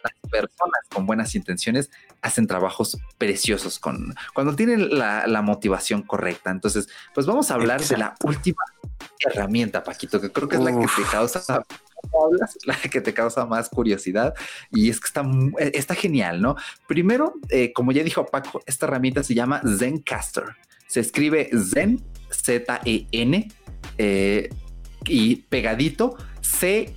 las 0.02 0.30
personas 0.30 0.80
con 0.92 1.06
buenas 1.06 1.34
intenciones 1.34 1.90
hacen 2.22 2.46
trabajos 2.46 2.98
preciosos 3.18 3.78
con 3.78 4.14
cuando 4.34 4.54
tienen 4.54 4.98
la, 4.98 5.42
motivación 5.42 6.02
correcta. 6.02 6.50
Entonces, 6.50 6.88
pues 7.14 7.26
vamos 7.26 7.50
a 7.50 7.54
hablar 7.54 7.82
de 7.82 7.96
la 7.96 8.14
última 8.22 8.62
herramienta, 9.20 9.82
Paquito, 9.82 10.20
que 10.20 10.30
creo 10.30 10.48
que 10.48 10.56
es 10.56 10.62
la 10.62 10.72
que 10.72 10.86
te 10.86 11.02
causa 11.10 11.64
la 12.64 12.76
que 12.76 13.00
te 13.00 13.14
causa 13.14 13.46
más 13.46 13.68
curiosidad 13.68 14.34
y 14.70 14.90
es 14.90 15.00
que 15.00 15.06
está, 15.06 15.24
está 15.58 15.94
genial, 15.94 16.40
¿no? 16.40 16.56
Primero, 16.86 17.34
eh, 17.48 17.72
como 17.72 17.92
ya 17.92 18.02
dijo 18.02 18.26
Paco, 18.26 18.62
esta 18.66 18.86
herramienta 18.86 19.22
se 19.22 19.34
llama 19.34 19.62
Zencaster. 19.78 20.44
Se 20.86 21.00
escribe 21.00 21.50
Zen, 21.56 22.04
Z-E-N, 22.30 23.48
eh, 23.98 24.48
y 25.06 25.36
pegadito 25.36 26.16
C 26.40 26.94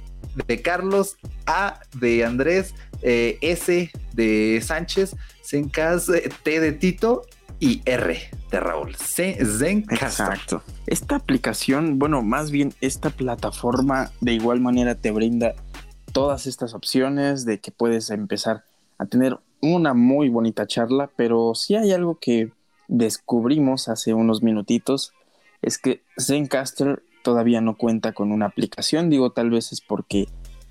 de 0.48 0.62
Carlos, 0.62 1.18
A 1.46 1.80
de 2.00 2.26
Andrés, 2.26 2.74
eh, 3.02 3.38
S 3.42 3.92
de 4.14 4.62
Sánchez, 4.64 5.16
Zencas, 5.44 6.10
eh, 6.10 6.30
T 6.44 6.60
de 6.60 6.72
Tito 6.74 7.24
y 7.60 7.82
R 7.86 8.18
de 8.52 8.60
Raúl. 8.60 8.96
C 8.96 9.38
Exacto. 9.40 10.64
Esta 10.88 11.16
aplicación, 11.16 12.00
bueno, 12.00 12.22
más 12.22 12.52
bien 12.52 12.74
esta 12.82 13.10
plataforma 13.10 14.12
de 14.22 14.34
igual 14.34 14.60
manera 14.60 14.96
te 14.96 15.12
brinda 15.12 15.56
todas 16.12 16.46
estas 16.48 16.74
opciones 16.74 17.46
de 17.46 17.60
que 17.60 17.72
puedes 17.72 18.10
empezar 18.10 18.64
a 18.98 19.06
tener 19.06 19.40
una 19.62 19.94
muy 19.94 20.30
bonita 20.30 20.68
charla, 20.68 21.10
pero 21.16 21.56
si 21.56 21.76
hay 21.76 21.92
algo 21.94 22.20
que 22.20 22.52
descubrimos 22.88 23.88
hace 23.88 24.14
unos 24.14 24.44
minutitos, 24.44 25.14
es 25.62 25.78
que 25.78 26.04
Zencaster 26.20 27.02
todavía 27.24 27.62
no 27.62 27.76
cuenta 27.76 28.12
con 28.12 28.32
una 28.32 28.46
aplicación. 28.46 29.10
Digo, 29.10 29.32
tal 29.32 29.50
vez 29.50 29.72
es 29.72 29.82
porque 29.82 30.28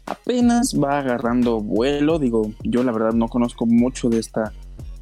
apenas 0.06 0.74
va 0.80 0.98
agarrando 0.98 1.60
vuelo. 1.60 2.18
Digo, 2.18 2.52
yo 2.62 2.84
la 2.84 2.92
verdad 2.92 3.12
no 3.12 3.28
conozco 3.28 3.66
mucho 3.66 4.08
de 4.08 4.20
esta, 4.20 4.52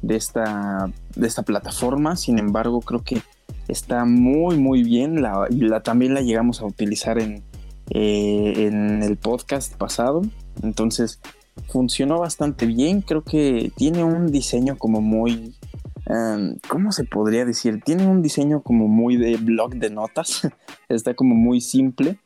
de 0.01 0.15
esta, 0.15 0.91
de 1.15 1.27
esta 1.27 1.43
plataforma. 1.43 2.15
Sin 2.15 2.39
embargo, 2.39 2.81
creo 2.81 3.03
que 3.03 3.21
está 3.67 4.05
muy, 4.05 4.57
muy 4.57 4.83
bien. 4.83 5.21
La, 5.21 5.47
la 5.49 5.83
también 5.83 6.13
la 6.13 6.21
llegamos 6.21 6.61
a 6.61 6.65
utilizar 6.65 7.19
en, 7.19 7.43
eh, 7.89 8.67
en 8.67 9.03
el 9.03 9.17
podcast 9.17 9.75
pasado. 9.75 10.21
Entonces, 10.63 11.19
funcionó 11.67 12.19
bastante 12.19 12.65
bien. 12.65 13.01
Creo 13.01 13.23
que 13.23 13.71
tiene 13.75 14.03
un 14.03 14.31
diseño 14.31 14.77
como 14.77 15.01
muy 15.01 15.55
Em, 16.07 16.57
¿cómo 16.67 16.91
se 16.91 17.03
podría 17.03 17.45
decir? 17.45 17.81
Tiene 17.83 18.07
un 18.07 18.21
diseño 18.21 18.61
como 18.61 18.87
muy 18.87 19.17
de 19.17 19.37
blog 19.37 19.75
de 19.75 19.89
notas, 19.89 20.47
está 20.89 21.13
como 21.13 21.35
muy 21.35 21.61
simple, 21.61 22.17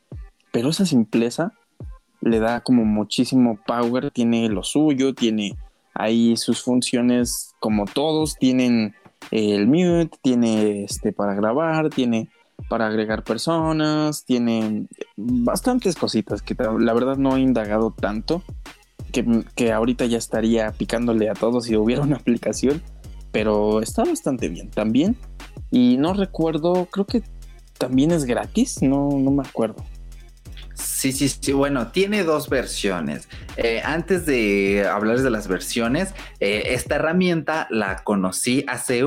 pero 0.52 0.70
esa 0.70 0.86
simpleza 0.86 1.52
le 2.20 2.38
da 2.40 2.60
como 2.60 2.84
muchísimo 2.84 3.58
power, 3.66 4.10
tiene 4.10 4.48
lo 4.48 4.62
suyo, 4.62 5.14
tiene 5.14 5.56
ahí 5.94 6.36
sus 6.36 6.62
funciones 6.62 7.54
como 7.60 7.84
todos, 7.84 8.36
tienen 8.36 8.94
el 9.30 9.66
mute, 9.66 10.10
tiene 10.22 10.84
este 10.84 11.12
para 11.12 11.34
grabar, 11.34 11.90
tiene 11.90 12.30
para 12.68 12.86
agregar 12.86 13.22
personas, 13.22 14.24
tiene 14.24 14.86
bastantes 15.16 15.96
cositas 15.96 16.42
que 16.42 16.56
la 16.78 16.94
verdad 16.94 17.16
no 17.16 17.36
he 17.36 17.40
indagado 17.40 17.92
tanto, 17.92 18.42
que, 19.12 19.44
que 19.54 19.72
ahorita 19.72 20.06
ya 20.06 20.18
estaría 20.18 20.72
picándole 20.72 21.28
a 21.28 21.34
todos 21.34 21.66
si 21.66 21.76
hubiera 21.76 22.02
una 22.02 22.16
aplicación 22.16 22.82
pero 23.36 23.82
está 23.82 24.02
bastante 24.02 24.48
bien 24.48 24.70
también. 24.70 25.14
Y 25.70 25.98
no 25.98 26.14
recuerdo, 26.14 26.86
creo 26.86 27.04
que 27.04 27.22
también 27.76 28.10
es 28.10 28.24
gratis, 28.24 28.80
no, 28.80 29.10
no 29.10 29.30
me 29.30 29.46
acuerdo. 29.46 29.84
Sí, 30.72 31.12
sí, 31.12 31.28
sí. 31.28 31.52
Bueno, 31.52 31.88
tiene 31.88 32.24
dos 32.24 32.48
versiones. 32.48 33.28
Eh, 33.58 33.82
antes 33.84 34.24
de 34.24 34.88
hablar 34.90 35.20
de 35.20 35.28
las 35.28 35.48
versiones, 35.48 36.14
eh, 36.40 36.68
esta 36.68 36.94
herramienta 36.94 37.66
la 37.68 38.04
conocí 38.04 38.64
hace, 38.68 39.02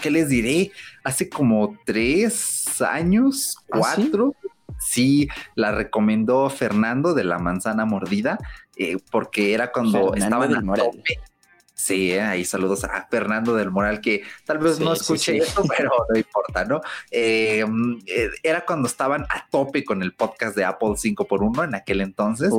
¿qué 0.00 0.10
les 0.12 0.28
diré? 0.28 0.70
Hace 1.02 1.28
como 1.28 1.76
tres 1.84 2.80
años, 2.80 3.56
¿Ah, 3.72 3.78
cuatro. 3.78 4.36
sí? 4.78 5.26
la 5.56 5.72
recomendó 5.72 6.48
Fernando 6.48 7.12
de 7.14 7.24
la 7.24 7.40
manzana 7.40 7.84
mordida, 7.84 8.38
eh, 8.76 8.98
porque 9.10 9.52
era 9.52 9.72
cuando 9.72 10.14
estaba 10.14 10.46
en 10.46 10.64
tope 10.64 11.18
Sí, 11.80 12.12
¿eh? 12.12 12.20
ahí 12.20 12.44
saludos 12.44 12.84
a 12.84 13.08
Fernando 13.10 13.56
del 13.56 13.70
Moral, 13.70 14.02
que 14.02 14.22
tal 14.44 14.58
vez 14.58 14.78
no 14.78 14.92
escuche 14.92 15.38
esto, 15.38 15.64
pero 15.66 15.90
no 16.10 16.18
importa, 16.18 16.66
¿no? 16.66 16.82
Eh, 17.10 17.64
eh, 18.04 18.28
era 18.42 18.66
cuando 18.66 18.86
estaban 18.86 19.22
a 19.22 19.48
tope 19.50 19.82
con 19.82 20.02
el 20.02 20.12
podcast 20.12 20.54
de 20.54 20.66
Apple 20.66 20.92
5 20.94 21.24
por 21.24 21.42
1 21.42 21.64
en 21.64 21.74
aquel 21.74 22.02
entonces. 22.02 22.52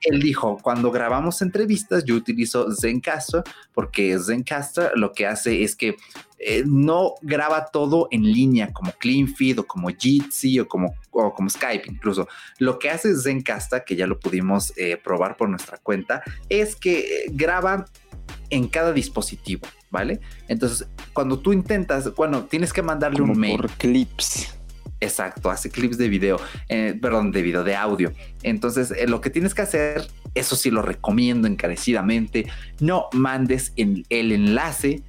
Él 0.00 0.20
dijo, 0.20 0.58
cuando 0.62 0.90
grabamos 0.90 1.42
entrevistas, 1.42 2.04
yo 2.04 2.14
utilizo 2.14 2.74
Zencaster, 2.74 3.42
porque 3.74 4.18
Zencaster 4.18 4.92
lo 4.94 5.12
que 5.12 5.26
hace 5.26 5.62
es 5.62 5.76
que 5.76 5.96
no 6.64 7.14
graba 7.20 7.66
todo 7.66 8.08
en 8.10 8.22
línea 8.22 8.72
como 8.72 8.92
CleanFeed 8.92 9.60
o 9.60 9.64
como 9.64 9.90
Jitsi 9.90 10.58
o 10.58 10.66
como, 10.66 10.94
o 11.10 11.34
como 11.34 11.50
Skype 11.50 11.84
incluso. 11.86 12.26
Lo 12.58 12.78
que 12.78 12.88
hace 12.88 13.14
Zencaster, 13.14 13.84
que 13.84 13.94
ya 13.94 14.06
lo 14.06 14.18
pudimos 14.18 14.72
probar 15.04 15.36
por 15.36 15.50
nuestra 15.50 15.76
cuenta, 15.76 16.22
es 16.48 16.74
que 16.74 17.26
graba 17.30 17.84
en 18.52 18.68
cada 18.68 18.92
dispositivo, 18.92 19.66
¿vale? 19.90 20.20
Entonces, 20.46 20.86
cuando 21.14 21.38
tú 21.38 21.54
intentas, 21.54 22.14
bueno, 22.14 22.44
tienes 22.44 22.72
que 22.72 22.82
mandarle 22.82 23.22
un 23.22 23.36
mail. 23.38 23.56
Por 23.56 23.70
clips. 23.70 24.54
Exacto, 25.00 25.50
hace 25.50 25.70
clips 25.70 25.98
de 25.98 26.08
video, 26.08 26.38
eh, 26.68 26.96
perdón, 27.00 27.32
de 27.32 27.42
video, 27.42 27.64
de 27.64 27.74
audio. 27.74 28.12
Entonces, 28.42 28.92
eh, 28.92 29.08
lo 29.08 29.20
que 29.20 29.30
tienes 29.30 29.54
que 29.54 29.62
hacer, 29.62 30.06
eso 30.34 30.54
sí 30.54 30.70
lo 30.70 30.82
recomiendo 30.82 31.48
encarecidamente, 31.48 32.46
no 32.78 33.06
mandes 33.12 33.72
el 33.76 34.04
enlace 34.10 35.02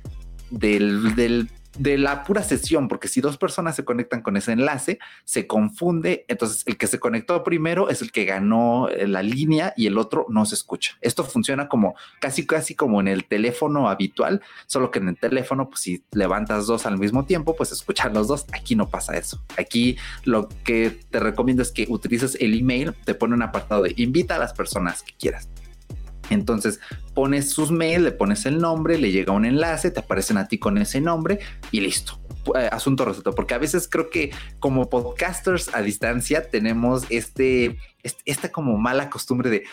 del, 0.49 1.15
del 1.15 1.49
de 1.77 1.97
la 1.97 2.23
pura 2.23 2.43
sesión, 2.43 2.87
porque 2.87 3.07
si 3.07 3.21
dos 3.21 3.37
personas 3.37 3.75
se 3.75 3.85
conectan 3.85 4.21
con 4.21 4.37
ese 4.37 4.51
enlace, 4.51 4.99
se 5.25 5.47
confunde. 5.47 6.25
Entonces, 6.27 6.63
el 6.65 6.77
que 6.77 6.87
se 6.87 6.99
conectó 6.99 7.43
primero 7.43 7.89
es 7.89 8.01
el 8.01 8.11
que 8.11 8.25
ganó 8.25 8.89
eh, 8.89 9.07
la 9.07 9.23
línea 9.23 9.73
y 9.75 9.87
el 9.87 9.97
otro 9.97 10.25
no 10.29 10.45
se 10.45 10.55
escucha. 10.55 10.97
Esto 11.01 11.23
funciona 11.23 11.67
como 11.67 11.95
casi, 12.19 12.45
casi 12.45 12.75
como 12.75 12.99
en 12.99 13.07
el 13.07 13.25
teléfono 13.25 13.89
habitual, 13.89 14.41
solo 14.67 14.91
que 14.91 14.99
en 14.99 15.09
el 15.09 15.17
teléfono, 15.17 15.69
pues 15.69 15.81
si 15.81 16.03
levantas 16.11 16.67
dos 16.67 16.85
al 16.85 16.97
mismo 16.97 17.25
tiempo, 17.25 17.55
pues 17.55 17.71
escuchan 17.71 18.13
los 18.13 18.27
dos. 18.27 18.45
Aquí 18.53 18.75
no 18.75 18.89
pasa 18.89 19.17
eso. 19.17 19.41
Aquí 19.57 19.97
lo 20.23 20.49
que 20.63 20.99
te 21.09 21.19
recomiendo 21.19 21.63
es 21.63 21.71
que 21.71 21.85
utilices 21.89 22.37
el 22.39 22.59
email, 22.59 22.93
te 23.05 23.15
pone 23.15 23.33
un 23.33 23.41
apartado 23.41 23.83
de 23.83 23.93
invita 23.97 24.35
a 24.35 24.39
las 24.39 24.53
personas 24.53 25.03
que 25.03 25.13
quieras. 25.17 25.47
Entonces 26.29 26.79
pones 27.13 27.51
sus 27.51 27.71
mails, 27.71 28.03
le 28.03 28.11
pones 28.11 28.45
el 28.45 28.59
nombre, 28.59 28.97
le 28.97 29.11
llega 29.11 29.33
un 29.33 29.45
enlace, 29.45 29.91
te 29.91 29.99
aparecen 29.99 30.37
a 30.37 30.47
ti 30.47 30.57
con 30.57 30.77
ese 30.77 31.01
nombre 31.01 31.39
y 31.71 31.81
listo. 31.81 32.19
Eh, 32.55 32.69
asunto 32.71 33.05
resuelto, 33.05 33.33
porque 33.33 33.53
a 33.53 33.57
veces 33.57 33.87
creo 33.87 34.09
que 34.09 34.31
como 34.59 34.89
podcasters 34.89 35.73
a 35.73 35.81
distancia 35.81 36.49
tenemos 36.49 37.05
este, 37.09 37.77
esta 38.25 38.51
como 38.51 38.77
mala 38.77 39.09
costumbre 39.09 39.49
de 39.49 39.63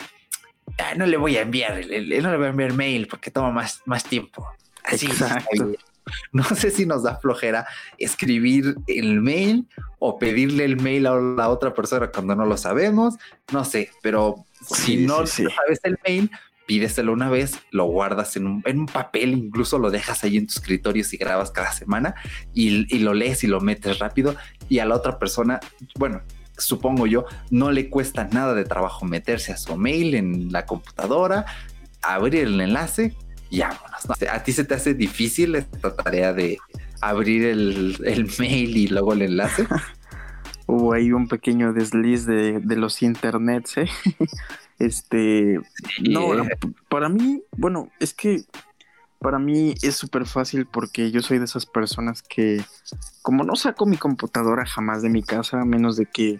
ah, 0.77 0.95
no 0.95 1.05
le 1.05 1.17
voy 1.17 1.37
a 1.37 1.41
enviar, 1.41 1.73
no 1.73 2.31
le 2.31 2.37
voy 2.37 2.45
a 2.45 2.49
enviar 2.49 2.73
mail 2.73 3.07
porque 3.07 3.31
toma 3.31 3.51
más, 3.51 3.81
más 3.85 4.03
tiempo. 4.03 4.47
Así, 4.83 5.07
Exacto. 5.07 5.71
No 6.31 6.43
sé 6.43 6.71
si 6.71 6.87
nos 6.87 7.03
da 7.03 7.19
flojera 7.19 7.67
escribir 7.99 8.75
el 8.87 9.21
mail 9.21 9.67
o 9.99 10.17
pedirle 10.17 10.65
el 10.65 10.81
mail 10.81 11.05
a 11.05 11.13
la 11.13 11.47
otra 11.47 11.75
persona 11.75 12.11
cuando 12.11 12.35
no 12.35 12.45
lo 12.45 12.57
sabemos. 12.57 13.15
No 13.53 13.63
sé, 13.63 13.91
pero 14.01 14.43
si 14.61 14.97
no 14.97 15.25
sabes 15.25 15.79
el 15.83 15.97
mail, 16.05 16.31
pídeselo 16.65 17.11
una 17.13 17.29
vez, 17.29 17.59
lo 17.71 17.85
guardas 17.85 18.35
en 18.37 18.47
un, 18.47 18.63
en 18.65 18.79
un, 18.79 18.85
papel, 18.85 19.33
incluso 19.33 19.77
lo 19.79 19.91
dejas 19.91 20.23
ahí 20.23 20.37
en 20.37 20.47
tu 20.47 20.53
escritorio 20.53 21.03
si 21.03 21.17
grabas 21.17 21.51
cada 21.51 21.71
semana 21.73 22.15
y, 22.53 22.95
y, 22.95 22.99
lo 22.99 23.13
lees 23.13 23.43
y 23.43 23.47
lo 23.47 23.59
metes 23.59 23.99
rápido 23.99 24.35
y 24.69 24.79
a 24.79 24.85
la 24.85 24.95
otra 24.95 25.19
persona, 25.19 25.59
bueno, 25.97 26.21
supongo 26.57 27.07
yo, 27.07 27.25
no 27.49 27.71
le 27.71 27.89
cuesta 27.89 28.25
nada 28.31 28.53
de 28.53 28.63
trabajo 28.63 29.05
meterse 29.05 29.51
a 29.51 29.57
su 29.57 29.75
mail 29.75 30.15
en 30.15 30.51
la 30.51 30.65
computadora, 30.65 31.45
abrir 32.01 32.43
el 32.43 32.61
enlace 32.61 33.15
y 33.49 33.59
vámonos. 33.59 34.21
¿A 34.31 34.43
ti 34.43 34.53
se 34.53 34.63
te 34.63 34.73
hace 34.73 34.93
difícil 34.93 35.55
esta 35.55 35.95
tarea 35.95 36.33
de 36.33 36.57
abrir 37.01 37.45
el, 37.45 37.97
el 38.05 38.31
mail 38.39 38.77
y 38.77 38.87
luego 38.87 39.13
el 39.13 39.23
enlace? 39.23 39.67
Hubo 40.71 40.93
ahí 40.93 41.11
un 41.11 41.27
pequeño 41.27 41.73
desliz 41.73 42.25
de, 42.25 42.61
de 42.61 42.75
los 42.77 43.01
internets, 43.01 43.77
¿eh? 43.77 43.89
Este, 44.79 45.59
no, 46.09 46.31
para 46.89 47.07
mí, 47.07 47.43
bueno, 47.55 47.91
es 47.99 48.15
que 48.15 48.45
para 49.19 49.37
mí 49.37 49.75
es 49.83 49.95
súper 49.95 50.25
fácil 50.25 50.65
porque 50.65 51.11
yo 51.11 51.21
soy 51.21 51.37
de 51.37 51.45
esas 51.45 51.67
personas 51.67 52.23
que, 52.23 52.63
como 53.21 53.43
no 53.43 53.55
saco 53.55 53.85
mi 53.85 53.97
computadora 53.97 54.65
jamás 54.65 55.03
de 55.03 55.09
mi 55.09 55.21
casa, 55.21 55.61
a 55.61 55.65
menos 55.65 55.97
de 55.97 56.07
que 56.07 56.39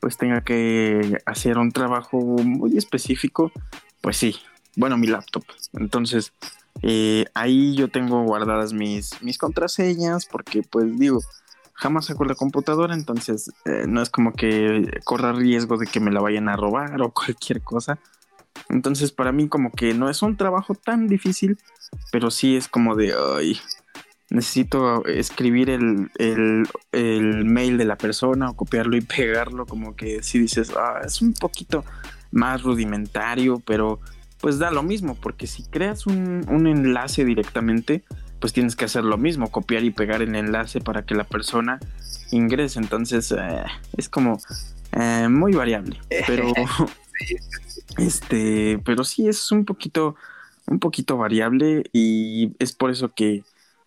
pues 0.00 0.16
tenga 0.16 0.40
que 0.40 1.18
hacer 1.26 1.58
un 1.58 1.70
trabajo 1.70 2.18
muy 2.18 2.76
específico, 2.76 3.52
pues 4.00 4.16
sí, 4.16 4.36
bueno, 4.74 4.96
mi 4.96 5.06
laptop. 5.06 5.44
Entonces, 5.74 6.32
eh, 6.82 7.26
ahí 7.34 7.76
yo 7.76 7.88
tengo 7.88 8.24
guardadas 8.24 8.72
mis, 8.72 9.22
mis 9.22 9.38
contraseñas 9.38 10.26
porque 10.26 10.62
pues 10.62 10.98
digo, 10.98 11.20
jamás 11.76 12.06
saco 12.06 12.24
la 12.24 12.34
computadora, 12.34 12.94
entonces 12.94 13.50
eh, 13.64 13.84
no 13.86 14.02
es 14.02 14.10
como 14.10 14.32
que 14.32 15.00
corra 15.04 15.32
riesgo 15.32 15.76
de 15.76 15.86
que 15.86 16.00
me 16.00 16.10
la 16.10 16.20
vayan 16.20 16.48
a 16.48 16.56
robar 16.56 17.00
o 17.02 17.10
cualquier 17.14 17.62
cosa. 17.62 17.98
Entonces 18.70 19.12
para 19.12 19.32
mí 19.32 19.48
como 19.48 19.70
que 19.70 19.94
no 19.94 20.08
es 20.08 20.22
un 20.22 20.36
trabajo 20.36 20.74
tan 20.74 21.06
difícil, 21.06 21.58
pero 22.10 22.30
sí 22.30 22.56
es 22.56 22.68
como 22.68 22.96
de, 22.96 23.14
ay, 23.36 23.58
necesito 24.30 25.04
escribir 25.04 25.70
el, 25.70 26.10
el, 26.18 27.44
mail 27.44 27.76
de 27.76 27.84
la 27.84 27.96
persona 27.96 28.50
o 28.50 28.56
copiarlo 28.56 28.96
y 28.96 29.02
pegarlo, 29.02 29.66
como 29.66 29.94
que 29.94 30.22
si 30.22 30.38
dices, 30.38 30.72
ah, 30.76 31.00
es 31.04 31.20
un 31.20 31.34
poquito 31.34 31.84
más 32.32 32.62
rudimentario, 32.62 33.60
pero 33.64 34.00
pues 34.40 34.58
da 34.58 34.70
lo 34.70 34.82
mismo, 34.82 35.14
porque 35.14 35.46
si 35.46 35.64
creas 35.64 36.06
un, 36.06 36.44
un 36.48 36.66
enlace 36.66 37.24
directamente, 37.24 38.04
pues 38.40 38.52
tienes 38.52 38.76
que 38.76 38.84
hacer 38.84 39.04
lo 39.04 39.18
mismo, 39.18 39.50
copiar 39.50 39.84
y 39.84 39.90
pegar 39.90 40.22
el 40.22 40.34
enlace 40.34 40.80
para 40.80 41.04
que 41.04 41.14
la 41.14 41.24
persona 41.24 41.80
ingrese. 42.30 42.78
Entonces 42.78 43.32
eh, 43.32 43.64
es 43.96 44.08
como 44.08 44.38
eh, 44.92 45.28
muy 45.28 45.52
variable, 45.52 46.00
pero 46.26 46.52
este, 47.98 48.80
pero 48.84 49.04
sí 49.04 49.28
es 49.28 49.50
un 49.52 49.64
poquito, 49.64 50.16
un 50.66 50.78
poquito 50.78 51.16
variable 51.16 51.84
y 51.92 52.54
es 52.58 52.72
por 52.72 52.90
eso 52.90 53.12
que 53.14 53.42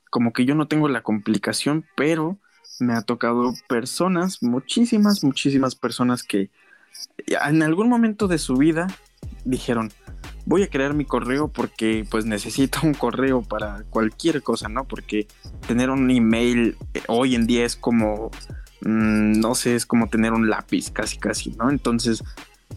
como 0.10 0.34
que 0.34 0.46
yo 0.46 0.56
no 0.56 0.68
tengo 0.68 0.90
la 0.90 1.04
complicación, 1.04 1.86
pero 1.96 2.38
me 2.80 2.94
ha 2.94 3.02
tocado 3.02 3.54
personas, 3.68 4.42
muchísimas, 4.42 5.24
muchísimas 5.24 5.76
personas 5.76 6.24
que 6.24 6.50
en 7.28 7.62
algún 7.62 7.90
momento 7.90 8.28
de 8.28 8.38
su 8.38 8.56
vida 8.56 8.88
dijeron, 9.46 9.92
voy 10.50 10.64
a 10.64 10.68
crear 10.68 10.96
mi 10.96 11.06
correo 11.06 11.48
porque 11.48 12.06
pues 12.10 12.26
necesito 12.26 12.80
un 12.84 12.96
correo 12.96 13.44
para 13.44 13.84
cualquier 13.92 14.42
cosa, 14.42 14.68
¿no? 14.68 14.86
Porque 14.86 15.28
tener 15.68 15.92
un 15.92 16.10
email 16.10 16.76
eh, 16.96 17.04
hoy 17.08 17.36
en 17.36 17.46
día 17.46 17.66
es 17.66 17.76
como, 17.76 18.32
mm, 18.82 19.40
no 19.40 19.54
sé, 19.54 19.76
es 19.76 19.86
como 19.86 20.10
tener 20.10 20.34
un 20.34 20.50
lápiz 20.50 20.90
casi, 20.90 21.20
casi, 21.20 21.52
¿no? 21.52 21.70
Entonces, 21.70 22.24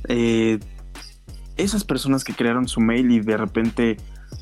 eh, 0.09 0.61
esas 1.57 1.85
personas 1.85 2.25
que 2.25 2.35
crearon 2.35 2.69
su 2.69 2.81
mail 2.81 3.11
y 3.11 3.21
de 3.21 3.39
repente 3.39 3.97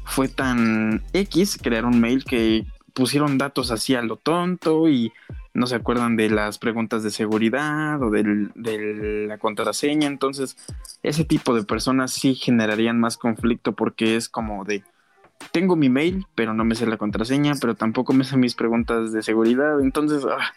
fue 0.06 0.26
tan 0.26 1.04
X 1.12 1.56
crear 1.62 1.84
un 1.84 2.00
mail 2.00 2.24
que 2.24 2.66
pusieron 2.94 3.38
datos 3.38 3.70
así 3.70 3.94
a 3.94 4.02
lo 4.02 4.16
tonto 4.16 4.88
y 4.88 5.12
no 5.52 5.66
se 5.66 5.74
acuerdan 5.74 6.16
de 6.16 6.30
las 6.30 6.58
preguntas 6.58 7.02
de 7.02 7.10
seguridad 7.10 8.00
o 8.02 8.10
de 8.10 9.26
la 9.26 9.38
contraseña. 9.38 10.06
Entonces, 10.06 10.56
ese 11.02 11.24
tipo 11.24 11.54
de 11.54 11.64
personas 11.64 12.12
sí 12.12 12.34
generarían 12.34 13.00
más 13.00 13.16
conflicto 13.16 13.72
porque 13.72 14.16
es 14.16 14.28
como 14.28 14.64
de, 14.64 14.84
tengo 15.52 15.76
mi 15.76 15.88
mail, 15.88 16.26
pero 16.34 16.54
no 16.54 16.64
me 16.64 16.74
sé 16.74 16.86
la 16.86 16.96
contraseña, 16.96 17.54
pero 17.60 17.74
tampoco 17.74 18.12
me 18.12 18.24
sé 18.24 18.36
mis 18.36 18.54
preguntas 18.54 19.12
de 19.12 19.22
seguridad. 19.22 19.80
Entonces, 19.80 20.24
ah, 20.24 20.52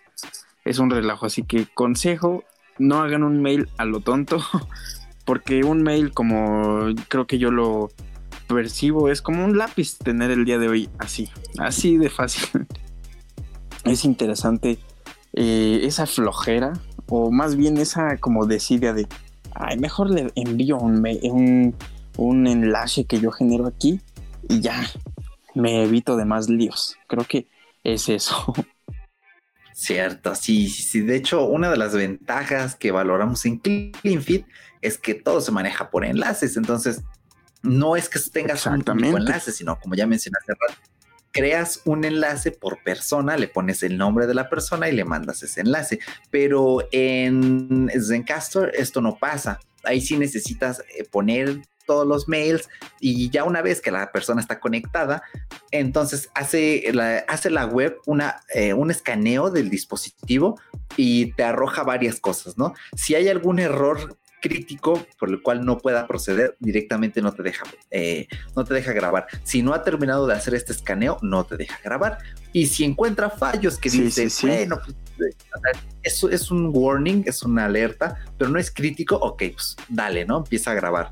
es 0.65 0.79
un 0.79 0.89
relajo. 0.89 1.25
Así 1.25 1.43
que 1.43 1.65
consejo, 1.73 2.43
no 2.77 3.01
hagan 3.01 3.23
un 3.23 3.41
mail 3.41 3.69
a 3.77 3.85
lo 3.85 3.99
tonto, 3.99 4.39
porque 5.25 5.63
un 5.63 5.83
mail 5.83 6.11
como 6.11 6.93
creo 7.07 7.25
que 7.25 7.37
yo 7.39 7.51
lo 7.51 7.89
percibo 8.47 9.09
es 9.09 9.21
como 9.21 9.45
un 9.45 9.57
lápiz 9.57 9.97
tener 9.97 10.29
el 10.29 10.45
día 10.45 10.59
de 10.59 10.67
hoy 10.67 10.89
así, 10.99 11.29
así 11.57 11.97
de 11.97 12.09
fácil. 12.09 12.67
es 13.85 14.05
interesante 14.05 14.79
eh, 15.33 15.81
esa 15.83 16.05
flojera, 16.05 16.73
o 17.07 17.31
más 17.31 17.55
bien 17.55 17.77
esa 17.77 18.17
como 18.17 18.45
desidia 18.45 18.93
de, 18.93 19.07
ay, 19.53 19.77
mejor 19.77 20.09
le 20.09 20.31
envío 20.35 20.77
un, 20.77 21.05
un, 21.23 21.75
un 22.17 22.47
enlace 22.47 23.05
que 23.05 23.19
yo 23.19 23.31
genero 23.31 23.67
aquí 23.67 24.01
y 24.49 24.61
ya. 24.61 24.85
me 25.55 25.83
evito 25.83 26.17
de 26.17 26.25
más 26.25 26.49
líos. 26.49 26.97
Creo 27.07 27.25
que 27.25 27.47
es 27.83 28.09
eso. 28.09 28.53
Cierto, 29.73 30.35
sí, 30.35 30.69
sí, 30.69 30.83
sí. 30.83 31.01
De 31.01 31.15
hecho, 31.15 31.45
una 31.45 31.69
de 31.69 31.77
las 31.77 31.93
ventajas 31.93 32.75
que 32.75 32.91
valoramos 32.91 33.45
en 33.45 33.57
CleanFit 33.57 34.45
es 34.81 34.97
que 34.97 35.15
todo 35.15 35.41
se 35.41 35.51
maneja 35.51 35.89
por 35.89 36.05
enlaces. 36.05 36.57
Entonces, 36.57 37.01
no 37.63 37.95
es 37.95 38.07
que 38.07 38.19
tengas 38.31 38.65
un 38.67 38.83
único 38.87 39.17
enlace, 39.17 39.51
sino 39.51 39.79
como 39.79 39.95
ya 39.95 40.05
mencionaste, 40.05 40.53
creas 41.33 41.81
un 41.83 42.05
enlace 42.05 42.51
por 42.51 42.81
persona, 42.83 43.35
le 43.35 43.49
pones 43.49 43.83
el 43.83 43.97
nombre 43.97 44.27
de 44.27 44.35
la 44.35 44.49
persona 44.49 44.87
y 44.87 44.93
le 44.93 45.03
mandas 45.03 45.43
ese 45.43 45.61
enlace. 45.61 45.99
Pero 46.29 46.87
en 46.91 47.89
Zencaster 47.99 48.71
esto 48.75 49.01
no 49.01 49.17
pasa. 49.17 49.59
Ahí 49.83 49.99
sí 49.99 50.17
necesitas 50.17 50.81
eh, 50.95 51.03
poner 51.11 51.61
todos 51.85 52.07
los 52.07 52.29
mails 52.29 52.69
y 53.01 53.29
ya 53.29 53.43
una 53.43 53.61
vez 53.61 53.81
que 53.81 53.91
la 53.91 54.11
persona 54.13 54.39
está 54.39 54.61
conectada, 54.61 55.23
entonces 55.71 56.29
hace 56.33 56.89
la, 56.93 57.17
hace 57.27 57.49
la 57.49 57.65
web 57.65 57.97
eh, 58.53 58.73
un 58.73 58.89
escaneo 58.89 59.49
del 59.49 59.69
dispositivo 59.69 60.57
y 60.95 61.33
te 61.33 61.43
arroja 61.43 61.83
varias 61.83 62.21
cosas, 62.21 62.57
¿no? 62.57 62.73
Si 62.95 63.15
hay 63.15 63.27
algún 63.27 63.59
error 63.59 64.17
crítico 64.43 65.01
por 65.17 65.29
el 65.29 65.41
cual 65.41 65.65
no 65.65 65.77
pueda 65.77 66.05
proceder, 66.05 66.57
directamente 66.59 67.21
no 67.21 67.31
te 67.31 67.43
deja, 67.43 67.63
eh, 67.89 68.27
no 68.57 68.65
te 68.65 68.73
deja 68.73 68.91
grabar. 68.91 69.25
Si 69.43 69.63
no 69.63 69.73
ha 69.73 69.83
terminado 69.83 70.27
de 70.27 70.33
hacer 70.33 70.53
este 70.53 70.73
escaneo, 70.73 71.17
no 71.21 71.45
te 71.45 71.55
deja 71.55 71.79
grabar. 71.81 72.17
Y 72.51 72.67
si 72.67 72.83
encuentra 72.83 73.29
fallos 73.29 73.77
que 73.77 73.89
dice, 73.89 74.27
bueno, 74.45 74.79
pues, 75.17 75.35
eso 76.03 76.29
es 76.29 76.51
un 76.51 76.71
warning, 76.73 77.23
es 77.25 77.41
una 77.43 77.65
alerta, 77.65 78.17
pero 78.37 78.51
no 78.51 78.59
es 78.59 78.69
crítico, 78.69 79.15
ok, 79.15 79.43
pues 79.53 79.77
dale, 79.87 80.25
¿no? 80.25 80.39
Empieza 80.39 80.71
a 80.71 80.73
grabar. 80.73 81.09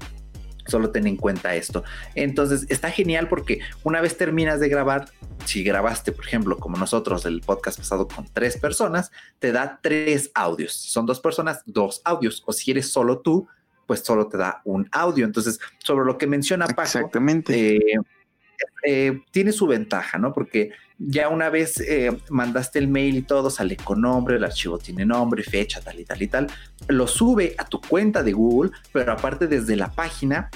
Solo 0.72 0.90
ten 0.90 1.06
en 1.08 1.18
cuenta 1.18 1.54
esto. 1.56 1.84
Entonces 2.16 2.66
está 2.70 2.90
genial 2.90 3.28
porque 3.28 3.60
una 3.84 4.02
vez 4.02 4.18
terminas 4.18 4.60
de 4.60 4.70
grabar, 4.70 5.10
si 5.46 5.64
grabaste, 5.64 6.12
por 6.12 6.26
ejemplo, 6.26 6.58
como 6.58 6.78
nosotros 6.78 7.26
el 7.26 7.42
podcast 7.42 7.78
pasado 7.78 8.08
con 8.08 8.26
tres 8.32 8.58
personas, 8.58 9.12
te 9.40 9.52
da 9.52 9.80
tres 9.82 10.32
audios. 10.34 10.74
Si 10.74 10.90
son 10.90 11.06
dos 11.06 11.20
personas, 11.20 11.62
dos 11.66 12.02
audios. 12.06 12.44
O 12.46 12.54
si 12.54 12.72
eres 12.72 12.92
solo 12.92 13.20
tú, 13.20 13.48
pues 13.86 14.00
solo 14.02 14.28
te 14.28 14.38
da 14.38 14.62
un 14.64 14.88
audio. 14.92 15.26
Entonces, 15.26 15.60
sobre 15.80 16.06
lo 16.06 16.18
que 16.18 16.26
menciona 16.26 16.66
Paco, 16.68 16.84
Exactamente. 16.84 17.76
Eh, 17.76 18.00
eh, 18.84 19.22
tiene 19.32 19.52
su 19.52 19.68
ventaja, 19.68 20.18
¿no? 20.18 20.34
Porque 20.34 20.72
ya 20.98 21.30
una 21.30 21.50
vez 21.50 21.80
eh, 21.80 22.16
mandaste 22.30 22.80
el 22.80 22.88
mail 22.88 23.16
y 23.16 23.22
todo, 23.22 23.50
sale 23.50 23.76
con 23.78 24.02
nombre, 24.02 24.36
el 24.36 24.44
archivo 24.44 24.78
tiene 24.78 25.06
nombre, 25.06 25.44
fecha, 25.44 25.82
tal 25.82 26.00
y 26.00 26.06
tal 26.06 26.22
y 26.22 26.28
tal, 26.28 26.48
lo 26.88 27.08
sube 27.08 27.56
a 27.58 27.66
tu 27.66 27.82
cuenta 27.82 28.24
de 28.24 28.34
Google, 28.34 28.72
pero 28.92 29.12
aparte 29.12 29.48
desde 29.48 29.76
la 29.76 29.92
página 29.92 30.50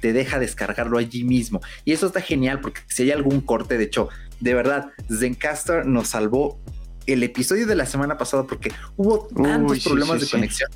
te 0.00 0.12
deja 0.12 0.38
descargarlo 0.38 0.98
allí 0.98 1.24
mismo. 1.24 1.60
Y 1.84 1.92
eso 1.92 2.06
está 2.06 2.20
genial 2.20 2.60
porque 2.60 2.82
si 2.88 3.04
hay 3.04 3.12
algún 3.12 3.40
corte, 3.40 3.78
de 3.78 3.84
hecho, 3.84 4.08
de 4.40 4.54
verdad, 4.54 4.90
Zencaster 5.10 5.86
nos 5.86 6.08
salvó 6.08 6.60
el 7.06 7.22
episodio 7.22 7.66
de 7.66 7.74
la 7.74 7.86
semana 7.86 8.16
pasada 8.16 8.44
porque 8.44 8.72
hubo 8.96 9.26
tantos 9.28 9.82
problemas 9.84 10.20
de 10.20 10.28
conexión 10.28 10.70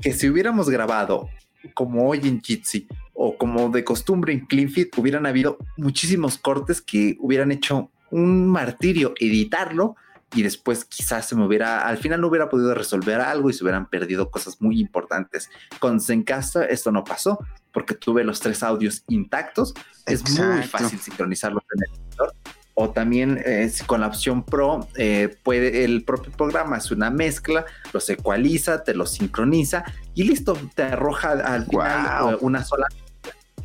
que 0.00 0.12
si 0.12 0.28
hubiéramos 0.28 0.70
grabado 0.70 1.28
como 1.72 2.08
hoy 2.08 2.20
en 2.24 2.40
Jitsi 2.42 2.86
o 3.14 3.36
como 3.36 3.68
de 3.70 3.84
costumbre 3.84 4.32
en 4.32 4.46
CleanFit, 4.46 4.96
hubieran 4.98 5.26
habido 5.26 5.58
muchísimos 5.76 6.38
cortes 6.38 6.80
que 6.80 7.16
hubieran 7.20 7.52
hecho 7.52 7.90
un 8.10 8.46
martirio 8.46 9.14
editarlo 9.18 9.96
y 10.34 10.42
después 10.42 10.84
quizás 10.84 11.26
se 11.26 11.34
me 11.34 11.44
hubiera, 11.44 11.86
al 11.86 11.98
final 11.98 12.20
no 12.20 12.28
hubiera 12.28 12.48
podido 12.48 12.74
resolver 12.74 13.20
algo 13.20 13.48
y 13.48 13.54
se 13.54 13.64
hubieran 13.64 13.88
perdido 13.88 14.30
cosas 14.30 14.60
muy 14.60 14.78
importantes. 14.78 15.50
Con 15.80 16.00
Zencaster 16.00 16.70
esto 16.70 16.92
no 16.92 17.02
pasó 17.04 17.38
porque 17.72 17.94
tuve 17.94 18.24
los 18.24 18.40
tres 18.40 18.62
audios 18.62 19.04
intactos. 19.08 19.74
Es 20.06 20.28
muy 20.38 20.62
fácil 20.62 20.98
sincronizarlos 20.98 21.62
en 21.74 21.84
el 21.84 22.00
editor 22.00 22.34
o 22.80 22.90
también 22.90 23.42
eh, 23.44 23.68
con 23.86 24.02
la 24.02 24.06
opción 24.06 24.44
Pro 24.44 24.86
eh, 24.96 25.36
puede 25.42 25.84
el 25.84 26.04
propio 26.04 26.30
programa 26.30 26.78
es 26.78 26.92
una 26.92 27.10
mezcla, 27.10 27.64
los 27.92 28.08
ecualiza, 28.08 28.84
te 28.84 28.94
los 28.94 29.10
sincroniza 29.10 29.84
y 30.14 30.22
listo, 30.22 30.56
te 30.76 30.84
arroja 30.84 31.32
al 31.32 31.66
final 31.66 32.34
eh, 32.34 32.38
una 32.40 32.64
sola 32.64 32.86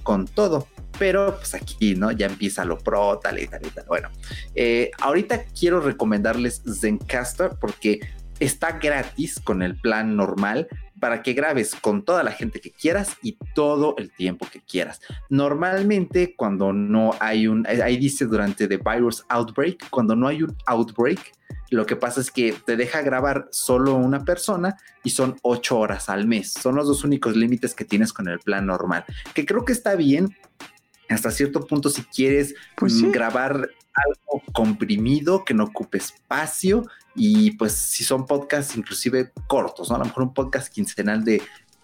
con 0.02 0.26
todo. 0.26 0.68
Pero 0.98 1.36
pues 1.36 1.54
aquí, 1.54 1.94
¿no? 1.94 2.12
Ya 2.12 2.26
empieza 2.26 2.66
lo 2.66 2.80
pro, 2.80 3.20
tal 3.20 3.38
y 3.38 3.46
tal 3.46 3.62
y 3.64 3.70
tal. 3.70 3.86
Bueno, 3.88 4.10
ahorita 5.00 5.44
quiero 5.58 5.80
recomendarles 5.80 6.64
Zencaster 6.80 7.52
porque 7.62 8.00
está 8.40 8.80
gratis 8.80 9.40
con 9.40 9.62
el 9.62 9.76
plan 9.76 10.16
normal 10.16 10.68
para 11.04 11.22
que 11.22 11.34
grabes 11.34 11.76
con 11.76 12.06
toda 12.06 12.24
la 12.24 12.32
gente 12.32 12.62
que 12.62 12.72
quieras 12.72 13.18
y 13.22 13.38
todo 13.54 13.94
el 13.98 14.10
tiempo 14.10 14.48
que 14.50 14.62
quieras. 14.62 15.02
Normalmente 15.28 16.34
cuando 16.34 16.72
no 16.72 17.12
hay 17.20 17.46
un, 17.46 17.68
ahí 17.68 17.98
dice 17.98 18.24
durante 18.24 18.70
The 18.70 18.78
Virus 18.78 19.26
Outbreak, 19.28 19.90
cuando 19.90 20.16
no 20.16 20.30
hay 20.30 20.44
un 20.44 20.56
outbreak, 20.66 21.20
lo 21.72 21.86
que 21.86 21.98
pasa 21.98 22.22
es 22.22 22.32
que 22.32 22.56
te 22.66 22.78
deja 22.78 23.02
grabar 23.02 23.50
solo 23.52 23.96
una 23.96 24.24
persona 24.24 24.78
y 25.04 25.10
son 25.10 25.36
ocho 25.42 25.78
horas 25.78 26.08
al 26.08 26.26
mes. 26.26 26.54
Son 26.54 26.76
los 26.76 26.88
dos 26.88 27.04
únicos 27.04 27.36
límites 27.36 27.76
que 27.76 27.84
tienes 27.84 28.14
con 28.14 28.30
el 28.30 28.40
plan 28.40 28.66
normal, 28.66 29.04
que 29.34 29.46
creo 29.46 29.66
que 29.66 29.74
está 29.74 29.96
bien 29.96 30.34
hasta 31.10 31.32
cierto 31.32 31.68
punto 31.68 31.90
si 31.90 32.04
quieres 32.04 32.56
pues 32.78 33.02
grabar 33.12 33.70
algo 33.94 34.42
comprimido 34.54 35.44
que 35.44 35.54
no 35.54 35.66
ocupe 35.66 35.98
espacio 35.98 36.86
y 37.16 37.52
pues 37.52 37.74
si 37.74 38.04
son 38.04 38.26
podcasts 38.26 38.76
inclusive 38.76 39.32
cortos, 39.48 39.90
¿no? 39.90 39.96
A 39.96 40.00
lo 40.00 40.06
mejor 40.06 40.24
un 40.24 40.34
podcast 40.34 40.72
quincenal 40.74 41.24
de 41.24 41.42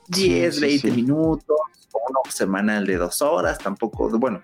10, 0.08 0.60
20 0.62 0.92
minutos 0.92 1.58
o 1.92 2.00
uno 2.10 2.20
semanal 2.30 2.86
de 2.86 2.98
dos 2.98 3.22
horas, 3.22 3.58
tampoco, 3.58 4.10
bueno, 4.18 4.42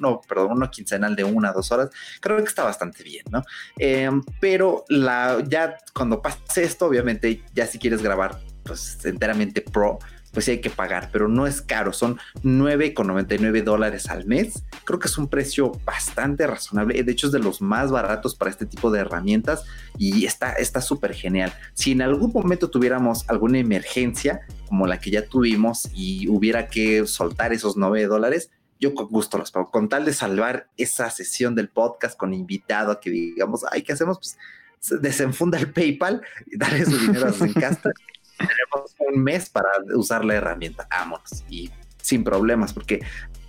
no, 0.00 0.20
perdón, 0.20 0.52
uno 0.52 0.70
quincenal 0.70 1.16
de 1.16 1.24
una, 1.24 1.52
dos 1.52 1.70
horas, 1.72 1.90
creo 2.20 2.38
que 2.38 2.44
está 2.44 2.64
bastante 2.64 3.02
bien, 3.02 3.24
¿no? 3.30 3.42
Em, 3.76 4.22
pero 4.40 4.84
la, 4.88 5.42
ya 5.46 5.76
cuando 5.92 6.22
pase 6.22 6.64
esto, 6.64 6.86
obviamente, 6.86 7.42
ya 7.54 7.66
si 7.66 7.78
quieres 7.78 8.02
grabar 8.02 8.40
pues 8.64 9.04
enteramente 9.04 9.60
pro, 9.60 9.98
pues 10.34 10.44
sí 10.44 10.50
hay 10.50 10.60
que 10.60 10.68
pagar, 10.68 11.08
pero 11.10 11.28
no 11.28 11.46
es 11.46 11.62
caro, 11.62 11.94
son 11.94 12.18
9,99 12.42 13.62
dólares 13.62 14.10
al 14.10 14.26
mes. 14.26 14.64
Creo 14.84 14.98
que 14.98 15.08
es 15.08 15.16
un 15.16 15.28
precio 15.28 15.72
bastante 15.84 16.46
razonable, 16.46 17.02
de 17.02 17.12
hecho 17.12 17.28
es 17.28 17.32
de 17.32 17.38
los 17.38 17.62
más 17.62 17.90
baratos 17.90 18.34
para 18.34 18.50
este 18.50 18.66
tipo 18.66 18.90
de 18.90 19.00
herramientas 19.00 19.64
y 19.96 20.26
está 20.26 20.80
súper 20.82 21.14
genial. 21.14 21.54
Si 21.72 21.92
en 21.92 22.02
algún 22.02 22.32
momento 22.32 22.68
tuviéramos 22.68 23.24
alguna 23.28 23.58
emergencia 23.58 24.40
como 24.66 24.86
la 24.86 24.98
que 24.98 25.10
ya 25.10 25.26
tuvimos 25.26 25.88
y 25.94 26.28
hubiera 26.28 26.66
que 26.66 27.06
soltar 27.06 27.52
esos 27.52 27.76
9 27.76 28.06
dólares, 28.06 28.50
yo 28.80 28.94
con 28.94 29.06
gusto 29.06 29.38
los 29.38 29.50
pago, 29.50 29.70
con 29.70 29.88
tal 29.88 30.04
de 30.04 30.12
salvar 30.12 30.68
esa 30.76 31.08
sesión 31.10 31.54
del 31.54 31.68
podcast 31.68 32.18
con 32.18 32.34
invitado 32.34 33.00
que 33.00 33.10
digamos, 33.10 33.64
ay, 33.70 33.82
¿qué 33.82 33.92
hacemos? 33.92 34.18
Pues 34.18 35.00
desenfunda 35.00 35.58
el 35.58 35.72
PayPal 35.72 36.22
y 36.46 36.58
darle 36.58 36.84
su 36.84 36.98
dinero 36.98 37.28
a 37.28 37.32
Zencastr 37.32 37.92
tenemos 38.38 38.94
un 38.98 39.22
mes 39.22 39.48
para 39.50 39.68
usar 39.94 40.24
la 40.24 40.34
herramienta, 40.34 40.86
vámonos, 40.90 41.44
y 41.48 41.70
sin 42.00 42.24
problemas, 42.24 42.72
porque 42.72 43.00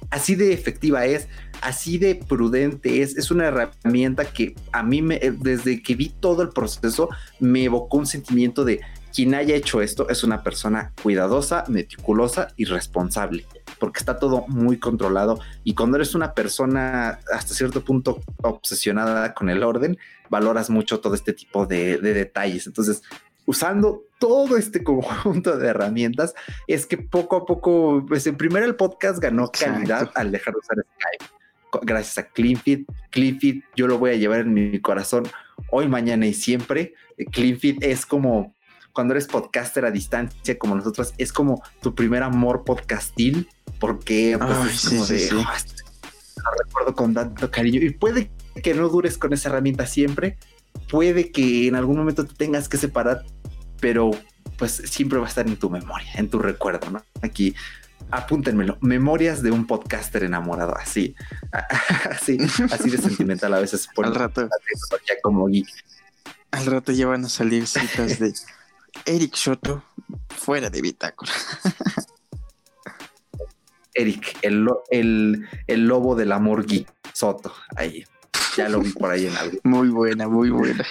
así 0.09 0.35
de 0.35 0.53
efectiva 0.53 1.05
es, 1.05 1.27
así 1.61 1.97
de 1.97 2.15
prudente 2.15 3.01
es, 3.01 3.17
es 3.17 3.31
una 3.31 3.47
herramienta 3.47 4.25
que 4.25 4.55
a 4.71 4.83
mí 4.83 5.01
me, 5.01 5.19
desde 5.19 5.81
que 5.81 5.95
vi 5.95 6.09
todo 6.09 6.41
el 6.41 6.49
proceso, 6.49 7.09
me 7.39 7.65
evocó 7.65 7.97
un 7.97 8.05
sentimiento 8.05 8.63
de 8.63 8.81
quien 9.15 9.33
haya 9.33 9.55
hecho 9.55 9.81
esto 9.81 10.09
es 10.09 10.25
una 10.25 10.43
persona 10.43 10.91
cuidadosa, 11.01 11.63
meticulosa 11.69 12.49
y 12.57 12.65
responsable, 12.65 13.45
porque 13.79 13.99
está 13.99 14.19
todo 14.19 14.45
muy 14.49 14.77
controlado. 14.77 15.39
Y 15.63 15.73
cuando 15.73 15.95
eres 15.95 16.15
una 16.15 16.33
persona 16.33 17.19
hasta 17.33 17.53
cierto 17.53 17.81
punto 17.81 18.19
obsesionada 18.43 19.33
con 19.33 19.49
el 19.49 19.63
orden, 19.63 19.97
valoras 20.29 20.69
mucho 20.69 20.99
todo 20.99 21.15
este 21.15 21.31
tipo 21.31 21.65
de, 21.65 21.97
de 21.97 22.13
detalles. 22.13 22.67
Entonces, 22.67 23.03
usando 23.45 24.03
todo 24.19 24.57
este 24.57 24.83
conjunto 24.83 25.57
de 25.57 25.67
herramientas, 25.67 26.33
es 26.67 26.85
que 26.85 26.97
poco 26.97 27.37
a 27.37 27.45
poco, 27.45 28.03
pues 28.07 28.25
en 28.27 28.37
primero 28.37 28.65
el 28.65 28.75
podcast 28.75 29.19
ganó 29.19 29.51
calidad 29.51 30.11
al 30.15 30.31
dejar 30.31 30.53
de 30.53 30.59
usar 30.59 30.77
Skype. 30.77 31.85
Gracias 31.85 32.17
a 32.17 32.27
CleanFit. 32.27 32.87
CleanFit 33.11 33.63
yo 33.75 33.87
lo 33.87 33.97
voy 33.97 34.11
a 34.11 34.15
llevar 34.15 34.41
en 34.41 34.53
mi 34.53 34.79
corazón 34.79 35.27
hoy, 35.69 35.87
mañana 35.87 36.25
y 36.25 36.33
siempre. 36.33 36.93
CleanFit 37.31 37.83
es 37.83 38.05
como 38.05 38.55
cuando 38.95 39.13
eres 39.13 39.27
podcaster 39.27 39.83
a 39.83 39.91
distancia 39.91 40.57
como 40.57 40.73
nosotros, 40.75 41.13
es 41.17 41.33
como 41.33 41.61
tu 41.81 41.93
primer 41.93 42.23
amor 42.23 42.63
podcastil, 42.63 43.49
porque 43.77 44.37
pues, 44.39 44.85
es 44.85 44.89
como 44.89 45.05
de, 45.05 45.29
ah, 45.45 45.57
lo 46.37 46.63
recuerdo 46.63 46.95
con 46.95 47.13
tanto 47.13 47.51
cariño 47.51 47.81
y 47.81 47.89
puede 47.89 48.31
que 48.63 48.73
no 48.73 48.87
dures 48.87 49.17
con 49.17 49.33
esa 49.33 49.49
herramienta 49.49 49.85
siempre, 49.85 50.37
puede 50.89 51.31
que 51.31 51.67
en 51.67 51.75
algún 51.75 51.97
momento 51.97 52.25
te 52.25 52.35
tengas 52.35 52.69
que 52.69 52.77
separar 52.77 53.23
pero 53.79 54.11
pues 54.57 54.71
siempre 54.71 55.19
va 55.19 55.25
a 55.25 55.29
estar 55.29 55.47
en 55.47 55.57
tu 55.57 55.69
memoria, 55.69 56.11
en 56.15 56.29
tu 56.29 56.39
recuerdo, 56.39 56.89
¿no? 56.89 57.03
Aquí 57.21 57.55
apúntenmelo, 58.11 58.77
memorias 58.81 59.41
de 59.41 59.51
un 59.51 59.67
podcaster 59.67 60.23
enamorado, 60.23 60.75
así, 60.75 61.15
así, 62.09 62.37
así 62.71 62.89
de 62.89 62.97
sentimental 62.97 63.53
a 63.53 63.59
veces. 63.59 63.87
Por 63.93 64.05
Al 64.07 64.15
rato. 64.15 64.49
Como 65.21 65.47
Al 66.51 66.65
rato 66.65 66.91
ya 66.91 67.07
van 67.07 67.25
a 67.25 67.29
salir 67.29 67.67
citas 67.67 68.19
de 68.19 68.33
Eric 69.05 69.35
Soto 69.35 69.83
fuera 70.29 70.69
de 70.69 70.81
bitácora. 70.81 71.31
Eric, 73.93 74.37
el, 74.41 74.67
el, 74.89 75.47
el 75.67 75.87
lobo 75.87 76.15
del 76.15 76.31
amor 76.31 76.65
geek. 76.65 76.91
Soto, 77.13 77.53
ahí. 77.75 78.03
Ya 78.55 78.69
lo 78.69 78.79
vi 78.79 78.91
por 78.91 79.11
ahí 79.11 79.27
en 79.27 79.35
algo. 79.35 79.57
Muy 79.63 79.89
buena, 79.89 80.27
muy 80.27 80.49
buena. 80.49 80.85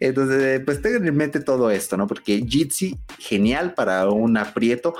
Entonces, 0.00 0.42
eh, 0.42 0.60
pues 0.60 0.82
tengan 0.82 1.06
en 1.06 1.16
mente 1.16 1.40
todo 1.40 1.70
esto, 1.70 1.96
¿no? 1.96 2.06
Porque 2.06 2.44
Jitsi, 2.46 2.98
genial 3.18 3.74
para 3.74 4.08
un 4.08 4.36
aprieto. 4.36 4.94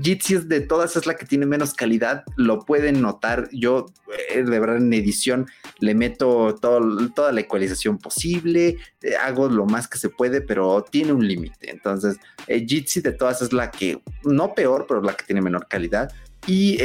Jitsi 0.00 0.34
es 0.34 0.48
de 0.48 0.60
todas, 0.60 0.96
es 0.96 1.06
la 1.06 1.14
que 1.14 1.26
tiene 1.26 1.46
menos 1.46 1.74
calidad, 1.74 2.24
lo 2.36 2.60
pueden 2.60 3.00
notar. 3.00 3.48
Yo, 3.52 3.86
eh, 4.30 4.42
de 4.42 4.60
verdad, 4.60 4.76
en 4.76 4.92
edición 4.92 5.46
le 5.78 5.94
meto 5.94 6.54
toda 6.60 7.32
la 7.32 7.40
ecualización 7.40 7.98
posible, 7.98 8.78
eh, 9.02 9.16
hago 9.16 9.48
lo 9.48 9.66
más 9.66 9.88
que 9.88 9.98
se 9.98 10.08
puede, 10.08 10.40
pero 10.40 10.84
tiene 10.88 11.12
un 11.12 11.26
límite. 11.26 11.70
Entonces, 11.70 12.16
Jitsi 12.48 13.00
de 13.00 13.12
todas 13.12 13.42
es 13.42 13.52
la 13.52 13.70
que, 13.70 14.00
no 14.24 14.54
peor, 14.54 14.86
pero 14.88 15.02
la 15.02 15.14
que 15.14 15.24
tiene 15.24 15.42
menor 15.42 15.66
calidad. 15.68 16.12
Y 16.46 16.76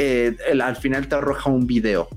al 0.60 0.76
final 0.76 1.08
te 1.08 1.16
arroja 1.16 1.50
un 1.50 1.66
video 1.66 2.08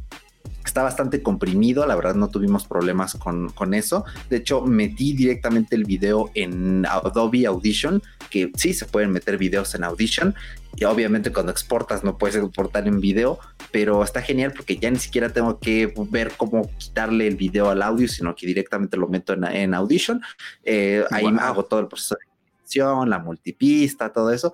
está 0.66 0.84
bastante 0.84 1.22
comprimido, 1.22 1.86
la 1.86 1.96
verdad 1.96 2.16
no 2.16 2.30
tuvimos 2.30 2.66
problemas 2.66 3.16
con, 3.16 3.50
con, 3.50 3.74
eso. 3.74 4.06
De 4.30 4.38
hecho, 4.38 4.62
metí 4.62 5.14
directamente 5.14 5.76
el 5.76 5.86
video 5.86 6.32
en 6.34 6.86
Adobe 6.86 7.46
Audition, 7.46 8.02
que 8.30 8.52
sí 8.56 8.74
se 8.74 8.86
pueden 8.86 9.12
meter 9.12 9.38
videos 9.38 9.76
en 9.76 9.84
Audition. 9.84 10.36
Y 10.76 10.86
obviamente 10.86 11.34
cuando 11.34 11.52
exportas 11.52 12.04
no 12.04 12.18
puedes 12.18 12.36
exportar 12.38 12.88
en 12.88 13.02
video, 13.02 13.40
pero 13.72 14.04
está 14.04 14.22
genial 14.22 14.54
porque 14.56 14.78
ya 14.78 14.90
ni 14.90 15.00
siquiera 15.00 15.34
tengo 15.34 15.60
que 15.60 15.94
ver 16.10 16.32
cómo 16.38 16.70
quitarle 16.78 17.28
el 17.28 17.36
video 17.36 17.70
al 17.70 17.82
audio, 17.82 18.08
sino 18.08 18.36
que 18.36 18.48
directamente 18.48 18.98
lo 18.98 19.08
meto 19.08 19.34
en, 19.34 19.74
Audition. 19.74 20.22
Eh, 20.64 21.04
ahí 21.12 21.26
hago 21.40 21.66
todo 21.66 21.82
el 21.82 21.88
proceso 21.88 22.16
de 22.16 22.26
edición, 22.64 23.10
la 23.10 23.20
multipista, 23.20 24.14
todo 24.14 24.32
eso. 24.32 24.54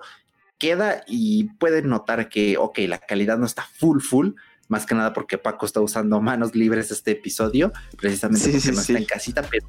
Queda 0.58 1.04
y 1.06 1.44
pueden 1.44 1.88
notar 1.88 2.28
que, 2.28 2.56
ok, 2.58 2.78
la 2.88 2.98
calidad 2.98 3.38
no 3.38 3.46
está 3.46 3.62
full, 3.62 4.00
full, 4.00 4.30
más 4.68 4.86
que 4.86 4.94
nada 4.94 5.12
porque 5.12 5.38
Paco 5.38 5.66
está 5.66 5.80
usando 5.80 6.20
manos 6.22 6.54
libres 6.54 6.90
este 6.90 7.12
episodio, 7.12 7.72
precisamente 7.96 8.50
porque 8.50 8.72
no 8.72 8.80
está 8.80 8.98
en 8.98 9.04
casita, 9.04 9.42
pero 9.42 9.66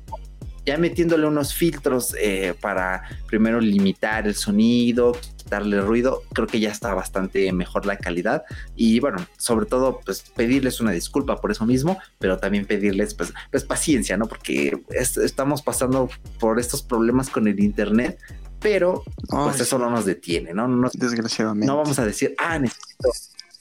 ya 0.66 0.78
metiéndole 0.78 1.26
unos 1.26 1.54
filtros 1.54 2.16
eh, 2.20 2.54
para 2.60 3.04
primero 3.28 3.60
limitar 3.60 4.28
el 4.28 4.36
sonido, 4.36 5.14
quitarle 5.38 5.82
ruido, 5.82 6.22
creo 6.34 6.47
que 6.47 6.60
ya 6.60 6.70
está 6.70 6.93
bastante 6.93 7.52
mejor 7.54 7.86
la 7.86 7.97
calidad 7.97 8.43
y 8.76 9.00
bueno, 9.00 9.18
sobre 9.38 9.66
todo 9.66 10.00
pues 10.06 10.22
pedirles 10.36 10.80
una 10.80 10.91
disculpa 10.91 11.38
por 11.38 11.52
eso 11.52 11.66
mismo, 11.66 11.97
pero 12.20 12.38
también 12.38 12.66
pedirles 12.66 13.16
pues, 13.16 13.34
pues 13.50 13.64
paciencia, 13.64 14.16
¿no? 14.18 14.28
Porque 14.28 14.80
estamos 14.89 15.62
pasando 15.62 16.10
por 16.39 16.60
estos 16.60 16.84
problemas 16.84 17.30
con 17.30 17.47
el 17.47 17.60
internet, 17.60 18.20
pero 18.60 19.04
pues 19.28 19.60
eso 19.60 19.80
no 19.80 19.89
nos 19.89 20.06
detiene, 20.06 20.54
¿no? 20.54 20.68
No 20.68 20.89
Desgraciadamente. 20.93 21.66
No 21.66 21.78
vamos 21.78 21.97
a 21.97 22.06
decir, 22.06 22.36
ah, 22.38 22.60
necesito 22.60 23.10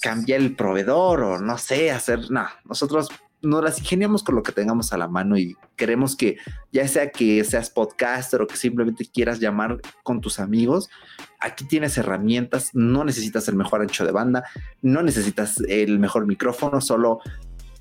cambiar 0.09 0.40
el 0.40 0.56
proveedor 0.56 1.22
o 1.22 1.38
no 1.38 1.59
sé, 1.59 1.90
hacer 1.90 2.30
nada. 2.30 2.61
Nosotros 2.64 3.11
nos 3.42 3.62
las 3.62 3.78
ingeniamos 3.78 4.22
con 4.22 4.36
lo 4.36 4.42
que 4.42 4.52
tengamos 4.52 4.90
a 4.94 4.96
la 4.96 5.06
mano 5.06 5.36
y 5.36 5.54
queremos 5.76 6.16
que 6.16 6.38
ya 6.72 6.88
sea 6.88 7.11
que 7.11 7.44
seas 7.44 7.68
podcaster 7.68 8.40
o 8.40 8.46
que 8.46 8.56
simplemente 8.56 9.04
quieras 9.04 9.38
llamar 9.38 9.82
con 10.02 10.22
tus 10.22 10.40
amigos, 10.40 10.88
aquí 11.40 11.66
tienes 11.66 11.98
herramientas, 11.98 12.70
no 12.72 13.04
necesitas 13.04 13.48
el 13.48 13.56
mejor 13.56 13.82
ancho 13.82 14.06
de 14.06 14.12
banda, 14.12 14.44
no 14.80 15.02
necesitas 15.02 15.61
el 15.68 15.98
mejor 15.98 16.26
micrófono, 16.26 16.80
solo 16.80 17.20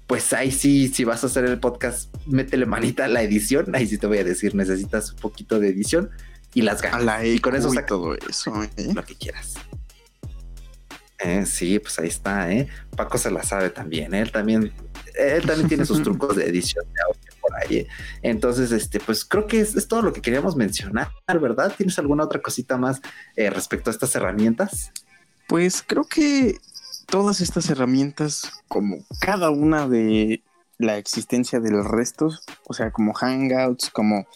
pues 0.06 0.34
ahí 0.34 0.52
sí, 0.52 0.90
si 0.90 1.06
vas 1.06 1.24
a 1.24 1.28
hacer 1.28 1.46
el 1.46 1.62
podcast, 1.62 2.14
métele 2.26 2.66
manita 2.66 3.06
a 3.06 3.08
la 3.08 3.22
edición, 3.22 3.74
ahí 3.74 3.88
sí 3.88 3.98
te 3.98 4.08
voy 4.08 4.18
a 4.18 4.26
decir, 4.26 4.54
necesitas 4.54 5.14
un 5.14 5.20
poquito 5.20 5.60
de 5.60 5.70
edición 5.70 6.10
y 6.54 6.64
las 6.64 6.82
ganas. 6.82 7.24
y 7.24 7.40
con 7.40 7.56
eso 7.56 7.70
saca 7.70 7.86
todo 7.86 8.16
eso, 8.16 8.64
¿eh? 8.64 8.94
lo 8.94 9.04
que 9.06 9.16
quieras. 9.16 9.56
Eh, 11.20 11.46
sí, 11.46 11.80
pues 11.80 11.98
ahí 12.00 12.08
está, 12.08 12.52
¿eh? 12.52 12.68
Paco 12.96 13.18
se 13.18 13.32
la 13.32 13.42
sabe 13.42 13.70
también, 13.70 14.14
¿eh? 14.14 14.22
él 14.22 14.32
también, 14.32 14.72
él 15.16 15.46
también 15.46 15.68
tiene 15.68 15.86
sus 15.86 16.04
trucos 16.04 16.36
de 16.36 16.46
edición 16.46 16.86
de 16.94 17.02
audio 17.02 17.32
por 17.42 17.56
ahí. 17.56 17.78
¿eh? 17.78 17.88
Entonces, 18.22 18.72
este, 18.72 19.00
pues 19.00 19.26
creo 19.26 19.48
que 19.48 19.62
es, 19.62 19.88
todo 19.88 20.04
lo 20.04 20.14
que 20.14 20.22
queríamos 20.22 20.56
mencionar, 20.56 21.10
¿verdad? 21.42 21.74
¿Tienes 21.76 21.98
alguna 21.98 22.24
otra 22.24 22.42
cosita 22.42 22.78
más 22.78 23.02
respecto 23.36 23.90
a 23.90 23.94
estas 23.94 24.16
herramientas? 24.16 24.92
Pues 25.48 25.82
creo 25.82 26.04
que 26.04 26.58
todas 27.08 27.42
estas 27.42 27.70
herramientas, 27.70 28.52
como 28.68 28.98
cada 29.20 29.50
una 29.50 29.88
de 29.88 30.44
la 30.78 30.98
existencia 30.98 31.60
del 31.60 31.84
resto, 31.84 32.30
o 32.66 32.74
sea, 32.74 32.92
como 32.92 33.14
Hangouts, 33.14 33.90
como 33.90 34.28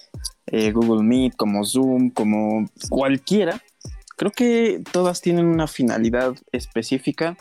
Google 0.47 1.03
Meet, 1.03 1.35
como 1.35 1.63
Zoom, 1.63 2.09
como 2.09 2.67
cualquiera, 2.89 3.61
Creo 4.21 4.31
que 4.31 4.83
todas 4.91 5.19
tienen 5.19 5.47
una 5.47 5.65
finalidad 5.65 6.35
específica 6.51 7.35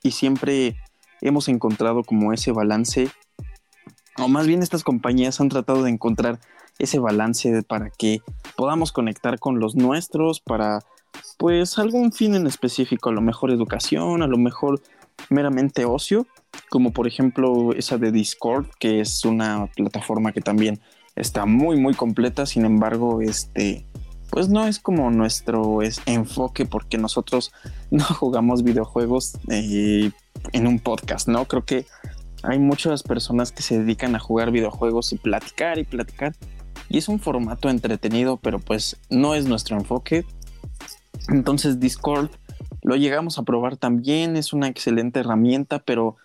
y 0.00 0.12
siempre 0.12 0.76
hemos 1.20 1.48
encontrado 1.48 2.04
como 2.04 2.32
ese 2.32 2.52
balance, 2.52 3.08
o 4.16 4.28
más 4.28 4.46
bien 4.46 4.62
estas 4.62 4.84
compañías 4.84 5.40
han 5.40 5.48
tratado 5.48 5.82
de 5.82 5.90
encontrar 5.90 6.38
ese 6.78 7.00
balance 7.00 7.64
para 7.64 7.90
que 7.90 8.20
podamos 8.54 8.92
conectar 8.92 9.40
con 9.40 9.58
los 9.58 9.74
nuestros 9.74 10.38
para 10.38 10.84
pues 11.36 11.80
algún 11.80 12.12
fin 12.12 12.36
en 12.36 12.46
específico, 12.46 13.08
a 13.08 13.12
lo 13.12 13.20
mejor 13.20 13.50
educación, 13.50 14.22
a 14.22 14.28
lo 14.28 14.38
mejor 14.38 14.80
meramente 15.30 15.84
ocio, 15.84 16.28
como 16.70 16.92
por 16.92 17.08
ejemplo 17.08 17.72
esa 17.72 17.98
de 17.98 18.12
Discord, 18.12 18.66
que 18.78 19.00
es 19.00 19.24
una 19.24 19.68
plataforma 19.74 20.30
que 20.30 20.42
también 20.42 20.78
está 21.16 21.44
muy 21.44 21.76
muy 21.76 21.94
completa, 21.94 22.46
sin 22.46 22.64
embargo, 22.64 23.20
este 23.20 23.84
pues 24.30 24.48
no 24.48 24.66
es 24.66 24.78
como 24.78 25.10
nuestro 25.10 25.80
enfoque 26.06 26.66
porque 26.66 26.98
nosotros 26.98 27.52
no 27.90 28.04
jugamos 28.04 28.62
videojuegos 28.62 29.38
eh, 29.48 30.10
en 30.52 30.66
un 30.66 30.78
podcast, 30.78 31.28
¿no? 31.28 31.46
Creo 31.46 31.64
que 31.64 31.86
hay 32.42 32.58
muchas 32.58 33.02
personas 33.02 33.52
que 33.52 33.62
se 33.62 33.78
dedican 33.78 34.14
a 34.14 34.18
jugar 34.18 34.50
videojuegos 34.50 35.12
y 35.12 35.16
platicar 35.16 35.78
y 35.78 35.84
platicar. 35.84 36.34
Y 36.88 36.98
es 36.98 37.08
un 37.08 37.18
formato 37.18 37.68
entretenido, 37.68 38.36
pero 38.36 38.58
pues 38.58 38.96
no 39.10 39.34
es 39.34 39.46
nuestro 39.46 39.76
enfoque. 39.76 40.24
Entonces 41.28 41.80
Discord 41.80 42.30
lo 42.82 42.94
llegamos 42.94 43.38
a 43.38 43.42
probar 43.42 43.76
también, 43.76 44.36
es 44.36 44.52
una 44.52 44.68
excelente 44.68 45.20
herramienta, 45.20 45.80
pero 45.80 46.16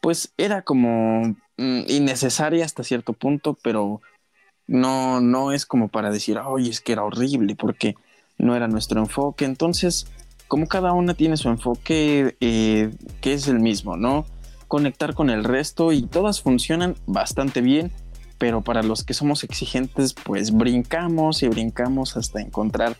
pues 0.00 0.32
era 0.36 0.62
como 0.62 1.36
mm, 1.56 1.82
innecesaria 1.86 2.64
hasta 2.64 2.82
cierto 2.82 3.12
punto, 3.12 3.56
pero 3.62 4.00
no, 4.68 5.20
no 5.20 5.50
es 5.50 5.66
como 5.66 5.88
para 5.88 6.10
decir, 6.10 6.38
oye, 6.38 6.70
es 6.70 6.80
que 6.80 6.92
era 6.92 7.02
horrible, 7.02 7.56
porque 7.56 7.96
no 8.36 8.54
era 8.54 8.68
nuestro 8.68 9.00
enfoque. 9.00 9.44
Entonces, 9.44 10.06
como 10.46 10.66
cada 10.68 10.92
una 10.92 11.14
tiene 11.14 11.36
su 11.36 11.48
enfoque 11.48 12.36
eh, 12.40 12.90
que 13.20 13.32
es 13.32 13.48
el 13.48 13.58
mismo, 13.58 13.96
¿no? 13.96 14.26
Conectar 14.68 15.14
con 15.14 15.30
el 15.30 15.42
resto 15.42 15.92
y 15.92 16.02
todas 16.02 16.42
funcionan 16.42 16.96
bastante 17.06 17.62
bien, 17.62 17.90
pero 18.36 18.62
para 18.62 18.82
los 18.82 19.02
que 19.02 19.14
somos 19.14 19.42
exigentes, 19.42 20.14
pues 20.14 20.52
brincamos 20.52 21.42
y 21.42 21.48
brincamos 21.48 22.16
hasta 22.16 22.40
encontrar 22.40 22.96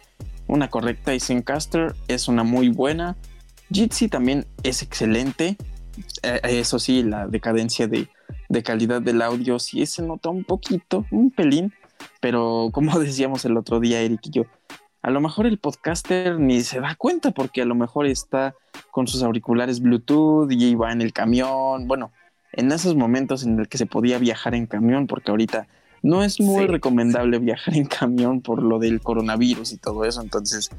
una 0.46 0.68
correcta. 0.68 1.14
Y 1.14 1.20
Zencaster 1.20 1.94
es 2.08 2.28
una 2.28 2.42
muy 2.42 2.70
buena. 2.70 3.16
Jitsi 3.70 4.08
también 4.08 4.46
es 4.62 4.82
excelente. 4.82 5.56
Eh, 6.22 6.40
eso 6.44 6.78
sí, 6.78 7.02
la 7.02 7.26
decadencia 7.28 7.86
de 7.86 8.08
de 8.48 8.62
calidad 8.62 9.02
del 9.02 9.22
audio 9.22 9.58
sí 9.58 9.84
se 9.86 10.02
nota 10.02 10.30
un 10.30 10.44
poquito, 10.44 11.04
un 11.10 11.30
pelín, 11.30 11.72
pero 12.20 12.70
como 12.72 12.98
decíamos 12.98 13.44
el 13.44 13.56
otro 13.56 13.80
día, 13.80 14.00
Eric 14.00 14.20
y 14.24 14.30
yo, 14.30 14.42
a 15.02 15.10
lo 15.10 15.20
mejor 15.20 15.46
el 15.46 15.58
podcaster 15.58 16.38
ni 16.38 16.62
se 16.62 16.80
da 16.80 16.94
cuenta 16.96 17.30
porque 17.30 17.62
a 17.62 17.64
lo 17.64 17.74
mejor 17.74 18.06
está 18.06 18.54
con 18.90 19.06
sus 19.06 19.22
auriculares 19.22 19.80
Bluetooth 19.80 20.50
y 20.50 20.74
va 20.74 20.92
en 20.92 21.02
el 21.02 21.12
camión, 21.12 21.86
bueno, 21.86 22.10
en 22.52 22.72
esos 22.72 22.96
momentos 22.96 23.44
en 23.44 23.58
el 23.58 23.68
que 23.68 23.78
se 23.78 23.86
podía 23.86 24.18
viajar 24.18 24.54
en 24.54 24.66
camión, 24.66 25.06
porque 25.06 25.30
ahorita 25.30 25.68
no 26.02 26.24
es 26.24 26.40
muy 26.40 26.66
recomendable 26.66 27.38
viajar 27.40 27.76
en 27.76 27.86
camión 27.86 28.40
por 28.40 28.62
lo 28.62 28.78
del 28.78 29.00
coronavirus 29.00 29.72
y 29.72 29.78
todo 29.78 30.04
eso, 30.04 30.20
entonces, 30.22 30.70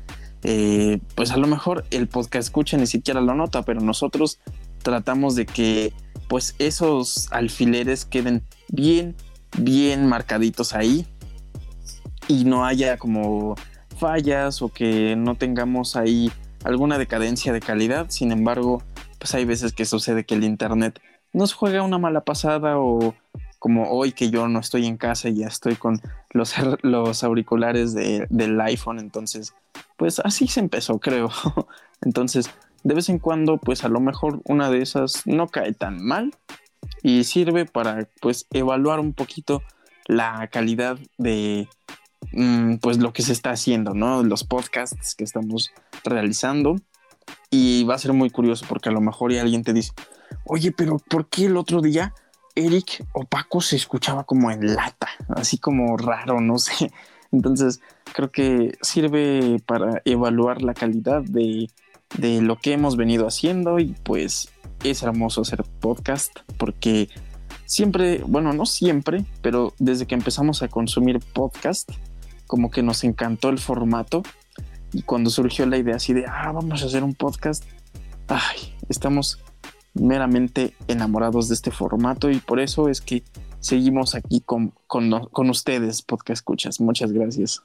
eh, 0.44 1.00
pues 1.16 1.32
a 1.32 1.38
lo 1.38 1.48
mejor 1.48 1.86
el 1.92 2.08
podcast 2.08 2.48
escucha 2.48 2.78
ni 2.78 2.88
siquiera 2.88 3.22
lo 3.22 3.36
nota, 3.36 3.64
pero 3.64 3.82
nosotros 3.82 4.40
tratamos 4.82 5.36
de 5.36 5.46
que 5.46 5.94
pues 6.30 6.56
esos 6.60 7.28
alfileres 7.34 8.06
queden 8.06 8.44
bien, 8.70 9.16
bien 9.58 10.06
marcaditos 10.08 10.74
ahí 10.74 11.06
y 12.28 12.46
no 12.46 12.66
haya 12.66 12.98
como 12.98 13.56
fallas 13.98 14.62
o 14.62 14.70
que 14.70 15.16
no 15.18 15.36
tengamos 15.36 15.96
ahí 15.96 16.32
alguna 16.64 17.00
decadencia 17.00 17.52
de 17.52 17.60
calidad. 17.60 18.06
Sin 18.10 18.32
embargo, 18.32 18.84
pues 19.18 19.34
hay 19.34 19.44
veces 19.44 19.74
que 19.74 19.86
sucede 19.86 20.24
que 20.24 20.36
el 20.36 20.44
internet 20.44 21.02
nos 21.34 21.54
juega 21.54 21.82
una 21.82 21.98
mala 21.98 22.22
pasada 22.22 22.78
o 22.78 23.16
como 23.58 23.90
hoy 23.90 24.12
que 24.12 24.30
yo 24.30 24.48
no 24.48 24.60
estoy 24.60 24.86
en 24.86 24.98
casa 24.98 25.30
y 25.30 25.38
ya 25.38 25.48
estoy 25.48 25.76
con 25.76 26.00
los, 26.30 26.54
los 26.84 27.24
auriculares 27.24 27.96
del 27.96 28.62
iPhone, 28.62 29.00
entonces 29.00 29.54
pues 29.98 30.20
así 30.20 30.48
se 30.48 30.60
empezó 30.60 31.00
creo. 31.00 31.32
entonces 32.02 32.52
de 32.84 32.96
vez 32.96 33.10
en 33.10 33.20
cuando, 33.20 33.58
pues 33.58 33.84
a 33.84 33.90
lo 33.90 34.00
mejor 34.00 34.42
una 34.46 34.70
de 34.70 34.82
esas 34.82 35.26
no 35.26 35.48
cae 35.48 35.74
tan 35.74 36.04
mal 36.04 36.34
y 37.04 37.24
sirve 37.24 37.66
para 37.66 38.08
pues 38.22 38.48
evaluar 38.52 39.00
un 39.00 39.14
poquito 39.14 39.62
la 40.06 40.48
calidad 40.52 40.98
de 41.18 41.68
mm, 42.32 42.76
pues 42.76 42.98
lo 42.98 43.14
que 43.14 43.22
se 43.22 43.34
está 43.34 43.52
haciendo, 43.52 43.94
¿no? 43.94 44.24
Los 44.24 44.44
podcasts 44.44 45.16
que 45.16 45.24
estamos 45.24 45.72
realizando. 46.04 46.76
Y 47.52 47.84
va 47.84 47.96
a 47.96 48.00
ser 48.00 48.14
muy 48.14 48.30
curioso 48.30 48.66
porque 48.68 48.90
a 48.90 48.92
lo 48.92 49.02
mejor 49.02 49.34
alguien 49.34 49.64
te 49.64 49.74
dice, 49.74 49.92
oye, 50.46 50.72
pero 50.72 50.98
¿por 50.98 51.28
qué 51.30 51.46
el 51.46 51.58
otro 51.58 51.82
día 51.82 52.14
Eric 52.56 53.06
o 53.14 53.26
Paco 53.26 53.62
se 53.62 53.76
escuchaba 53.76 54.24
como 54.24 54.52
en 54.52 54.76
lata? 54.76 55.10
Así 55.30 55.58
como 55.58 55.98
raro, 55.98 56.42
no 56.42 56.58
sé. 56.58 56.92
Entonces, 57.32 57.82
creo 58.14 58.32
que 58.32 58.78
sirve 58.82 59.62
para 59.66 60.02
evaluar 60.06 60.62
la 60.62 60.74
calidad 60.74 61.22
de, 61.22 61.70
de 62.18 62.42
lo 62.42 62.58
que 62.58 62.74
hemos 62.74 62.98
venido 62.98 63.28
haciendo 63.28 63.80
y 63.80 63.96
pues 64.04 64.50
es 64.84 65.04
hermoso 65.04 65.42
hacer 65.42 65.64
podcast 65.80 66.32
porque 66.58 67.10
siempre, 67.66 68.24
bueno, 68.26 68.54
no 68.54 68.66
siempre, 68.66 69.26
pero 69.42 69.74
desde 69.78 70.08
que 70.08 70.16
empezamos 70.16 70.64
a 70.64 70.68
consumir 70.68 71.20
podcast, 71.20 71.92
como 72.48 72.72
que 72.72 72.82
nos 72.82 73.04
encantó 73.04 73.50
el 73.50 73.60
formato 73.60 74.24
y 74.92 75.04
cuando 75.04 75.30
surgió 75.30 75.66
la 75.66 75.78
idea 75.78 75.96
así 75.96 76.14
de, 76.14 76.26
ah, 76.28 76.52
vamos 76.52 76.82
a 76.82 76.86
hacer 76.88 77.04
un 77.04 77.14
podcast, 77.14 77.64
ay, 78.28 78.74
estamos 78.90 79.40
meramente 79.94 80.74
enamorados 80.88 81.48
de 81.48 81.56
este 81.56 81.72
formato 81.72 82.30
y 82.30 82.40
por 82.40 82.60
eso 82.60 82.90
es 82.90 83.02
que 83.02 83.24
seguimos 83.60 84.16
aquí 84.16 84.42
con, 84.42 84.74
con, 84.88 85.50
ustedes, 85.50 86.02
podcast 86.02 86.40
escuchas. 86.40 86.80
Muchas 86.80 87.12
gracias. 87.12 87.62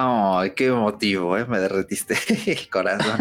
Ay, 0.00 0.52
qué 0.52 0.66
emotivo, 0.66 1.36
¿eh? 1.36 1.44
me 1.44 1.58
derretiste 1.58 2.16
el 2.46 2.70
corazón. 2.70 3.20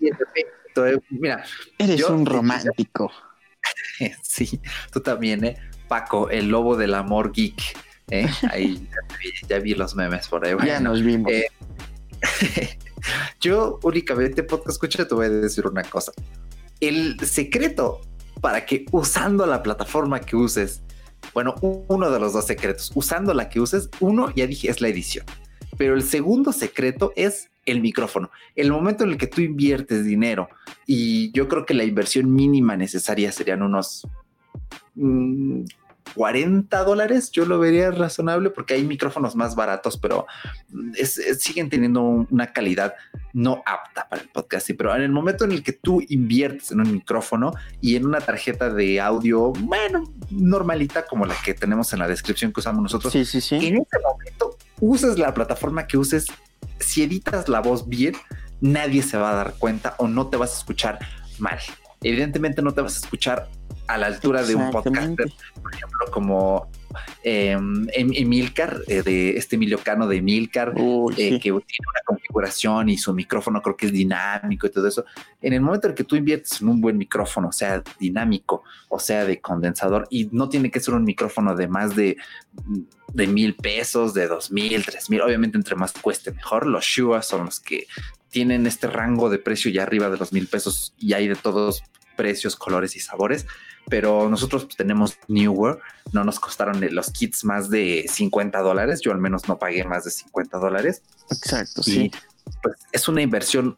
Eh, 0.00 0.98
mira, 1.10 1.44
eres 1.78 2.02
un 2.04 2.26
romántico. 2.26 3.12
sí, 4.22 4.60
tú 4.90 5.00
también, 5.00 5.44
¿eh? 5.44 5.56
Paco, 5.86 6.28
el 6.28 6.48
lobo 6.48 6.76
del 6.76 6.94
amor 6.94 7.30
geek. 7.30 7.62
¿eh? 8.10 8.26
Ahí 8.50 8.88
ya 9.48 9.60
vi, 9.60 9.76
los 9.76 9.94
memes 9.94 10.26
por 10.26 10.44
ahí. 10.44 10.56
ya 10.66 10.80
nos 10.80 11.04
vimos. 11.04 11.30
Eh, 11.30 11.46
yo 13.40 13.78
únicamente 13.84 14.42
podcast 14.42 14.70
escucha 14.70 15.06
te 15.06 15.14
voy 15.14 15.26
a 15.26 15.30
decir 15.30 15.68
una 15.68 15.84
cosa. 15.84 16.10
El 16.80 17.16
secreto 17.20 18.00
para 18.40 18.66
que 18.66 18.86
usando 18.90 19.46
la 19.46 19.62
plataforma 19.62 20.18
que 20.18 20.34
uses, 20.34 20.82
bueno, 21.32 21.54
uno 21.60 22.10
de 22.10 22.18
los 22.18 22.32
dos 22.32 22.46
secretos, 22.46 22.90
usando 22.96 23.32
la 23.34 23.48
que 23.48 23.60
uses, 23.60 23.88
uno 24.00 24.34
ya 24.34 24.48
dije 24.48 24.68
es 24.68 24.80
la 24.80 24.88
edición, 24.88 25.24
pero 25.82 25.96
el 25.96 26.04
segundo 26.04 26.52
secreto 26.52 27.12
es 27.16 27.50
el 27.66 27.80
micrófono. 27.80 28.30
El 28.54 28.70
momento 28.70 29.02
en 29.02 29.10
el 29.10 29.18
que 29.18 29.26
tú 29.26 29.40
inviertes 29.40 30.04
dinero 30.04 30.48
y 30.86 31.32
yo 31.32 31.48
creo 31.48 31.66
que 31.66 31.74
la 31.74 31.82
inversión 31.82 32.32
mínima 32.32 32.76
necesaria 32.76 33.32
serían 33.32 33.62
unos 33.62 34.06
mm, 34.94 35.64
40 36.14 36.84
dólares, 36.84 37.30
yo 37.32 37.46
lo 37.46 37.58
vería 37.58 37.90
razonable 37.90 38.50
porque 38.50 38.74
hay 38.74 38.84
micrófonos 38.84 39.34
más 39.34 39.54
baratos, 39.54 39.96
pero 39.96 40.26
siguen 41.38 41.68
teniendo 41.68 42.02
una 42.02 42.52
calidad 42.52 42.94
no 43.32 43.62
apta 43.64 44.08
para 44.08 44.22
el 44.22 44.28
podcast. 44.28 44.70
Pero 44.76 44.94
en 44.94 45.02
el 45.02 45.10
momento 45.10 45.44
en 45.44 45.52
el 45.52 45.62
que 45.62 45.72
tú 45.72 46.02
inviertes 46.08 46.70
en 46.70 46.80
un 46.80 46.92
micrófono 46.92 47.54
y 47.80 47.96
en 47.96 48.06
una 48.06 48.20
tarjeta 48.20 48.70
de 48.70 49.00
audio, 49.00 49.52
bueno, 49.52 50.04
normalita 50.30 51.06
como 51.06 51.24
la 51.24 51.34
que 51.44 51.54
tenemos 51.54 51.92
en 51.92 52.00
la 52.00 52.08
descripción 52.08 52.52
que 52.52 52.60
usamos 52.60 52.82
nosotros, 52.82 53.12
sí, 53.12 53.24
sí, 53.24 53.40
sí. 53.40 53.56
en 53.56 53.76
ese 53.76 53.98
momento 54.02 54.41
uses 54.82 55.16
la 55.16 55.32
plataforma 55.32 55.86
que 55.86 55.96
uses, 55.96 56.26
si 56.80 57.04
editas 57.04 57.48
la 57.48 57.60
voz 57.60 57.88
bien, 57.88 58.14
nadie 58.60 59.02
se 59.02 59.16
va 59.16 59.30
a 59.30 59.34
dar 59.34 59.54
cuenta 59.54 59.94
o 59.98 60.08
no 60.08 60.26
te 60.26 60.36
vas 60.36 60.54
a 60.54 60.58
escuchar 60.58 60.98
mal. 61.38 61.58
Evidentemente 62.02 62.62
no 62.62 62.72
te 62.74 62.80
vas 62.80 62.96
a 62.96 62.98
escuchar 62.98 63.48
a 63.86 63.96
la 63.96 64.06
altura 64.06 64.42
de 64.42 64.56
un 64.56 64.70
podcaster, 64.72 65.30
por 65.60 65.72
ejemplo, 65.72 66.06
como 66.10 66.68
eh, 67.22 67.56
Emilcar, 67.94 68.80
eh, 68.88 69.02
de 69.02 69.36
este 69.36 69.54
Emilio 69.54 69.78
Cano 69.78 70.08
de 70.08 70.16
Emilcar, 70.16 70.74
eh, 71.16 71.30
que 71.30 71.38
tiene 71.38 71.52
una 71.52 72.00
configuración 72.04 72.88
y 72.88 72.98
su 72.98 73.14
micrófono 73.14 73.62
creo 73.62 73.76
que 73.76 73.86
es 73.86 73.92
dinámico 73.92 74.66
y 74.66 74.70
todo 74.70 74.88
eso. 74.88 75.04
En 75.40 75.52
el 75.52 75.60
momento 75.60 75.88
en 75.88 75.94
que 75.94 76.04
tú 76.04 76.16
inviertes 76.16 76.60
en 76.60 76.68
un 76.68 76.80
buen 76.80 76.98
micrófono, 76.98 77.48
o 77.48 77.52
sea, 77.52 77.82
dinámico, 78.00 78.64
o 78.88 78.98
sea, 78.98 79.24
de 79.24 79.40
condensador, 79.40 80.08
y 80.10 80.28
no 80.32 80.48
tiene 80.48 80.72
que 80.72 80.80
ser 80.80 80.94
un 80.94 81.04
micrófono 81.04 81.54
de 81.54 81.68
más 81.68 81.94
de 81.94 82.16
de 83.12 83.26
mil 83.26 83.54
pesos, 83.54 84.14
de 84.14 84.26
dos 84.26 84.50
mil, 84.50 84.84
tres 84.84 85.10
mil, 85.10 85.20
obviamente 85.20 85.56
entre 85.56 85.76
más 85.76 85.92
cueste 85.92 86.32
mejor. 86.32 86.66
Los 86.66 86.84
Shua 86.84 87.22
son 87.22 87.46
los 87.46 87.60
que 87.60 87.86
tienen 88.30 88.66
este 88.66 88.86
rango 88.86 89.28
de 89.30 89.38
precio 89.38 89.70
ya 89.70 89.82
arriba 89.82 90.08
de 90.08 90.16
los 90.16 90.32
mil 90.32 90.48
pesos 90.48 90.94
y 90.98 91.12
hay 91.12 91.28
de 91.28 91.36
todos 91.36 91.82
precios, 92.16 92.56
colores 92.56 92.96
y 92.96 93.00
sabores 93.00 93.46
pero 93.88 94.28
nosotros 94.28 94.68
tenemos 94.76 95.18
Newer, 95.28 95.78
no 96.12 96.24
nos 96.24 96.40
costaron 96.40 96.80
los 96.94 97.10
kits 97.10 97.44
más 97.44 97.68
de 97.68 98.06
50 98.08 98.60
dólares, 98.60 99.00
yo 99.02 99.12
al 99.12 99.18
menos 99.18 99.48
no 99.48 99.58
pagué 99.58 99.84
más 99.84 100.04
de 100.04 100.10
50 100.10 100.58
dólares. 100.58 101.02
Exacto, 101.30 101.82
sí. 101.82 102.10
Pues 102.62 102.76
es 102.92 103.08
una 103.08 103.22
inversión 103.22 103.76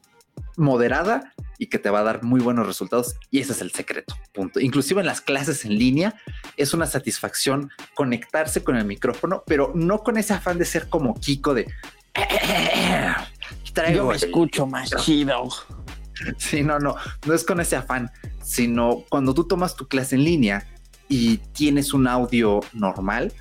moderada 0.57 1.33
y 1.59 1.67
que 1.67 1.79
te 1.79 1.91
va 1.91 2.01
a 2.01 2.03
dar 2.03 2.23
muy 2.23 2.41
buenos 2.41 2.67
resultados 2.67 3.17
y 3.31 3.41
ese 3.41 3.53
es 3.53 3.61
el 3.61 3.73
secreto, 3.73 4.17
punto. 4.33 4.61
Inclusive 4.61 5.01
en 5.01 5.07
las 5.07 5.21
clases 5.21 5.65
en 5.65 5.79
línea 5.79 6.15
es 6.57 6.75
una 6.75 6.87
satisfacción 6.87 7.71
conectarse 7.95 8.63
con 8.65 8.77
el 8.77 8.85
micrófono, 8.85 9.43
pero 9.47 9.73
no 9.75 9.99
con 10.03 10.17
ese 10.17 10.35
afán 10.35 10.59
de 10.59 10.65
ser 10.65 10.89
como 10.89 11.15
Kiko 11.15 11.55
de... 11.55 11.67
Yo 13.93 14.07
me 14.07 14.17
escucho 14.17 14.67
más 14.67 14.91
chido. 15.05 15.49
Sí, 16.39 16.63
no, 16.63 16.79
no, 16.79 16.95
no 17.27 17.35
es 17.35 17.45
con 17.45 17.61
ese 17.61 17.77
afán, 17.77 18.11
sino 18.43 19.05
cuando 19.09 19.35
tú 19.35 19.49
tomas 19.49 19.75
tu 19.75 19.89
clase 19.89 20.15
en 20.15 20.25
línea 20.25 20.67
y 21.09 21.39
tienes 21.39 21.93
un 21.93 22.07
audio 22.07 22.61
normal, 22.73 23.33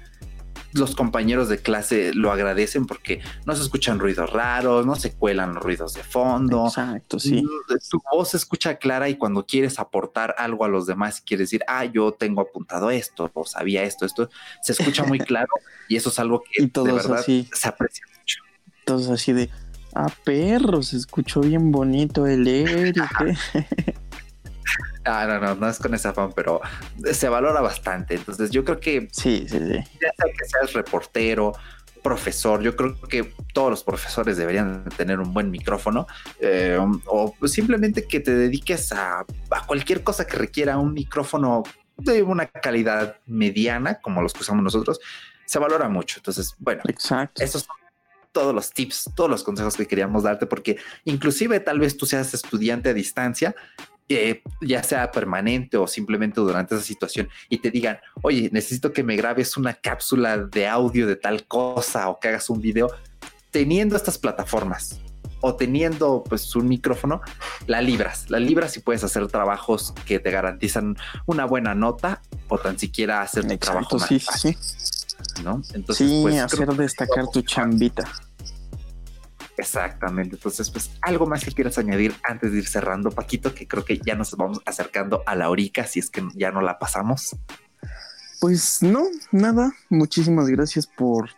los 0.74 0.95
compañeros 0.95 1.49
de 1.49 1.59
clase 1.59 2.13
lo 2.13 2.32
agradecen 2.32 2.86
porque 2.86 3.21
no 3.45 3.55
se 3.55 3.63
escuchan 3.63 3.99
ruidos 3.99 4.32
raros, 4.32 4.86
no 4.86 4.95
se 4.95 5.13
cuelan 5.13 5.53
los 5.53 5.63
ruidos 5.63 5.93
de 5.93 6.03
fondo. 6.03 6.67
Exacto, 6.67 7.19
sí. 7.19 7.43
Mm, 7.43 7.78
tu 7.89 8.01
voz 8.11 8.30
se 8.30 8.38
escucha 8.38 8.76
clara 8.76 9.09
y 9.09 9.15
cuando 9.15 9.45
quieres 9.45 9.80
aportar 9.80 10.36
algo 10.38 10.65
a 10.65 10.67
los 10.67 10.86
demás, 10.86 11.21
quieres 11.21 11.49
decir, 11.49 11.63
ah, 11.67 11.86
yo 11.86 12.11
tengo 12.11 12.41
apuntado 12.41 12.91
esto 12.91 13.30
o 13.34 13.45
sabía 13.45 13.84
esto, 13.84 14.05
esto, 14.05 14.30
se 14.61 14.74
escucha 14.74 15.03
muy 15.03 15.19
claro 15.19 15.51
y 15.88 15.95
eso 15.95 16.09
es 16.09 16.19
algo 16.19 16.43
que 16.43 16.65
de 16.65 16.91
verdad 16.91 17.24
se 17.24 17.67
aprecia 17.67 18.05
mucho. 18.17 18.39
Entonces 18.80 19.09
así 19.09 19.32
de, 19.32 19.49
Ah, 19.95 20.11
perro, 20.24 20.82
se 20.82 20.97
escuchó 20.97 21.41
bien 21.41 21.71
bonito 21.71 22.26
el 22.26 22.47
Eric. 22.47 22.97
Ah, 25.06 25.26
no, 25.28 25.39
no, 25.39 25.56
no 25.56 25.70
es 25.70 25.80
con 25.80 25.93
esa 25.93 26.14
fan, 26.14 26.32
pero 26.34 26.62
se 27.12 27.30
valora 27.30 27.62
bastante. 27.62 28.16
Entonces, 28.16 28.51
yo 28.51 28.64
creo 28.64 28.80
que. 28.80 29.08
Sí, 29.12 29.45
sí, 29.49 29.60
sí. 29.60 29.74
Ya 30.01 30.12
sea 30.18 30.34
que 30.38 30.45
seas 30.45 30.74
reportero, 30.74 31.54
profesor, 32.01 32.62
yo 32.62 32.76
creo 32.76 32.99
que 33.01 33.34
todos 33.54 33.72
los 33.72 33.84
profesores 33.84 34.38
deberían 34.38 34.84
tener 34.97 35.20
un 35.20 35.34
buen 35.34 35.49
micrófono 35.49 36.06
eh, 36.39 36.78
o 37.06 37.34
simplemente 37.47 38.06
que 38.06 38.20
te 38.20 38.36
dediques 38.36 38.91
a, 38.91 39.22
a, 39.49 39.66
cualquier 39.66 40.04
cosa 40.04 40.28
que 40.28 40.36
requiera 40.36 40.78
un 40.78 40.93
micrófono 40.93 41.64
de 41.97 42.22
una 42.22 42.47
calidad 42.47 43.18
mediana, 43.26 43.99
como 44.01 44.22
los 44.22 44.34
que 44.34 44.41
usamos 44.41 44.64
nosotros, 44.64 44.99
se 45.45 45.60
valora 45.60 45.88
mucho. 45.89 46.20
Entonces, 46.20 46.56
bueno, 46.60 46.82
Exacto. 46.88 47.41
esos 47.41 47.64
son 47.64 47.76
todos 48.32 48.54
los 48.54 48.72
tips, 48.72 49.12
todos 49.16 49.30
los 49.30 49.43
consejos 49.43 49.78
que 49.78 49.88
queríamos 49.88 50.24
darte, 50.24 50.45
porque 50.45 50.78
inclusive 51.06 51.60
tal 51.60 51.80
vez 51.80 51.95
tú 51.95 52.06
seas 52.06 52.34
estudiante 52.34 52.89
a 52.89 52.93
distancia, 52.93 53.56
eh, 54.10 54.41
ya 54.62 54.84
sea 54.84 55.12
permanente 55.12 55.78
o 55.78 55.88
simplemente 55.88 56.41
durante 56.41 56.76
esa 56.76 56.84
situación, 56.84 57.30
y 57.49 57.58
te 57.58 57.72
digan, 57.72 57.99
oye, 58.22 58.49
necesito 58.51 58.93
que 58.93 59.04
me 59.04 59.16
grabes 59.16 59.58
una 59.58 59.74
cápsula 59.74 60.38
de 60.38 60.68
audio 60.68 61.08
de 61.08 61.16
tal 61.16 61.45
cosa 61.47 62.10
o 62.10 62.20
que 62.20 62.30
hagas 62.30 62.49
un 62.49 62.62
video, 62.62 62.89
teniendo 63.51 63.95
estas 63.95 64.18
plataformas 64.18 64.99
o 65.45 65.56
teniendo 65.56 66.24
pues 66.24 66.56
un 66.56 66.70
micrófono, 66.70 67.22
la 67.68 67.82
libras, 67.82 68.30
la 68.30 68.39
libras 68.39 68.78
y 68.78 68.80
puedes 68.80 69.04
hacer 69.04 69.28
trabajos 69.28 69.93
que 70.06 70.20
te 70.20 70.32
garantizan 70.32 70.95
una 71.26 71.43
buena 71.43 71.76
nota 71.76 72.22
o 72.47 72.58
tan 72.58 72.80
siquiera 72.80 73.22
hacer 73.22 73.45
un 73.45 73.58
trabajo 73.58 73.97
más 73.97 74.08
sí, 74.08 74.20
Sí. 74.20 74.58
¿no? 75.43 75.62
Entonces, 75.74 76.08
sí, 76.08 76.20
pues, 76.24 76.39
hacer 76.39 76.68
destacar 76.76 77.28
tu 77.28 77.41
chambita. 77.41 78.10
Exactamente. 79.58 80.36
Entonces, 80.36 80.70
pues 80.72 80.91
algo 81.01 81.26
más 81.26 81.43
que 81.45 81.51
quieras 81.51 81.78
añadir 81.78 82.16
antes 82.24 82.51
de 82.51 82.60
ir 82.60 82.68
cerrando, 82.68 83.12
Paquito, 83.12 83.54
que 83.54 83.68
creo 83.68 83.86
que 83.86 83.99
ya 83.99 84.16
nos 84.16 84.36
vamos 84.36 84.62
acercando 84.66 85.24
a 85.26 85.36
la 85.36 85.49
horica, 85.49 85.86
si 85.86 85.99
es 85.99 86.10
que 86.10 86.24
ya 86.34 86.51
no 86.51 86.62
la 86.62 86.80
pasamos. 86.80 87.36
Pues 88.39 88.82
no, 88.82 89.06
nada. 89.32 89.72
Muchísimas 89.89 90.49
gracias 90.49 90.86
por, 90.86 91.30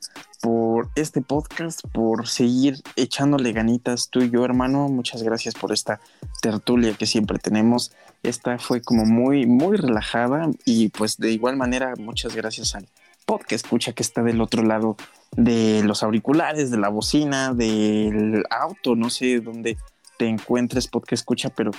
por 0.41 0.89
este 0.95 1.21
podcast, 1.21 1.81
por 1.93 2.27
seguir 2.27 2.81
echándole 2.95 3.51
ganitas 3.51 4.09
tú 4.09 4.21
y 4.21 4.31
yo, 4.31 4.43
hermano. 4.43 4.87
Muchas 4.87 5.21
gracias 5.21 5.53
por 5.53 5.71
esta 5.71 5.99
tertulia 6.41 6.93
que 6.93 7.05
siempre 7.05 7.37
tenemos. 7.37 7.91
Esta 8.23 8.57
fue 8.57 8.81
como 8.81 9.05
muy, 9.05 9.45
muy 9.45 9.77
relajada 9.77 10.49
y 10.65 10.89
pues 10.89 11.17
de 11.17 11.31
igual 11.31 11.57
manera, 11.57 11.93
muchas 11.97 12.35
gracias 12.35 12.73
al 12.73 12.87
podcast 13.25 13.65
escucha 13.65 13.93
que 13.93 14.03
está 14.03 14.23
del 14.23 14.41
otro 14.41 14.63
lado 14.63 14.95
de 15.35 15.83
los 15.83 16.03
auriculares, 16.03 16.71
de 16.71 16.77
la 16.77 16.89
bocina, 16.89 17.53
del 17.53 18.43
auto, 18.49 18.95
no 18.95 19.09
sé 19.09 19.39
dónde 19.39 19.77
te 20.17 20.27
encuentres 20.27 20.87
podcast 20.87 21.21
escucha, 21.21 21.49
pero 21.49 21.71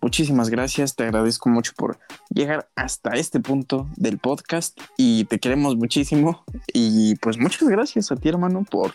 muchísimas 0.00 0.50
gracias, 0.50 0.94
te 0.94 1.04
agradezco 1.04 1.48
mucho 1.48 1.72
por 1.76 1.98
llegar 2.30 2.68
hasta 2.76 3.10
este 3.10 3.40
punto 3.40 3.88
del 3.96 4.18
podcast 4.18 4.80
y 4.96 5.24
te 5.24 5.38
queremos 5.38 5.76
muchísimo 5.76 6.44
y 6.72 7.16
pues 7.16 7.38
muchas 7.38 7.68
gracias 7.68 8.12
a 8.12 8.16
ti 8.16 8.28
hermano 8.28 8.64
por 8.64 8.94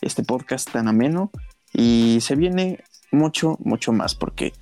este 0.00 0.22
podcast 0.22 0.70
tan 0.70 0.88
ameno 0.88 1.30
y 1.72 2.18
se 2.20 2.36
viene 2.36 2.82
mucho, 3.12 3.56
mucho 3.60 3.92
más, 3.92 4.14
porque 4.14 4.52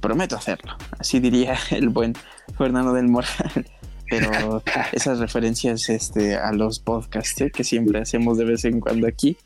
prometo 0.00 0.36
hacerlo. 0.36 0.76
Así 0.98 1.20
diría 1.20 1.56
el 1.70 1.88
buen 1.88 2.14
Fernando 2.56 2.92
del 2.92 3.08
Moral. 3.08 3.66
Pero 4.08 4.62
esas 4.92 5.18
referencias 5.18 5.88
este, 5.88 6.36
a 6.36 6.52
los 6.52 6.78
podcasts 6.78 7.40
¿eh? 7.40 7.50
que 7.50 7.64
siempre 7.64 8.00
hacemos 8.00 8.38
de 8.38 8.44
vez 8.44 8.64
en 8.64 8.80
cuando 8.80 9.06
aquí, 9.06 9.36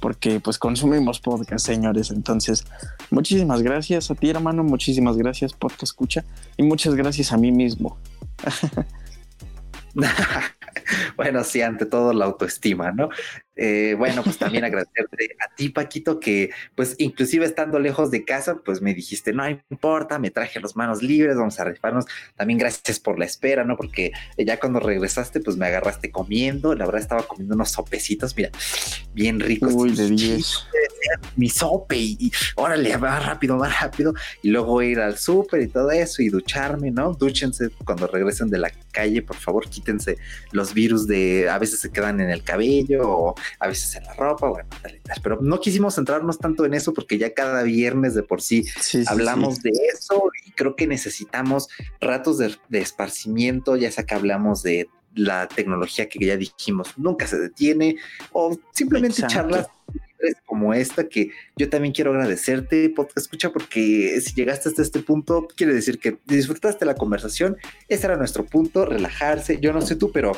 porque 0.00 0.40
pues 0.40 0.58
consumimos 0.58 1.20
podcast, 1.20 1.66
señores. 1.66 2.10
Entonces, 2.10 2.64
muchísimas 3.10 3.62
gracias 3.62 4.10
a 4.10 4.14
ti, 4.14 4.30
hermano. 4.30 4.64
Muchísimas 4.64 5.16
gracias, 5.16 5.52
podcast 5.52 5.84
escucha. 5.84 6.24
Y 6.56 6.62
muchas 6.62 6.94
gracias 6.94 7.32
a 7.32 7.36
mí 7.36 7.52
mismo. 7.52 7.98
bueno, 11.16 11.44
sí, 11.44 11.62
ante 11.62 11.86
todo 11.86 12.12
la 12.12 12.26
autoestima, 12.26 12.92
¿no? 12.92 13.10
Eh, 13.62 13.94
bueno, 13.98 14.24
pues 14.24 14.38
también 14.38 14.64
agradecerte 14.64 15.36
a 15.38 15.54
ti, 15.54 15.68
Paquito, 15.68 16.18
que 16.18 16.50
pues 16.74 16.94
inclusive 16.98 17.44
estando 17.44 17.78
lejos 17.78 18.10
de 18.10 18.24
casa, 18.24 18.56
pues 18.64 18.80
me 18.80 18.94
dijiste, 18.94 19.34
no 19.34 19.46
importa, 19.68 20.18
me 20.18 20.30
traje 20.30 20.60
las 20.60 20.76
manos 20.76 21.02
libres, 21.02 21.36
vamos 21.36 21.60
a 21.60 21.64
rifarnos. 21.64 22.06
También 22.36 22.58
gracias 22.58 22.98
por 22.98 23.18
la 23.18 23.26
espera, 23.26 23.62
¿no? 23.64 23.76
Porque 23.76 24.12
ya 24.38 24.58
cuando 24.58 24.80
regresaste, 24.80 25.40
pues 25.40 25.58
me 25.58 25.66
agarraste 25.66 26.10
comiendo, 26.10 26.74
la 26.74 26.86
verdad 26.86 27.02
estaba 27.02 27.22
comiendo 27.24 27.54
unos 27.54 27.70
sopecitos, 27.70 28.34
mira, 28.34 28.50
bien 29.12 29.38
ricos. 29.38 29.74
Uy, 29.74 29.94
de 29.94 30.08
10. 30.08 30.66
Mi 31.36 31.50
sope 31.50 31.96
y, 31.98 32.32
órale, 32.56 32.96
va 32.96 33.20
rápido, 33.20 33.58
va 33.58 33.68
rápido. 33.68 34.14
Y 34.42 34.48
luego 34.48 34.80
ir 34.80 35.00
al 35.00 35.18
súper 35.18 35.60
y 35.60 35.68
todo 35.68 35.90
eso 35.90 36.22
y 36.22 36.30
ducharme, 36.30 36.90
¿no? 36.90 37.12
Dúchense 37.12 37.68
cuando 37.84 38.06
regresen 38.06 38.48
de 38.48 38.58
la 38.58 38.70
calle, 38.90 39.22
por 39.22 39.36
favor, 39.36 39.68
quítense 39.68 40.16
los 40.52 40.74
virus 40.74 41.06
de, 41.06 41.48
a 41.48 41.58
veces 41.58 41.80
se 41.80 41.90
quedan 41.90 42.20
en 42.20 42.30
el 42.30 42.42
cabello 42.42 43.02
o 43.08 43.34
a 43.58 43.68
veces 43.68 43.94
en 43.96 44.04
la 44.04 44.14
ropa, 44.14 44.48
bueno, 44.48 44.68
pero 45.22 45.40
no 45.40 45.60
quisimos 45.60 45.94
centrarnos 45.94 46.38
tanto 46.38 46.64
en 46.64 46.74
eso 46.74 46.92
porque 46.92 47.18
ya 47.18 47.32
cada 47.34 47.62
viernes 47.62 48.14
de 48.14 48.22
por 48.22 48.42
sí, 48.42 48.66
hablamos 49.06 49.62
de 49.62 49.72
eso 49.92 50.30
y 50.46 50.52
creo 50.52 50.76
que 50.76 50.86
necesitamos 50.86 51.68
ratos 52.00 52.38
de, 52.38 52.56
esparcimiento, 52.70 53.76
ya 53.76 53.90
sea 53.90 54.04
que 54.04 54.14
hablamos 54.14 54.62
de 54.62 54.88
la 55.14 55.48
tecnología 55.48 56.08
que 56.08 56.24
ya 56.24 56.36
dijimos 56.36 56.94
nunca 56.96 57.26
se 57.26 57.36
detiene 57.36 57.96
o 58.30 58.56
simplemente 58.72 59.26
charlas 59.26 59.66
como 60.46 60.74
esta 60.74 61.08
que 61.08 61.30
yo 61.56 61.68
también 61.68 61.92
quiero 61.94 62.10
agradecerte, 62.10 62.90
podcast 62.90 63.18
escucha, 63.18 63.50
porque 63.50 64.20
si 64.20 64.34
llegaste 64.34 64.68
hasta 64.68 64.82
este 64.82 65.00
punto, 65.00 65.48
quiere 65.56 65.74
decir 65.74 65.98
que 65.98 66.18
disfrutaste 66.26 66.84
la 66.84 66.94
conversación. 66.94 67.56
Ese 67.88 68.06
era 68.06 68.16
nuestro 68.16 68.44
punto, 68.44 68.84
relajarse. 68.84 69.58
Yo 69.60 69.72
no 69.72 69.80
sé 69.80 69.96
tú, 69.96 70.12
pero 70.12 70.32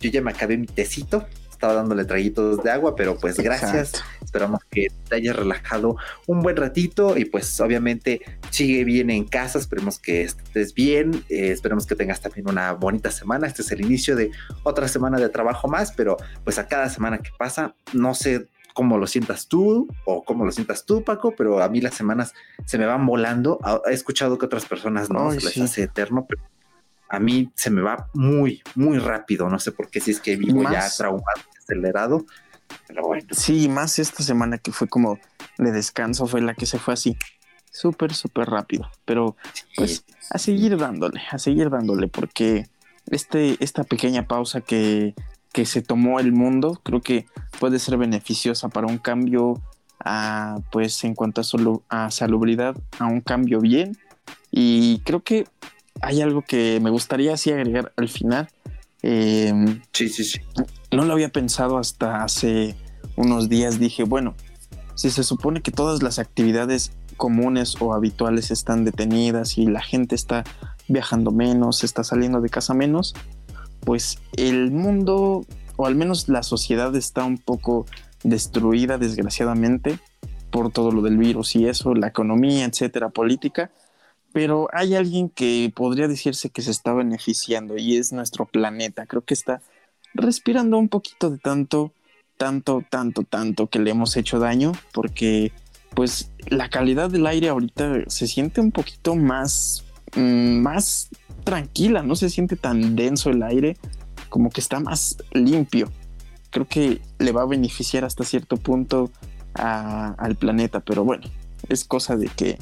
yo 0.00 0.10
ya 0.10 0.22
me 0.22 0.30
acabé 0.30 0.56
mi 0.56 0.66
tecito 0.66 1.26
estaba 1.56 1.72
dándole 1.72 2.04
traguitos 2.04 2.62
de 2.62 2.70
agua, 2.70 2.94
pero 2.94 3.16
pues 3.16 3.38
gracias. 3.38 4.04
Esperamos 4.22 4.60
que 4.70 4.88
te 5.08 5.16
hayas 5.16 5.34
relajado 5.34 5.96
un 6.26 6.42
buen 6.42 6.56
ratito 6.56 7.16
y 7.16 7.24
pues 7.24 7.58
obviamente 7.60 8.20
sigue 8.50 8.84
bien 8.84 9.08
en 9.10 9.24
casa. 9.24 9.58
Esperemos 9.58 9.98
que 9.98 10.22
estés 10.22 10.74
bien. 10.74 11.24
Eh, 11.30 11.50
esperemos 11.52 11.86
que 11.86 11.96
tengas 11.96 12.20
también 12.20 12.48
una 12.48 12.72
bonita 12.72 13.10
semana. 13.10 13.46
Este 13.46 13.62
es 13.62 13.72
el 13.72 13.80
inicio 13.80 14.16
de 14.16 14.30
otra 14.64 14.86
semana 14.86 15.18
de 15.18 15.30
trabajo 15.30 15.66
más, 15.66 15.92
pero 15.92 16.18
pues 16.44 16.58
a 16.58 16.68
cada 16.68 16.90
semana 16.90 17.18
que 17.18 17.30
pasa, 17.38 17.74
no 17.94 18.14
sé 18.14 18.46
cómo 18.76 18.98
lo 18.98 19.06
sientas 19.06 19.48
tú 19.48 19.88
o 20.04 20.22
cómo 20.22 20.44
lo 20.44 20.52
sientas 20.52 20.84
tú, 20.84 21.02
Paco, 21.02 21.34
pero 21.34 21.62
a 21.62 21.68
mí 21.70 21.80
las 21.80 21.94
semanas 21.94 22.34
se 22.66 22.76
me 22.76 22.84
van 22.84 23.06
volando. 23.06 23.58
He 23.90 23.94
escuchado 23.94 24.36
que 24.36 24.44
otras 24.44 24.66
personas 24.66 25.08
no 25.08 25.32
se 25.32 25.40
les 25.40 25.56
hace 25.56 25.84
eterno, 25.84 26.26
pero 26.28 26.42
a 27.08 27.18
mí 27.18 27.50
se 27.54 27.70
me 27.70 27.80
va 27.80 28.10
muy, 28.12 28.62
muy 28.74 28.98
rápido. 28.98 29.48
No 29.48 29.58
sé 29.58 29.72
por 29.72 29.88
qué, 29.88 30.02
si 30.02 30.10
es 30.10 30.20
que 30.20 30.36
vivo 30.36 30.62
ya 30.70 30.86
traumado, 30.94 31.40
acelerado. 31.58 32.26
Pero 32.86 33.06
bueno. 33.06 33.26
Sí, 33.30 33.66
más 33.70 33.98
esta 33.98 34.22
semana 34.22 34.58
que 34.58 34.72
fue 34.72 34.88
como 34.88 35.18
de 35.56 35.72
descanso, 35.72 36.26
fue 36.26 36.42
la 36.42 36.52
que 36.52 36.66
se 36.66 36.78
fue 36.78 36.92
así, 36.92 37.16
súper, 37.72 38.12
súper 38.12 38.50
rápido. 38.50 38.90
Pero 39.06 39.36
pues 39.74 40.04
a 40.28 40.36
seguir 40.36 40.76
dándole, 40.76 41.22
a 41.30 41.38
seguir 41.38 41.70
dándole, 41.70 42.08
porque 42.08 42.68
este, 43.06 43.56
esta 43.64 43.84
pequeña 43.84 44.28
pausa 44.28 44.60
que, 44.60 45.14
que 45.56 45.64
se 45.64 45.80
tomó 45.80 46.20
el 46.20 46.32
mundo, 46.32 46.78
creo 46.82 47.00
que 47.00 47.24
puede 47.58 47.78
ser 47.78 47.96
beneficiosa 47.96 48.68
para 48.68 48.88
un 48.88 48.98
cambio, 48.98 49.62
a, 50.04 50.58
pues 50.70 51.02
en 51.04 51.14
cuanto 51.14 51.40
a, 51.40 51.44
solo, 51.44 51.82
a 51.88 52.10
salubridad, 52.10 52.76
a 52.98 53.06
un 53.06 53.22
cambio 53.22 53.62
bien. 53.62 53.96
Y 54.50 54.98
creo 54.98 55.22
que 55.22 55.46
hay 56.02 56.20
algo 56.20 56.42
que 56.42 56.78
me 56.82 56.90
gustaría 56.90 57.32
así 57.32 57.52
agregar 57.52 57.90
al 57.96 58.10
final. 58.10 58.50
Em, 59.00 59.80
sí, 59.94 60.10
sí, 60.10 60.24
sí. 60.24 60.40
No 60.92 61.06
lo 61.06 61.14
había 61.14 61.30
pensado 61.30 61.78
hasta 61.78 62.22
hace 62.22 62.76
unos 63.16 63.48
días. 63.48 63.80
Dije, 63.80 64.04
bueno, 64.04 64.34
si 64.94 65.08
se 65.08 65.24
supone 65.24 65.62
que 65.62 65.70
todas 65.70 66.02
las 66.02 66.18
actividades 66.18 66.92
comunes 67.16 67.76
o 67.80 67.94
habituales 67.94 68.50
están 68.50 68.84
detenidas 68.84 69.56
y 69.56 69.64
la 69.64 69.80
gente 69.80 70.16
está 70.16 70.44
viajando 70.86 71.30
menos, 71.30 71.82
está 71.82 72.04
saliendo 72.04 72.42
de 72.42 72.50
casa 72.50 72.74
menos, 72.74 73.14
pues 73.86 74.18
el 74.36 74.70
mundo, 74.70 75.46
o 75.76 75.86
al 75.86 75.94
menos 75.94 76.28
la 76.28 76.42
sociedad 76.42 76.94
está 76.94 77.24
un 77.24 77.38
poco 77.38 77.86
destruida, 78.22 78.98
desgraciadamente, 78.98 79.98
por 80.50 80.70
todo 80.70 80.92
lo 80.92 81.00
del 81.00 81.16
virus 81.16 81.56
y 81.56 81.66
eso, 81.66 81.94
la 81.94 82.08
economía, 82.08 82.66
etcétera, 82.66 83.08
política 83.08 83.70
pero 84.36 84.68
hay 84.74 84.94
alguien 84.94 85.30
que 85.30 85.72
podría 85.74 86.08
decirse 86.08 86.50
que 86.50 86.60
se 86.60 86.70
está 86.70 86.92
beneficiando 86.92 87.78
y 87.78 87.96
es 87.96 88.12
nuestro 88.12 88.44
planeta. 88.44 89.06
Creo 89.06 89.22
que 89.22 89.32
está 89.32 89.62
respirando 90.12 90.76
un 90.76 90.90
poquito 90.90 91.30
de 91.30 91.38
tanto, 91.38 91.94
tanto, 92.36 92.84
tanto, 92.90 93.22
tanto 93.22 93.68
que 93.68 93.78
le 93.78 93.92
hemos 93.92 94.14
hecho 94.18 94.38
daño, 94.38 94.72
porque 94.92 95.52
pues 95.94 96.30
la 96.48 96.68
calidad 96.68 97.08
del 97.08 97.26
aire 97.26 97.48
ahorita 97.48 98.02
se 98.08 98.26
siente 98.26 98.60
un 98.60 98.72
poquito 98.72 99.16
más, 99.16 99.86
mm, 100.14 100.58
más 100.60 101.08
tranquila, 101.46 102.02
no 102.02 102.16
se 102.16 102.28
siente 102.28 102.56
tan 102.56 102.96
denso 102.96 103.30
el 103.30 103.40
aire, 103.44 103.76
como 104.28 104.50
que 104.50 104.60
está 104.60 104.80
más 104.80 105.16
limpio. 105.30 105.92
Creo 106.50 106.66
que 106.66 107.00
le 107.20 107.30
va 107.30 107.42
a 107.42 107.46
beneficiar 107.46 108.04
hasta 108.04 108.24
cierto 108.24 108.56
punto 108.56 109.12
al 109.54 110.34
planeta, 110.34 110.80
pero 110.80 111.04
bueno, 111.04 111.24
es 111.68 111.84
cosa 111.84 112.16
de 112.16 112.26
que 112.26 112.58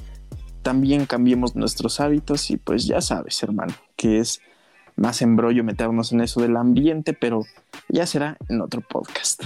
también 0.63 1.07
cambiemos 1.07 1.57
nuestros 1.57 1.99
hábitos 1.99 2.51
y 2.51 2.59
pues 2.59 2.85
ya 2.85 3.01
sabes, 3.01 3.43
hermano, 3.43 3.73
que 3.97 4.19
es 4.19 4.41
más 4.97 5.23
embrollo 5.23 5.65
meternos 5.65 6.13
en 6.13 6.21
eso 6.21 6.43
del 6.43 6.57
ambiente, 6.57 7.15
pero 7.15 7.41
ya 7.89 8.07
será 8.07 8.37
en 8.51 8.61
otro 8.61 8.83
podcast. 8.83 9.45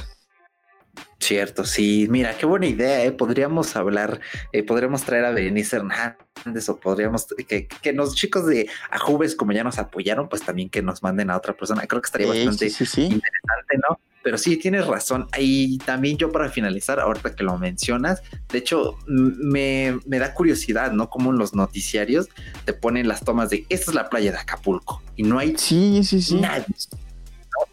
Cierto, 1.18 1.64
sí, 1.64 2.06
mira, 2.10 2.36
qué 2.36 2.46
buena 2.46 2.66
idea, 2.66 3.04
¿eh? 3.04 3.12
Podríamos 3.12 3.74
hablar, 3.76 4.20
eh, 4.52 4.62
podríamos 4.62 5.02
traer 5.02 5.24
a 5.24 5.30
Berenice 5.32 5.76
Hernández 5.76 6.68
o 6.68 6.78
podríamos 6.78 7.26
que, 7.46 7.66
que 7.66 7.92
los 7.92 8.14
chicos 8.14 8.46
de 8.46 8.68
Ajubes, 8.90 9.34
como 9.34 9.52
ya 9.52 9.64
nos 9.64 9.78
apoyaron, 9.78 10.28
pues 10.28 10.42
también 10.42 10.70
que 10.70 10.80
nos 10.80 11.02
manden 11.02 11.30
a 11.30 11.36
otra 11.36 11.54
persona. 11.54 11.86
Creo 11.86 12.00
que 12.00 12.06
estaría 12.06 12.28
bastante 12.28 12.66
interesante, 12.66 13.78
¿no? 13.88 13.98
pero 14.28 14.36
sí 14.36 14.58
tienes 14.58 14.86
razón. 14.86 15.26
Y 15.38 15.78
también 15.78 16.18
yo 16.18 16.30
para 16.30 16.50
finalizar, 16.50 17.00
ahorita 17.00 17.34
que 17.34 17.44
lo 17.44 17.56
mencionas, 17.56 18.22
de 18.50 18.58
hecho 18.58 18.98
me, 19.06 19.98
da 20.06 20.34
curiosidad, 20.34 20.92
¿no? 20.92 21.08
Como 21.08 21.30
en 21.30 21.38
los 21.38 21.54
noticiarios 21.54 22.28
te 22.66 22.74
ponen 22.74 23.08
las 23.08 23.24
tomas 23.24 23.48
de 23.48 23.64
esta 23.70 23.90
es 23.90 23.94
la 23.94 24.10
playa 24.10 24.32
de 24.32 24.36
Acapulco 24.36 25.02
y 25.16 25.22
no 25.22 25.38
hay 25.38 25.56
sí, 25.56 26.02
sí, 26.04 26.20
sí. 26.20 26.34
nadie. 26.34 26.66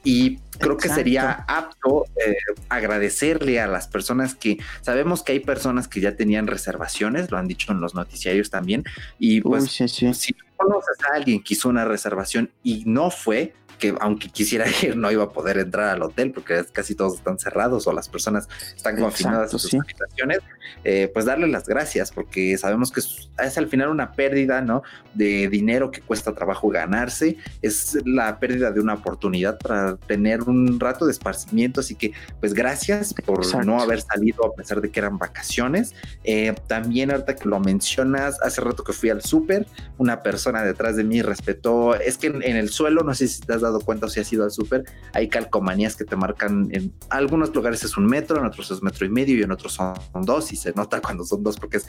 Y 0.06 0.40
creo 0.60 0.78
que 0.78 0.90
sería 0.90 1.46
apto 1.48 2.06
eh, 2.26 2.36
agradecerle 2.70 3.60
a 3.60 3.68
las 3.68 3.88
personas 3.88 4.36
que 4.36 4.58
sabemos 4.82 5.24
que 5.24 5.34
hay 5.34 5.40
personas 5.40 5.88
que 5.88 6.02
ya 6.02 6.16
tenían 6.16 6.48
reservaciones, 6.48 7.32
lo 7.32 7.38
han 7.38 7.48
dicho 7.48 7.72
en 7.72 7.82
los 7.82 7.96
noticiarios 7.96 8.50
también. 8.50 8.84
Y 9.20 9.42
pues, 9.42 9.72
si 9.72 10.36
conoces 10.56 10.98
a 11.10 11.16
alguien 11.16 11.44
que 11.44 11.54
hizo 11.54 11.70
una 11.70 11.86
reservación 11.86 12.52
y 12.64 12.84
no 12.86 13.12
fue, 13.12 13.54
que 13.78 13.96
aunque 14.00 14.30
quisiera 14.30 14.66
ir 14.84 14.96
no 14.96 15.12
iba 15.12 15.24
a 15.24 15.30
poder 15.30 15.58
entrar 15.58 15.90
al 15.90 16.02
hotel 16.02 16.32
porque 16.32 16.64
casi 16.72 16.96
todos 16.96 17.16
están 17.16 17.40
cerrados 17.40 17.88
o 17.88 17.94
las 17.94 18.10
personas 18.10 18.48
están 18.76 18.98
confinadas 18.98 19.54
en 19.54 19.60
sus 19.60 19.74
habitaciones, 19.74 20.40
eh, 20.84 21.10
pues 21.14 21.26
darle 21.26 21.48
las 21.48 21.68
gracias 21.68 22.12
porque 22.12 22.58
sabemos 22.58 22.92
que 22.92 23.02
es, 23.02 23.58
al 23.58 23.68
final 23.68 23.90
una 23.90 24.12
pérdida, 24.12 24.62
¿no? 24.62 24.84
De 25.14 25.48
dinero 25.50 25.92
que 25.92 26.02
cuesta 26.02 26.34
trabajo 26.34 26.70
ganarse, 26.70 27.38
es 27.62 27.98
la 28.06 28.40
pérdida 28.40 28.72
de 28.72 28.80
una 28.80 28.96
oportunidad 28.96 29.58
para 29.58 29.98
tener 29.98 30.44
un 30.44 30.80
rato 30.80 31.06
de 31.06 31.12
esparcimiento, 31.12 31.82
así 31.82 31.96
que 31.96 32.14
pues 32.40 32.54
gracias 32.54 33.14
por 33.14 33.66
no 33.66 33.82
haber 33.82 34.02
salido 34.02 34.46
a 34.46 34.54
pesar 34.54 34.82
de 34.82 34.90
que 34.90 35.00
eran 35.00 35.18
vacaciones. 35.18 35.94
Eh, 36.24 36.54
también 36.68 37.12
ahorita 37.12 37.36
que 37.36 37.48
lo 37.48 37.60
mencionas, 37.60 38.42
hace 38.42 38.62
rato 38.62 38.84
que 38.84 38.94
fui 38.94 39.10
al 39.10 39.22
súper, 39.22 39.68
una 39.98 40.22
persona 40.22 40.45
detrás 40.52 40.96
de 40.96 41.04
mí 41.04 41.22
respetó, 41.22 41.96
es 41.96 42.18
que 42.18 42.28
en, 42.28 42.44
en 42.44 42.56
el 42.56 42.70
suelo, 42.70 43.04
no 43.04 43.14
sé 43.14 43.28
si 43.28 43.42
te 43.42 43.54
has 43.54 43.62
dado 43.62 43.80
cuenta 43.80 44.06
o 44.06 44.10
si 44.10 44.20
has 44.20 44.32
ido 44.32 44.44
al 44.44 44.52
súper, 44.52 44.84
hay 45.14 45.28
calcomanías 45.28 45.96
que 45.96 46.06
te 46.06 46.16
marcan 46.16 46.70
en 46.72 46.94
algunos 47.10 47.54
lugares 47.54 47.84
es 47.84 47.98
un 47.98 48.06
metro, 48.06 48.38
en 48.40 48.46
otros 48.46 48.72
es 48.72 48.82
metro 48.82 49.06
y 49.06 49.10
medio 49.10 49.38
y 49.38 49.44
en 49.44 49.52
otros 49.52 49.74
son 49.74 49.96
dos 50.26 50.52
y 50.52 50.56
se 50.56 50.74
nota 50.74 51.02
cuando 51.02 51.24
son 51.24 51.44
dos 51.44 51.58
porque 51.58 51.78
es 51.78 51.88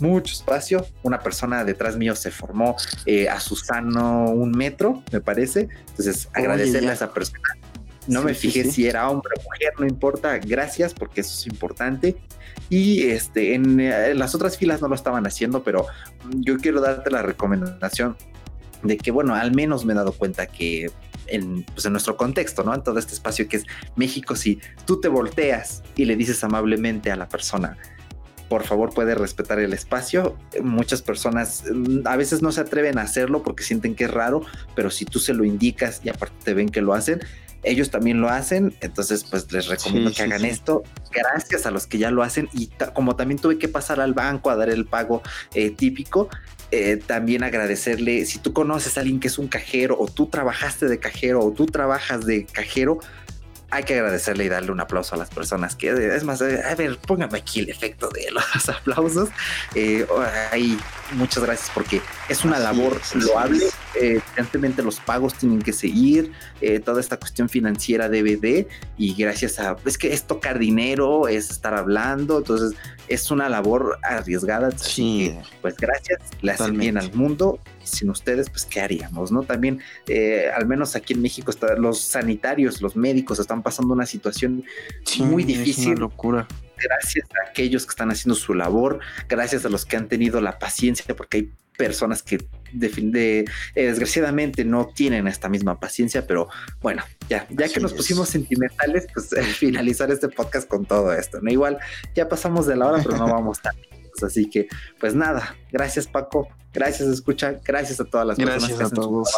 mucho 0.00 0.32
espacio. 0.32 0.86
Una 1.02 1.20
persona 1.20 1.64
detrás 1.64 1.96
mío 1.96 2.14
se 2.14 2.30
formó 2.30 2.76
eh, 3.06 3.28
a 3.28 3.40
Susano 3.40 4.30
un 4.30 4.50
metro, 4.52 5.02
me 5.12 5.20
parece. 5.20 5.68
Entonces 5.88 6.28
agradecerle 6.32 6.90
a 6.90 6.94
esa 6.94 7.12
persona 7.12 7.40
No 8.06 8.22
me 8.22 8.34
fijé 8.34 8.70
si 8.70 8.86
era 8.86 9.08
hombre 9.08 9.32
o 9.38 9.42
mujer, 9.42 9.72
no 9.78 9.86
importa. 9.86 10.38
Gracias, 10.38 10.94
porque 10.94 11.22
eso 11.22 11.34
es 11.34 11.46
importante. 11.46 12.16
Y 12.68 13.04
este, 13.04 13.54
en, 13.54 13.78
en, 13.78 14.18
las 14.18 14.34
otras 14.34 14.56
filas 14.56 14.82
no 14.82 14.88
lo 14.88 14.94
estaban 14.94 15.26
haciendo, 15.26 15.62
pero 15.62 15.86
yo 16.30 16.56
quiero 16.58 16.80
darte 16.80 17.10
la 17.10 17.22
recomendación 17.22 18.16
de 18.82 18.96
que, 18.96 19.10
bueno, 19.10 19.34
al 19.34 19.54
menos 19.54 19.84
me 19.84 19.92
he 19.92 19.96
dado 19.96 20.12
cuenta 20.12 20.46
que 20.46 20.90
en, 21.28 21.64
pues 21.64 21.86
en 21.86 21.92
nuestro 21.92 22.16
contexto, 22.16 22.62
¿no? 22.62 22.74
En 22.74 22.82
todo 22.82 22.98
este 22.98 23.14
espacio 23.14 23.48
que 23.48 23.58
es 23.58 23.64
México, 23.96 24.36
si 24.36 24.60
tú 24.84 25.00
te 25.00 25.08
volteas 25.08 25.82
y 25.96 26.04
le 26.04 26.16
dices 26.16 26.42
amablemente 26.44 27.10
a 27.10 27.16
la 27.16 27.28
persona, 27.28 27.76
por 28.48 28.62
favor 28.64 28.94
puede 28.94 29.14
respetar 29.14 29.58
el 29.58 29.72
espacio. 29.72 30.36
Muchas 30.62 31.02
personas 31.02 31.64
mm, 31.72 32.06
a 32.06 32.16
veces 32.16 32.42
no 32.42 32.52
se 32.52 32.60
atreven 32.60 32.98
a 32.98 33.02
hacerlo 33.02 33.42
porque 33.42 33.64
sienten 33.64 33.94
que 33.94 34.04
es 34.04 34.10
raro, 34.10 34.42
pero 34.74 34.90
si 34.90 35.04
tú 35.04 35.18
se 35.18 35.34
lo 35.34 35.44
indicas 35.44 36.00
y 36.04 36.08
aparte 36.08 36.36
te 36.44 36.54
ven 36.54 36.68
que 36.68 36.80
lo 36.80 36.94
hacen, 36.94 37.20
ellos 37.66 37.90
también 37.90 38.20
lo 38.20 38.28
hacen, 38.28 38.74
entonces 38.80 39.24
pues 39.24 39.50
les 39.52 39.66
recomiendo 39.66 40.12
que 40.12 40.22
hagan 40.22 40.44
esto. 40.44 40.84
Gracias 41.12 41.66
a 41.66 41.70
los 41.70 41.86
que 41.86 41.98
ya 41.98 42.10
lo 42.10 42.22
hacen 42.22 42.48
y 42.52 42.70
como 42.94 43.16
también 43.16 43.40
tuve 43.40 43.58
que 43.58 43.68
pasar 43.68 44.00
al 44.00 44.14
banco 44.14 44.50
a 44.50 44.56
dar 44.56 44.70
el 44.70 44.86
pago 44.86 45.22
eh, 45.52 45.70
típico, 45.70 46.28
eh, 46.70 47.00
también 47.04 47.42
agradecerle, 47.42 48.24
si 48.24 48.38
tú 48.38 48.52
conoces 48.52 48.96
a 48.96 49.00
alguien 49.00 49.20
que 49.20 49.28
es 49.28 49.38
un 49.38 49.48
cajero 49.48 49.96
o 49.98 50.06
tú 50.06 50.26
trabajaste 50.26 50.86
de 50.86 50.98
cajero 50.98 51.44
o 51.44 51.52
tú 51.52 51.66
trabajas 51.66 52.24
de 52.24 52.46
cajero, 52.46 53.00
hay 53.70 53.82
que 53.82 53.94
agradecerle 53.94 54.44
y 54.44 54.48
darle 54.48 54.70
un 54.70 54.80
aplauso 54.80 55.14
a 55.14 55.18
las 55.18 55.28
personas 55.28 55.74
que 55.74 55.90
es 55.90 56.24
más, 56.24 56.40
a 56.40 56.74
ver, 56.74 56.98
póngame 56.98 57.38
aquí 57.38 57.60
el 57.60 57.68
efecto 57.68 58.08
de 58.10 58.30
los 58.30 58.68
aplausos. 58.68 59.28
Eh, 59.74 60.06
ahí, 60.52 60.78
muchas 61.12 61.42
gracias 61.42 61.70
porque 61.74 62.00
es 62.28 62.44
una 62.44 62.58
labor 62.58 63.00
loable. 63.14 63.64
Eh, 64.00 64.20
evidentemente 64.36 64.82
los 64.82 65.00
pagos 65.00 65.34
tienen 65.34 65.62
que 65.62 65.72
seguir, 65.72 66.32
eh, 66.60 66.80
toda 66.80 67.00
esta 67.00 67.16
cuestión 67.16 67.48
financiera 67.48 68.08
debe 68.08 68.36
de, 68.36 68.68
y 68.96 69.14
gracias 69.14 69.58
a, 69.58 69.76
es 69.84 69.98
que 69.98 70.12
es 70.12 70.24
tocar 70.24 70.58
dinero, 70.58 71.28
es 71.28 71.50
estar 71.50 71.74
hablando, 71.74 72.38
entonces 72.38 72.78
es 73.08 73.30
una 73.30 73.48
labor 73.48 73.98
arriesgada. 74.02 74.70
Sí. 74.78 75.34
pues 75.60 75.76
gracias, 75.76 76.20
le 76.40 76.52
hacen 76.52 76.78
bien 76.78 76.98
al 76.98 77.12
mundo 77.14 77.58
sin 77.86 78.10
ustedes, 78.10 78.50
pues, 78.50 78.64
¿qué 78.64 78.80
haríamos? 78.80 79.32
¿No? 79.32 79.42
También, 79.42 79.80
eh, 80.08 80.50
al 80.54 80.66
menos 80.66 80.96
aquí 80.96 81.14
en 81.14 81.22
México, 81.22 81.50
está, 81.50 81.74
los 81.76 82.00
sanitarios, 82.00 82.82
los 82.82 82.96
médicos 82.96 83.38
están 83.38 83.62
pasando 83.62 83.94
una 83.94 84.06
situación 84.06 84.64
muy 85.18 85.44
difícil. 85.44 85.84
Es 85.84 85.86
una 85.90 86.00
locura. 86.00 86.48
Gracias 86.78 87.26
a 87.40 87.50
aquellos 87.50 87.86
que 87.86 87.90
están 87.90 88.10
haciendo 88.10 88.34
su 88.34 88.52
labor, 88.52 89.00
gracias 89.28 89.64
a 89.64 89.68
los 89.68 89.86
que 89.86 89.96
han 89.96 90.08
tenido 90.08 90.40
la 90.40 90.58
paciencia, 90.58 91.16
porque 91.16 91.36
hay 91.38 91.50
personas 91.76 92.22
que 92.22 92.44
de, 92.72 93.44
eh, 93.74 93.86
desgraciadamente 93.86 94.64
no 94.64 94.86
tienen 94.86 95.28
esta 95.28 95.48
misma 95.48 95.78
paciencia, 95.78 96.26
pero 96.26 96.48
bueno, 96.80 97.02
ya, 97.28 97.46
ya 97.50 97.68
que 97.68 97.80
nos 97.80 97.94
pusimos 97.94 98.28
sentimentales, 98.28 99.06
pues 99.12 99.30
finalizar 99.56 100.10
este 100.10 100.28
podcast 100.28 100.68
con 100.68 100.84
todo 100.84 101.12
esto, 101.12 101.40
¿no? 101.40 101.50
Igual 101.50 101.78
ya 102.14 102.28
pasamos 102.28 102.66
de 102.66 102.76
la 102.76 102.88
hora, 102.88 103.02
pero 103.02 103.16
no 103.16 103.26
vamos 103.26 103.60
tan 103.60 103.74
Así 104.22 104.48
que, 104.48 104.68
pues 104.98 105.14
nada, 105.14 105.56
gracias 105.70 106.06
Paco, 106.06 106.48
gracias 106.72 107.08
escucha, 107.08 107.56
gracias 107.64 108.00
a 108.00 108.04
todas 108.04 108.26
las 108.26 108.36
personas 108.36 108.78
que 108.78 108.84
a 108.84 108.90
todos. 108.90 109.34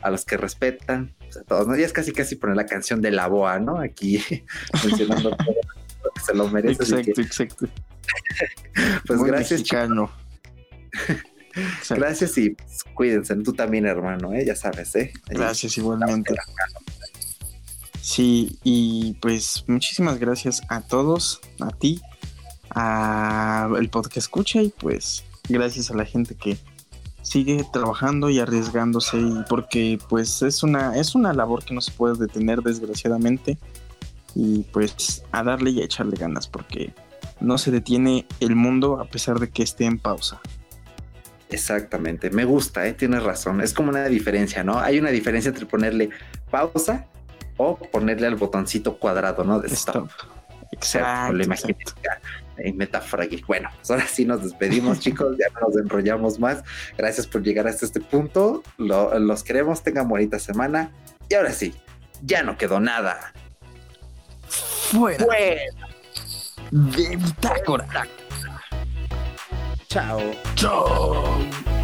a 0.00 0.10
los 0.10 0.24
que 0.24 0.36
respetan, 0.36 1.14
pues, 1.18 1.36
a 1.36 1.42
todos, 1.44 1.66
¿no? 1.66 1.76
Ya 1.76 1.86
es 1.86 1.92
casi 1.92 2.12
casi 2.12 2.36
poner 2.36 2.56
la 2.56 2.66
canción 2.66 3.00
de 3.00 3.10
la 3.10 3.28
boa, 3.28 3.58
¿no? 3.58 3.78
Aquí 3.78 4.22
mencionando 4.84 5.30
todo 5.36 5.54
lo 6.04 6.10
que 6.10 6.20
se 6.20 6.34
lo 6.34 6.48
merece. 6.48 6.82
Exacto, 6.82 7.20
exacto. 7.20 7.66
pues 9.06 9.22
gracias. 9.22 9.60
Mexicano. 9.60 10.10
Gracias 11.90 12.38
y 12.38 12.50
pues, 12.50 12.84
cuídense, 12.94 13.36
tú 13.36 13.52
también, 13.52 13.86
hermano, 13.86 14.32
¿eh? 14.32 14.44
ya 14.44 14.56
sabes, 14.56 14.94
¿eh? 14.96 15.12
gracias 15.28 15.76
igualmente. 15.76 16.34
Sí, 18.00 18.58
y 18.64 19.14
pues 19.20 19.64
muchísimas 19.68 20.18
gracias 20.18 20.62
a 20.68 20.80
todos, 20.80 21.40
a 21.60 21.70
ti, 21.70 22.00
a 22.74 23.68
el 23.78 23.88
podcast 23.90 24.16
escucha 24.18 24.62
y 24.62 24.70
pues 24.70 25.24
gracias 25.48 25.90
a 25.90 25.94
la 25.94 26.04
gente 26.04 26.34
que 26.34 26.56
sigue 27.22 27.64
trabajando 27.72 28.30
y 28.30 28.40
arriesgándose 28.40 29.18
y 29.18 29.44
porque 29.48 29.98
pues 30.08 30.42
es 30.42 30.62
una 30.62 30.96
es 30.96 31.14
una 31.14 31.32
labor 31.32 31.64
que 31.64 31.74
no 31.74 31.80
se 31.80 31.92
puede 31.92 32.16
detener 32.16 32.60
desgraciadamente 32.62 33.58
y 34.34 34.60
pues 34.72 35.24
a 35.32 35.42
darle 35.42 35.70
y 35.70 35.82
a 35.82 35.84
echarle 35.84 36.16
ganas 36.16 36.48
porque 36.48 36.92
no 37.40 37.58
se 37.58 37.70
detiene 37.70 38.26
el 38.40 38.56
mundo 38.56 39.00
a 39.00 39.04
pesar 39.04 39.38
de 39.38 39.50
que 39.50 39.62
esté 39.62 39.84
en 39.84 39.98
pausa. 39.98 40.40
Exactamente, 41.50 42.30
me 42.30 42.44
gusta, 42.44 42.86
¿eh? 42.86 42.94
tienes 42.94 43.22
razón. 43.22 43.60
Es 43.60 43.74
como 43.74 43.90
una 43.90 44.06
diferencia, 44.06 44.64
¿no? 44.64 44.78
Hay 44.78 44.98
una 44.98 45.10
diferencia 45.10 45.50
entre 45.50 45.66
ponerle 45.66 46.08
pausa 46.50 47.06
o 47.58 47.76
ponerle 47.76 48.26
al 48.26 48.36
botoncito 48.36 48.96
cuadrado, 48.96 49.44
¿no? 49.44 49.60
De 49.60 49.68
stop. 49.68 50.08
Exacto. 50.72 51.34
Lo 51.34 51.44
en 52.62 52.78
Bueno, 53.46 53.68
pues 53.76 53.90
ahora 53.90 54.06
sí 54.06 54.24
nos 54.24 54.42
despedimos, 54.42 55.00
chicos. 55.00 55.36
Ya 55.38 55.46
no 55.54 55.68
nos 55.68 55.76
enrollamos 55.76 56.38
más. 56.38 56.62
Gracias 56.96 57.26
por 57.26 57.42
llegar 57.42 57.66
hasta 57.66 57.86
este 57.86 58.00
punto. 58.00 58.62
los 58.78 59.42
queremos. 59.42 59.82
Tengan 59.82 60.08
bonita 60.08 60.38
semana. 60.38 60.90
Y 61.28 61.34
ahora 61.34 61.52
sí, 61.52 61.74
ya 62.22 62.42
no 62.42 62.56
quedó 62.56 62.80
nada. 62.80 63.32
Fuera. 64.48 65.26
De 66.70 67.16
bitácora. 67.16 68.06
Chao. 69.88 70.20
Chao. 70.54 71.81